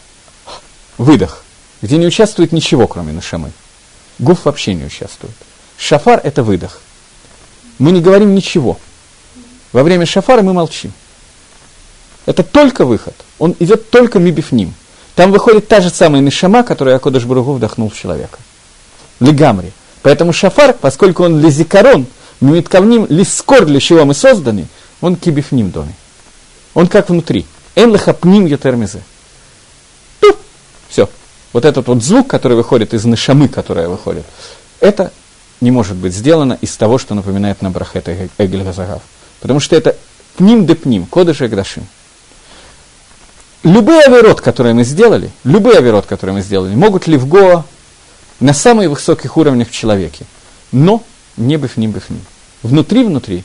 выдох, 0.97 1.45
где 1.83 1.97
не 1.97 2.07
участвует 2.07 2.53
ничего, 2.53 2.87
кроме 2.87 3.13
нашамы. 3.13 3.51
Гуф 4.19 4.45
вообще 4.45 4.75
не 4.75 4.85
участвует. 4.85 5.35
Шафар– 5.79 6.21
это 6.25 6.43
выдох. 6.43 6.81
Мы 7.79 7.91
не 7.91 8.03
говорим 8.03 8.35
ничего. 8.35 8.79
Во 9.73 9.83
время 9.83 10.05
шафара 10.05 10.43
мы 10.43 10.53
молчим. 10.53 10.93
Это 12.27 12.43
только 12.43 12.85
выход. 12.85 13.15
Он 13.39 13.55
идет 13.59 13.91
только 13.91 14.19
мибифним. 14.19 14.75
Там 15.15 15.33
выходит 15.33 15.69
та 15.69 15.81
же 15.81 15.91
самая 15.91 16.23
нишама, 16.23 16.63
которую 16.63 16.97
Акодыш 16.97 17.25
Баругу 17.25 17.55
вдохнул 17.55 17.91
в 17.91 17.97
человека. 17.97 18.39
Легамри. 19.19 19.73
Поэтому 20.03 20.33
шафар, 20.33 20.75
поскольку 20.75 21.25
он 21.25 21.41
лизикарон, 21.41 22.07
мимиткавним, 22.41 23.07
лискор, 23.09 23.67
для 23.67 23.81
чего 23.81 24.05
мы 24.05 24.15
созданы, 24.15 24.67
он 25.01 25.17
кибифним 25.17 25.71
доме. 25.71 25.95
Он 26.75 26.87
как 26.87 27.09
внутри. 27.09 27.47
Эн 27.75 27.91
лахапним 27.91 28.47
ютермизе. 28.47 29.03
Все. 30.89 31.09
Вот 31.53 31.65
этот 31.65 31.87
вот 31.87 32.03
звук, 32.03 32.29
который 32.29 32.57
выходит 32.57 32.95
из 32.95 33.05
нишамы, 33.05 33.49
которая 33.49 33.89
выходит, 33.89 34.25
это 34.81 35.13
не 35.61 35.71
может 35.71 35.97
быть 35.97 36.15
сделано 36.15 36.59
из 36.61 36.77
того, 36.77 36.99
что 36.99 37.15
напоминает 37.15 37.63
на 37.63 37.71
брахета 37.71 38.29
Эгель 38.39 38.63
Газагав. 38.63 39.03
Потому 39.41 39.61
что 39.61 39.77
это 39.77 39.97
пним 40.37 40.67
де 40.67 40.75
пним, 40.75 41.07
кодыш 41.07 41.43
и 41.43 41.47
гдашим. 41.47 41.87
Любые 43.63 44.03
авирот, 44.03 44.41
которые 44.41 44.73
мы 44.73 44.85
сделали, 44.85 45.31
любые 45.45 45.79
авирот, 45.79 46.07
которые 46.07 46.35
мы 46.35 46.41
сделали, 46.41 46.75
могут 46.75 47.07
ли 47.07 47.19
в 47.19 47.27
Гоа 47.27 47.65
на 48.41 48.55
самых 48.55 48.89
высоких 48.89 49.37
уровнях 49.37 49.69
в 49.69 49.73
человеке, 49.73 50.25
но 50.73 51.03
не 51.37 51.57
бифним 51.59 51.91
бифним. 51.93 52.25
Внутри-внутри 52.63 53.45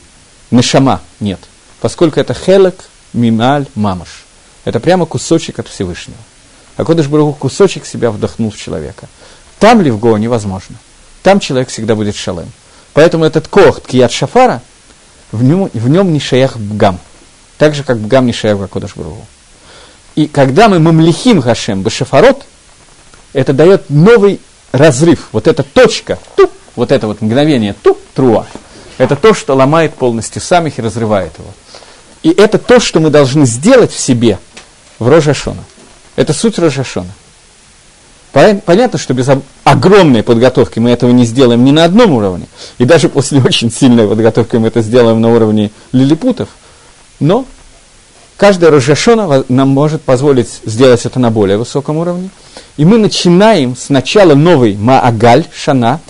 нешама 0.50 1.02
нет, 1.20 1.40
поскольку 1.80 2.18
это 2.18 2.32
хелек 2.32 2.86
мималь 3.12 3.66
мамаш. 3.74 4.24
Это 4.64 4.80
прямо 4.80 5.04
кусочек 5.04 5.58
от 5.58 5.68
Всевышнего. 5.68 6.18
А 6.76 6.84
Кодыш 6.84 7.08
Баруху 7.08 7.34
кусочек 7.34 7.84
себя 7.84 8.10
вдохнул 8.10 8.50
в 8.50 8.56
человека. 8.56 9.08
Там 9.58 9.82
ли 9.82 9.90
в 9.90 9.98
Гоа 9.98 10.16
невозможно. 10.16 10.76
Там 11.22 11.40
человек 11.40 11.68
всегда 11.68 11.94
будет 11.94 12.16
шалем. 12.16 12.50
Поэтому 12.94 13.24
этот 13.24 13.48
кох 13.48 13.80
ткият 13.82 14.12
шафара, 14.12 14.62
в 15.30 15.42
нем, 15.42 15.70
в 15.72 15.88
нем 15.88 16.12
не 16.12 16.20
шаях 16.20 16.56
бгам. 16.56 16.98
Так 17.58 17.74
же, 17.74 17.84
как 17.84 17.98
бгам 17.98 18.24
не 18.24 18.32
шаях 18.32 18.68
Кодыш 18.70 18.96
Баруху. 18.96 19.26
И 20.16 20.26
когда 20.26 20.68
мы 20.68 20.80
мамлихим 20.80 21.42
Хашем 21.42 21.82
Башафарот, 21.82 22.44
это 23.34 23.52
дает 23.52 23.90
новый 23.90 24.40
разрыв. 24.72 25.28
Вот 25.32 25.46
эта 25.46 25.62
точка, 25.62 26.18
туп, 26.36 26.50
вот 26.74 26.90
это 26.90 27.06
вот 27.06 27.20
мгновение, 27.20 27.74
туп, 27.74 28.00
труа, 28.14 28.46
это 28.96 29.14
то, 29.14 29.34
что 29.34 29.54
ломает 29.54 29.94
полностью 29.94 30.40
самих 30.40 30.78
и 30.78 30.82
разрывает 30.82 31.32
его. 31.38 31.48
И 32.22 32.30
это 32.30 32.58
то, 32.58 32.80
что 32.80 32.98
мы 32.98 33.10
должны 33.10 33.44
сделать 33.44 33.92
в 33.92 34.00
себе 34.00 34.38
в 34.98 35.08
Рожашона. 35.08 35.62
Это 36.16 36.32
суть 36.32 36.58
Рожашона. 36.58 37.10
Понятно, 38.32 38.98
что 38.98 39.14
без 39.14 39.28
огромной 39.64 40.22
подготовки 40.22 40.78
мы 40.78 40.90
этого 40.90 41.10
не 41.10 41.24
сделаем 41.24 41.64
ни 41.64 41.70
на 41.70 41.84
одном 41.84 42.12
уровне. 42.12 42.46
И 42.78 42.86
даже 42.86 43.10
после 43.10 43.40
очень 43.44 43.70
сильной 43.70 44.08
подготовки 44.08 44.56
мы 44.56 44.68
это 44.68 44.80
сделаем 44.80 45.20
на 45.20 45.30
уровне 45.30 45.70
лилипутов. 45.92 46.48
Но 47.20 47.44
Каждая 48.36 48.70
Рожашона 48.70 49.44
нам 49.48 49.68
может 49.68 50.02
позволить 50.02 50.60
сделать 50.64 51.06
это 51.06 51.18
на 51.18 51.30
более 51.30 51.56
высоком 51.56 51.96
уровне. 51.96 52.28
И 52.76 52.84
мы 52.84 52.98
начинаем 52.98 53.74
сначала 53.76 54.34
новый 54.34 54.76
Маагаль, 54.76 55.46
Шана, 55.54 56.00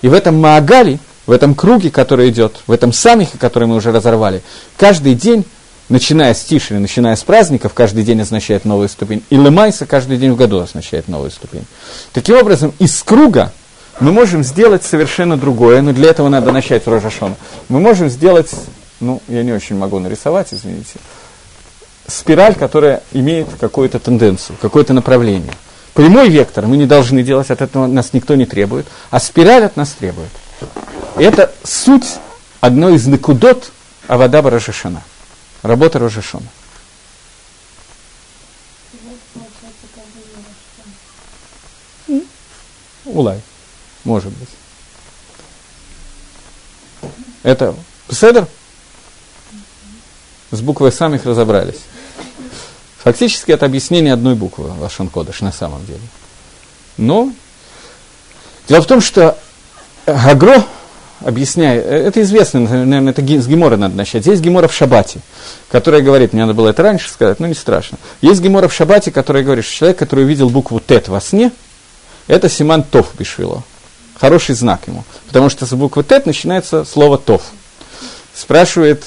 и 0.00 0.08
в 0.08 0.14
этом 0.14 0.40
Маагале, 0.40 0.98
в 1.26 1.30
этом 1.30 1.54
круге, 1.54 1.90
который 1.90 2.30
идет, 2.30 2.56
в 2.66 2.72
этом 2.72 2.92
самихе, 2.92 3.36
который 3.38 3.68
мы 3.68 3.76
уже 3.76 3.92
разорвали, 3.92 4.42
каждый 4.78 5.14
день, 5.14 5.44
начиная 5.90 6.32
с 6.32 6.42
Тиши, 6.42 6.78
начиная 6.78 7.16
с 7.16 7.22
праздников, 7.22 7.74
каждый 7.74 8.02
день 8.02 8.20
означает 8.22 8.64
новую 8.64 8.88
ступень, 8.88 9.22
и 9.28 9.36
Лемайса 9.36 9.84
каждый 9.84 10.16
день 10.16 10.32
в 10.32 10.36
году 10.36 10.60
означает 10.60 11.08
новую 11.08 11.30
ступень. 11.30 11.66
Таким 12.14 12.36
образом, 12.36 12.72
из 12.78 13.02
круга 13.02 13.52
мы 14.00 14.12
можем 14.12 14.42
сделать 14.42 14.84
совершенно 14.84 15.36
другое, 15.36 15.82
но 15.82 15.92
для 15.92 16.10
этого 16.10 16.28
надо 16.28 16.50
начать 16.50 16.86
Рожашона. 16.86 17.36
Мы 17.68 17.80
можем 17.80 18.08
сделать, 18.08 18.50
ну, 19.00 19.20
я 19.28 19.42
не 19.42 19.52
очень 19.52 19.76
могу 19.76 19.98
нарисовать, 19.98 20.48
извините, 20.52 20.98
спираль, 22.06 22.54
которая 22.54 23.02
имеет 23.12 23.48
какую-то 23.58 23.98
тенденцию, 23.98 24.56
какое-то 24.60 24.92
направление. 24.92 25.54
Прямой 25.94 26.28
вектор 26.28 26.66
мы 26.66 26.76
не 26.76 26.86
должны 26.86 27.22
делать, 27.22 27.50
от 27.50 27.62
этого 27.62 27.86
нас 27.86 28.12
никто 28.12 28.34
не 28.34 28.46
требует, 28.46 28.86
а 29.10 29.20
спираль 29.20 29.64
от 29.64 29.76
нас 29.76 29.92
требует. 29.92 30.30
И 31.18 31.22
это 31.22 31.52
суть 31.62 32.16
одной 32.60 32.96
из 32.96 33.06
накудот 33.06 33.70
Авадаба 34.08 34.50
Рожешана. 34.50 35.02
Работа 35.62 35.98
Рожешана. 35.98 36.48
Улай. 43.04 43.40
Может 44.02 44.32
быть. 44.32 44.48
Это 47.42 47.74
Седер? 48.10 48.46
С 50.50 50.60
буквой 50.60 50.92
самих 50.92 51.24
разобрались. 51.24 51.80
Фактически 53.04 53.52
это 53.52 53.66
объяснение 53.66 54.12
одной 54.12 54.34
буквы 54.34 54.72
Лашон 54.80 55.08
Кодыш 55.08 55.40
на 55.40 55.52
самом 55.52 55.84
деле. 55.86 56.00
Но 56.96 57.32
Дело 58.68 58.80
в 58.80 58.86
том, 58.86 59.02
что 59.02 59.36
Гагро, 60.06 60.64
объясняя, 61.20 61.78
э, 61.78 62.06
это 62.06 62.22
известно, 62.22 62.60
наверное, 62.60 63.10
это 63.10 63.20
с 63.20 63.46
Гемора 63.46 63.76
надо 63.76 63.94
начать. 63.94 64.22
Здесь 64.22 64.40
Гемора 64.40 64.68
в 64.68 64.74
Шабате, 64.74 65.20
которая 65.70 66.00
говорит, 66.00 66.32
мне 66.32 66.42
надо 66.42 66.54
было 66.54 66.68
это 66.68 66.82
раньше 66.82 67.10
сказать, 67.10 67.40
но 67.40 67.46
не 67.46 67.54
страшно. 67.54 67.98
Есть 68.22 68.40
Гемора 68.40 68.68
в 68.68 68.74
Шабате, 68.74 69.10
которая 69.10 69.42
говорит, 69.42 69.66
что 69.66 69.74
человек, 69.74 69.98
который 69.98 70.24
увидел 70.24 70.48
букву 70.48 70.80
Тет 70.80 71.08
во 71.08 71.20
сне, 71.20 71.52
это 72.26 72.48
Симан 72.48 72.82
Тов 72.82 73.14
Бешвило. 73.18 73.62
Хороший 74.18 74.54
знак 74.54 74.80
ему. 74.86 75.04
Потому 75.26 75.50
что 75.50 75.66
с 75.66 75.74
буквы 75.74 76.04
Тет 76.04 76.24
начинается 76.24 76.86
слово 76.86 77.18
Тов. 77.18 77.42
Спрашивает 78.34 79.04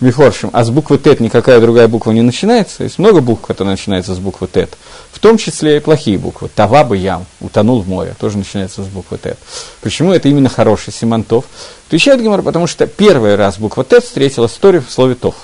Михоршим, 0.00 0.48
а 0.54 0.64
с 0.64 0.70
буквы 0.70 0.96
Тет 0.96 1.20
никакая 1.20 1.60
другая 1.60 1.86
буква 1.86 2.12
не 2.12 2.22
начинается? 2.22 2.84
Есть 2.84 2.98
много 2.98 3.20
букв, 3.20 3.46
которые 3.46 3.72
начинаются 3.72 4.14
с 4.14 4.18
буквы 4.18 4.48
Тет. 4.48 4.76
В 5.12 5.18
том 5.18 5.36
числе 5.36 5.76
и 5.76 5.80
плохие 5.80 6.16
буквы. 6.16 6.48
Тава 6.48 6.84
бы 6.84 6.96
ям, 6.96 7.26
утонул 7.40 7.82
в 7.82 7.88
море, 7.88 8.14
тоже 8.18 8.38
начинается 8.38 8.82
с 8.82 8.86
буквы 8.86 9.18
Тет. 9.18 9.38
Почему 9.82 10.12
это 10.12 10.28
именно 10.28 10.48
хороший 10.48 10.92
Симантов? 10.92 11.44
Отвечает 11.88 12.22
Гемор, 12.22 12.40
потому 12.40 12.66
что 12.66 12.86
первый 12.86 13.36
раз 13.36 13.58
буква 13.58 13.84
Тет 13.84 14.02
встретилась 14.04 14.52
в 14.52 14.58
Торе 14.58 14.80
в 14.80 14.90
слове 14.90 15.14
Тов. 15.14 15.34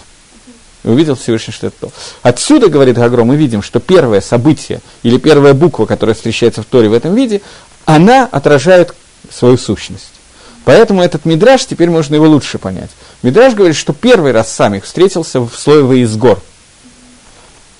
И 0.85 0.89
увидел 0.89 1.17
Всевышний, 1.17 1.53
что 1.53 1.67
это 1.67 1.77
Тов. 1.81 1.93
Отсюда, 2.23 2.69
говорит 2.69 2.97
Гагро, 2.97 3.25
мы 3.25 3.37
видим, 3.37 3.61
что 3.63 3.79
первое 3.79 4.23
событие 4.23 4.81
или 5.03 5.19
первая 5.19 5.53
буква, 5.53 5.85
которая 5.85 6.15
встречается 6.15 6.63
в 6.63 6.65
Торе 6.65 6.89
в 6.89 6.95
этом 6.95 7.15
виде, 7.15 7.43
она 7.85 8.25
отражает 8.25 8.95
свою 9.31 9.59
сущность. 9.59 10.16
Поэтому 10.67 11.01
этот 11.01 11.25
мидраж 11.25 11.65
теперь 11.65 11.91
можно 11.91 12.17
его 12.17 12.27
лучше 12.27 12.59
понять. 12.59 12.91
Мидраж 13.23 13.55
говорит, 13.55 13.77
что 13.77 13.93
первый 13.93 14.33
раз 14.33 14.53
самих 14.53 14.85
встретился 14.85 15.39
в 15.39 15.55
слое 15.55 16.01
из 16.01 16.17
гор. 16.17 16.43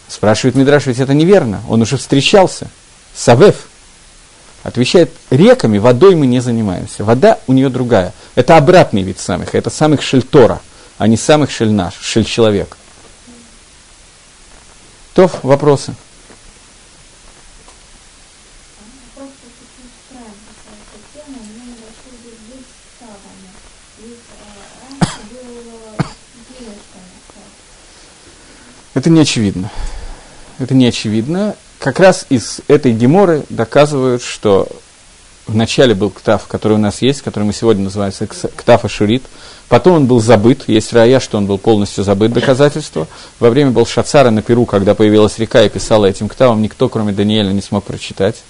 Спрашивает 0.07 0.55
Мидраш, 0.55 0.87
ведь 0.87 1.01
это 1.01 1.13
неверно, 1.13 1.63
он 1.69 1.83
уже 1.83 1.97
встречался. 1.97 2.69
Савев. 3.13 3.67
Отвечает, 4.63 5.11
реками, 5.31 5.79
водой 5.79 6.15
мы 6.15 6.27
не 6.27 6.39
занимаемся. 6.39 7.03
Вода 7.03 7.41
у 7.49 7.53
нее 7.53 7.71
другая. 7.71 8.15
Это 8.37 8.57
обратный 8.57 9.03
вид 9.03 9.19
самых, 9.19 9.57
это 9.57 9.69
самых 9.69 10.01
шельтора, 10.01 10.61
а 10.97 11.09
не 11.09 11.17
самых 11.17 11.51
шельнаш, 11.51 11.95
шель 12.01 12.25
человек. 12.25 12.77
То 15.13 15.29
вопросы. 15.43 15.97
Это 29.07 29.13
не 29.13 29.21
очевидно. 29.21 29.71
Это 30.59 30.75
не 30.75 30.87
очевидно. 30.87 31.55
Как 31.79 32.01
раз 32.01 32.27
из 32.29 32.59
этой 32.67 32.91
геморы 32.91 33.45
доказывают, 33.51 34.21
что 34.21 34.67
в 35.47 35.55
начале 35.55 35.95
был 35.95 36.11
ктав, 36.11 36.49
который 36.49 36.73
у 36.73 36.81
нас 36.81 37.03
есть, 37.03 37.23
который 37.23 37.45
мы 37.45 37.53
сегодня 37.53 37.85
называем 37.85 38.13
ктав 38.57 38.85
Ашурит. 38.85 39.23
Потом 39.69 39.95
он 39.95 40.07
был 40.07 40.21
забыт, 40.21 40.65
есть 40.67 40.93
рая, 40.93 41.21
что 41.21 41.39
он 41.39 41.47
был 41.47 41.57
полностью 41.57 42.03
забыт, 42.03 42.33
доказательство. 42.33 43.07
Во 43.39 43.49
время 43.49 43.71
был 43.71 43.87
Шацара 43.87 44.31
на 44.31 44.43
Перу, 44.43 44.67
когда 44.67 44.97
появилась 44.97 45.39
река 45.39 45.63
и 45.63 45.69
писала 45.69 46.07
этим 46.07 46.29
ктавом, 46.29 46.61
никто, 46.61 46.89
кроме 46.89 47.13
Даниэля, 47.13 47.53
не 47.53 47.63
смог 47.63 47.85
прочитать. 47.85 48.43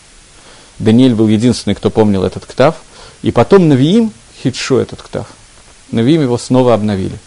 Даниэль 0.79 1.15
был 1.15 1.29
единственный, 1.29 1.75
кто 1.75 1.91
помнил 1.91 2.25
этот 2.25 2.47
ктав. 2.47 2.77
И 3.21 3.31
потом 3.31 3.69
Навиим 3.69 4.11
хитшу 4.43 4.79
этот 4.79 5.03
ктав. 5.03 5.27
Навиим 5.93 6.23
его 6.23 6.39
снова 6.39 6.73
обновили. 6.73 7.19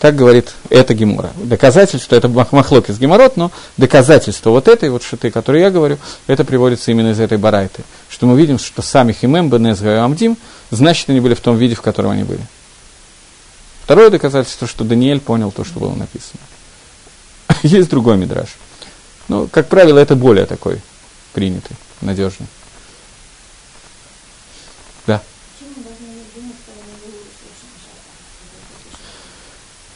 Так 0.00 0.16
говорит 0.16 0.54
эта 0.70 0.94
гемора. 0.94 1.30
Доказательство, 1.36 2.16
это 2.16 2.26
махлок 2.28 2.88
из 2.88 2.98
геморот, 2.98 3.36
но 3.36 3.52
доказательство 3.76 4.48
вот 4.48 4.66
этой 4.66 4.88
вот 4.88 5.02
шиты, 5.02 5.30
которую 5.30 5.60
я 5.60 5.70
говорю, 5.70 5.98
это 6.26 6.42
приводится 6.42 6.90
именно 6.90 7.10
из 7.10 7.20
этой 7.20 7.36
барайты. 7.36 7.82
Что 8.08 8.26
мы 8.26 8.38
видим, 8.38 8.58
что 8.58 8.80
сами 8.80 9.12
химем, 9.12 9.50
бенез, 9.50 9.82
амдим, 9.82 10.38
значит, 10.70 11.10
они 11.10 11.20
были 11.20 11.34
в 11.34 11.40
том 11.40 11.58
виде, 11.58 11.74
в 11.74 11.82
котором 11.82 12.12
они 12.12 12.24
были. 12.24 12.40
Второе 13.84 14.08
доказательство, 14.08 14.66
что 14.66 14.84
Даниэль 14.84 15.20
понял 15.20 15.52
то, 15.52 15.64
что 15.64 15.78
было 15.78 15.94
написано. 15.94 16.40
Есть 17.62 17.90
другой 17.90 18.16
мидраж. 18.16 18.48
Но, 19.28 19.48
как 19.48 19.68
правило, 19.68 19.98
это 19.98 20.16
более 20.16 20.46
такой 20.46 20.80
принятый, 21.34 21.76
надежный. 22.00 22.46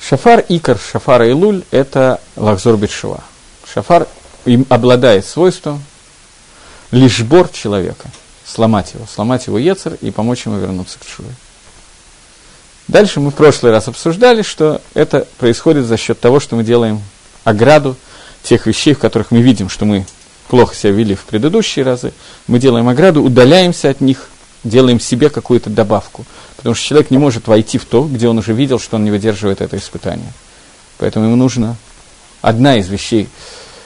Шафар 0.06 0.44
Икар, 0.48 0.78
Шафар 0.78 1.22
Илуль– 1.22 1.62
это 1.70 2.20
Лахзор 2.36 2.76
Бетшува. 2.76 3.24
Шафар 3.72 4.06
им 4.44 4.66
обладает 4.68 5.24
свойством 5.24 5.82
лишь 6.90 7.22
бор 7.22 7.48
человека, 7.48 8.10
сломать 8.44 8.92
его, 8.92 9.06
сломать 9.06 9.46
его 9.46 9.58
Ецер 9.58 9.96
и 10.02 10.10
помочь 10.10 10.44
ему 10.44 10.58
вернуться 10.58 10.98
к 10.98 11.08
Шуве. 11.08 11.30
Дальше 12.86 13.20
мы 13.20 13.30
в 13.30 13.34
прошлый 13.34 13.72
раз 13.72 13.88
обсуждали, 13.88 14.42
что 14.42 14.82
это 14.92 15.26
происходит 15.38 15.86
за 15.86 15.96
счет 15.96 16.20
того, 16.20 16.38
что 16.38 16.54
мы 16.54 16.64
делаем 16.64 17.00
ограду 17.44 17.96
тех 18.42 18.66
вещей, 18.66 18.92
в 18.92 18.98
которых 18.98 19.30
мы 19.30 19.40
видим, 19.40 19.70
что 19.70 19.86
мы 19.86 20.06
плохо 20.48 20.74
себя 20.74 20.92
вели 20.92 21.14
в 21.14 21.24
предыдущие 21.24 21.82
разы. 21.82 22.12
Мы 22.46 22.58
делаем 22.58 22.90
ограду, 22.90 23.22
удаляемся 23.22 23.88
от 23.88 24.02
них, 24.02 24.28
делаем 24.64 24.98
себе 24.98 25.30
какую-то 25.30 25.70
добавку. 25.70 26.24
Потому 26.56 26.74
что 26.74 26.84
человек 26.86 27.10
не 27.10 27.18
может 27.18 27.46
войти 27.46 27.78
в 27.78 27.84
то, 27.84 28.04
где 28.04 28.28
он 28.28 28.38
уже 28.38 28.52
видел, 28.52 28.78
что 28.78 28.96
он 28.96 29.04
не 29.04 29.10
выдерживает 29.10 29.60
это 29.60 29.76
испытание. 29.76 30.32
Поэтому 30.98 31.26
ему 31.26 31.36
нужно 31.36 31.76
одна 32.40 32.76
из 32.76 32.88
вещей. 32.88 33.28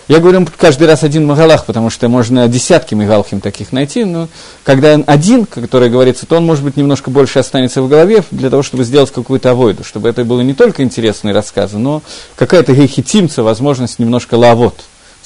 Я 0.08 0.20
говорю 0.20 0.46
каждый 0.56 0.86
раз 0.86 1.02
один 1.02 1.26
магалах, 1.26 1.66
потому 1.66 1.90
что 1.90 2.08
можно 2.08 2.48
десятки 2.48 2.94
мигалхим 2.94 3.42
таких 3.42 3.72
найти, 3.72 4.04
но 4.04 4.28
когда 4.64 4.94
он 4.94 5.04
один, 5.06 5.44
который 5.44 5.90
говорится, 5.90 6.24
то 6.24 6.36
он, 6.36 6.46
может 6.46 6.64
быть, 6.64 6.78
немножко 6.78 7.10
больше 7.10 7.40
останется 7.40 7.82
в 7.82 7.88
голове 7.88 8.24
для 8.30 8.48
того, 8.48 8.62
чтобы 8.62 8.84
сделать 8.84 9.10
какую-то 9.12 9.50
авойду, 9.50 9.84
чтобы 9.84 10.08
это 10.08 10.24
было 10.24 10.40
не 10.40 10.54
только 10.54 10.82
интересные 10.82 11.34
рассказы, 11.34 11.76
но 11.76 12.02
какая-то 12.36 12.72
гейхитимца, 12.72 13.42
возможность 13.42 13.98
немножко 13.98 14.36
лавот 14.36 14.76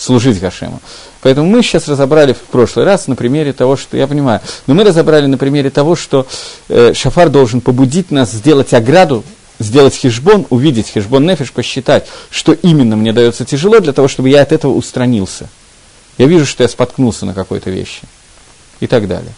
служить 0.03 0.41
Гашему. 0.41 0.81
Поэтому 1.21 1.49
мы 1.49 1.63
сейчас 1.63 1.89
разобрали 1.89 2.33
в 2.33 2.41
прошлый 2.41 2.85
раз 2.85 3.07
на 3.07 3.15
примере 3.15 3.53
того, 3.53 3.77
что 3.77 3.97
я 3.97 4.07
понимаю, 4.07 4.41
но 4.67 4.75
мы 4.75 4.85
разобрали 4.85 5.27
на 5.27 5.39
примере 5.39 5.71
того, 5.71 5.95
что 5.95 6.27
э, 6.69 6.93
шафар 6.95 7.29
должен 7.29 7.61
побудить 7.61 8.11
нас 8.11 8.33
сделать 8.33 8.75
ограду, 8.75 9.23
сделать 9.61 9.95
хижбон, 9.95 10.47
увидеть 10.51 10.89
хижбон 10.89 11.27
нефиш, 11.27 11.53
посчитать, 11.53 12.09
что 12.31 12.53
именно 12.53 12.97
мне 12.97 13.13
дается 13.13 13.45
тяжело, 13.45 13.79
для 13.79 13.93
того, 13.93 14.09
чтобы 14.09 14.29
я 14.29 14.43
от 14.43 14.51
этого 14.51 14.73
устранился. 14.73 15.49
Я 16.19 16.27
вижу, 16.27 16.47
что 16.47 16.65
я 16.65 16.69
споткнулся 16.69 17.25
на 17.25 17.35
какой-то 17.35 17.71
вещи 17.71 18.03
и 18.81 18.87
так 18.87 19.07
далее. 19.07 19.33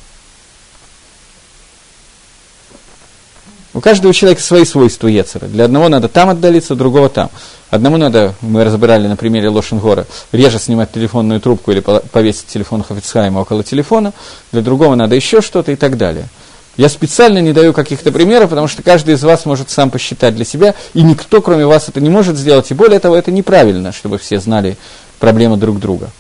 У 3.74 3.80
каждого 3.80 4.14
человека 4.14 4.40
свои 4.40 4.64
свойства 4.64 5.08
Ецера. 5.08 5.46
Для 5.46 5.64
одного 5.64 5.88
надо 5.88 6.08
там 6.08 6.28
отдалиться, 6.30 6.76
другого 6.76 7.08
там. 7.08 7.28
Одному 7.70 7.96
надо, 7.96 8.34
мы 8.40 8.62
разбирали 8.62 9.08
на 9.08 9.16
примере 9.16 9.48
Лошенгора, 9.48 10.06
реже 10.30 10.60
снимать 10.60 10.92
телефонную 10.92 11.40
трубку 11.40 11.72
или 11.72 11.80
повесить 11.80 12.46
телефон 12.46 12.84
Хафицхайма 12.84 13.40
около 13.40 13.64
телефона, 13.64 14.12
для 14.52 14.62
другого 14.62 14.94
надо 14.94 15.16
еще 15.16 15.40
что-то 15.40 15.72
и 15.72 15.76
так 15.76 15.96
далее. 15.98 16.28
Я 16.76 16.88
специально 16.88 17.38
не 17.38 17.52
даю 17.52 17.72
каких-то 17.72 18.12
примеров, 18.12 18.50
потому 18.50 18.68
что 18.68 18.84
каждый 18.84 19.14
из 19.14 19.24
вас 19.24 19.44
может 19.44 19.70
сам 19.70 19.90
посчитать 19.90 20.36
для 20.36 20.44
себя, 20.44 20.74
и 20.92 21.02
никто, 21.02 21.42
кроме 21.42 21.66
вас, 21.66 21.88
это 21.88 22.00
не 22.00 22.10
может 22.10 22.36
сделать, 22.36 22.70
и 22.70 22.74
более 22.74 23.00
того, 23.00 23.16
это 23.16 23.32
неправильно, 23.32 23.90
чтобы 23.90 24.18
все 24.18 24.38
знали 24.38 24.76
проблемы 25.18 25.56
друг 25.56 25.80
друга. 25.80 26.10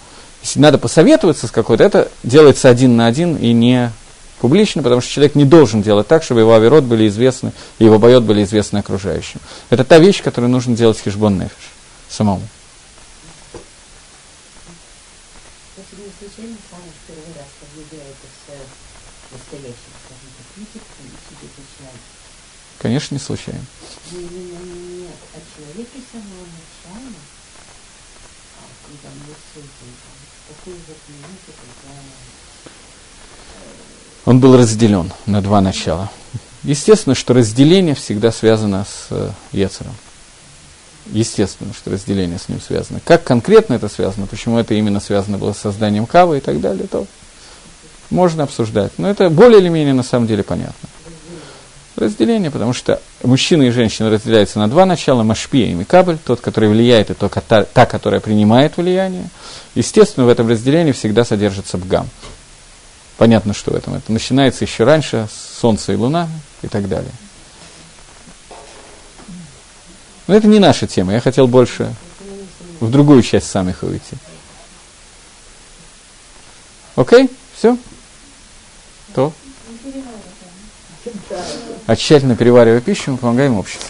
Если 0.42 0.58
надо 0.58 0.78
посоветоваться 0.78 1.46
с 1.46 1.52
какой-то, 1.52 1.84
это 1.84 2.08
делается 2.24 2.68
один 2.68 2.96
на 2.96 3.06
один 3.06 3.36
и 3.36 3.52
не 3.52 3.92
публично, 4.40 4.82
потому 4.82 5.00
что 5.00 5.10
человек 5.10 5.34
не 5.34 5.44
должен 5.44 5.82
делать 5.82 6.06
так, 6.06 6.22
чтобы 6.22 6.40
его 6.40 6.54
авирот 6.54 6.84
были 6.84 7.08
известны, 7.08 7.52
и 7.78 7.84
его 7.84 7.98
бойот 7.98 8.24
были 8.24 8.44
известны 8.44 8.78
окружающим. 8.78 9.40
Это 9.70 9.84
та 9.84 9.98
вещь, 9.98 10.22
которую 10.22 10.50
нужно 10.50 10.76
делать 10.76 10.98
хижбон 10.98 11.38
нефиш 11.38 11.72
самому. 12.08 12.42
Конечно, 22.78 23.14
не 23.14 23.20
случайно. 23.20 23.64
Нет, 24.12 25.16
о 25.32 25.40
человеке 25.56 25.98
с 25.98 26.12
самого 26.12 26.44
начала, 26.44 27.16
а 28.60 28.64
когда 28.84 29.08
мы 29.24 29.34
создан, 29.54 29.92
такой 30.48 30.74
вот 30.86 30.98
минуты, 31.08 31.48
когда 31.48 31.94
он 34.24 34.40
был 34.40 34.56
разделен 34.56 35.12
на 35.26 35.42
два 35.42 35.60
начала. 35.60 36.10
Естественно, 36.62 37.14
что 37.14 37.34
разделение 37.34 37.94
всегда 37.94 38.32
связано 38.32 38.86
с 38.86 39.08
э, 39.10 39.30
Ецером. 39.52 39.94
Естественно, 41.06 41.74
что 41.74 41.90
разделение 41.90 42.38
с 42.38 42.48
ним 42.48 42.60
связано. 42.60 43.00
Как 43.04 43.22
конкретно 43.24 43.74
это 43.74 43.88
связано, 43.88 44.26
почему 44.26 44.58
это 44.58 44.72
именно 44.72 45.00
связано 45.00 45.36
было 45.36 45.52
с 45.52 45.58
созданием 45.58 46.06
Кавы 46.06 46.38
и 46.38 46.40
так 46.40 46.60
далее, 46.62 46.86
то 46.86 47.06
можно 48.08 48.44
обсуждать. 48.44 48.92
Но 48.96 49.10
это 49.10 49.28
более 49.28 49.60
или 49.60 49.68
менее 49.68 49.92
на 49.92 50.02
самом 50.02 50.26
деле 50.26 50.42
понятно. 50.42 50.88
разделение, 51.96 52.50
потому 52.50 52.72
что 52.72 53.00
мужчина 53.22 53.64
и 53.64 53.70
женщина 53.70 54.08
разделяются 54.08 54.58
на 54.58 54.68
два 54.68 54.86
начала, 54.86 55.22
машпия 55.22 55.66
и 55.66 55.74
микабль, 55.74 56.16
тот, 56.24 56.40
который 56.40 56.70
влияет, 56.70 57.10
и 57.10 57.14
только 57.14 57.42
та, 57.42 57.64
та, 57.64 57.84
которая 57.84 58.20
принимает 58.20 58.78
влияние. 58.78 59.28
Естественно, 59.74 60.24
в 60.24 60.30
этом 60.30 60.48
разделении 60.48 60.92
всегда 60.92 61.24
содержится 61.24 61.76
бгам. 61.76 62.08
Понятно, 63.16 63.54
что 63.54 63.72
в 63.72 63.76
этом. 63.76 63.94
Это 63.94 64.12
начинается 64.12 64.64
еще 64.64 64.84
раньше, 64.84 65.28
Солнце 65.60 65.92
и 65.92 65.96
Луна 65.96 66.28
и 66.62 66.68
так 66.68 66.88
далее. 66.88 67.12
Но 70.26 70.34
это 70.34 70.48
не 70.48 70.58
наша 70.58 70.86
тема, 70.86 71.12
я 71.12 71.20
хотел 71.20 71.46
больше 71.46 71.94
в 72.80 72.90
другую 72.90 73.22
часть 73.22 73.50
самих 73.50 73.82
уйти. 73.82 74.16
Окей? 76.96 77.30
Все? 77.56 77.76
То? 79.14 79.32
А 81.86 81.96
тщательно 81.96 82.36
переваривая 82.36 82.80
пищу, 82.80 83.12
мы 83.12 83.18
помогаем 83.18 83.58
обществу. 83.58 83.88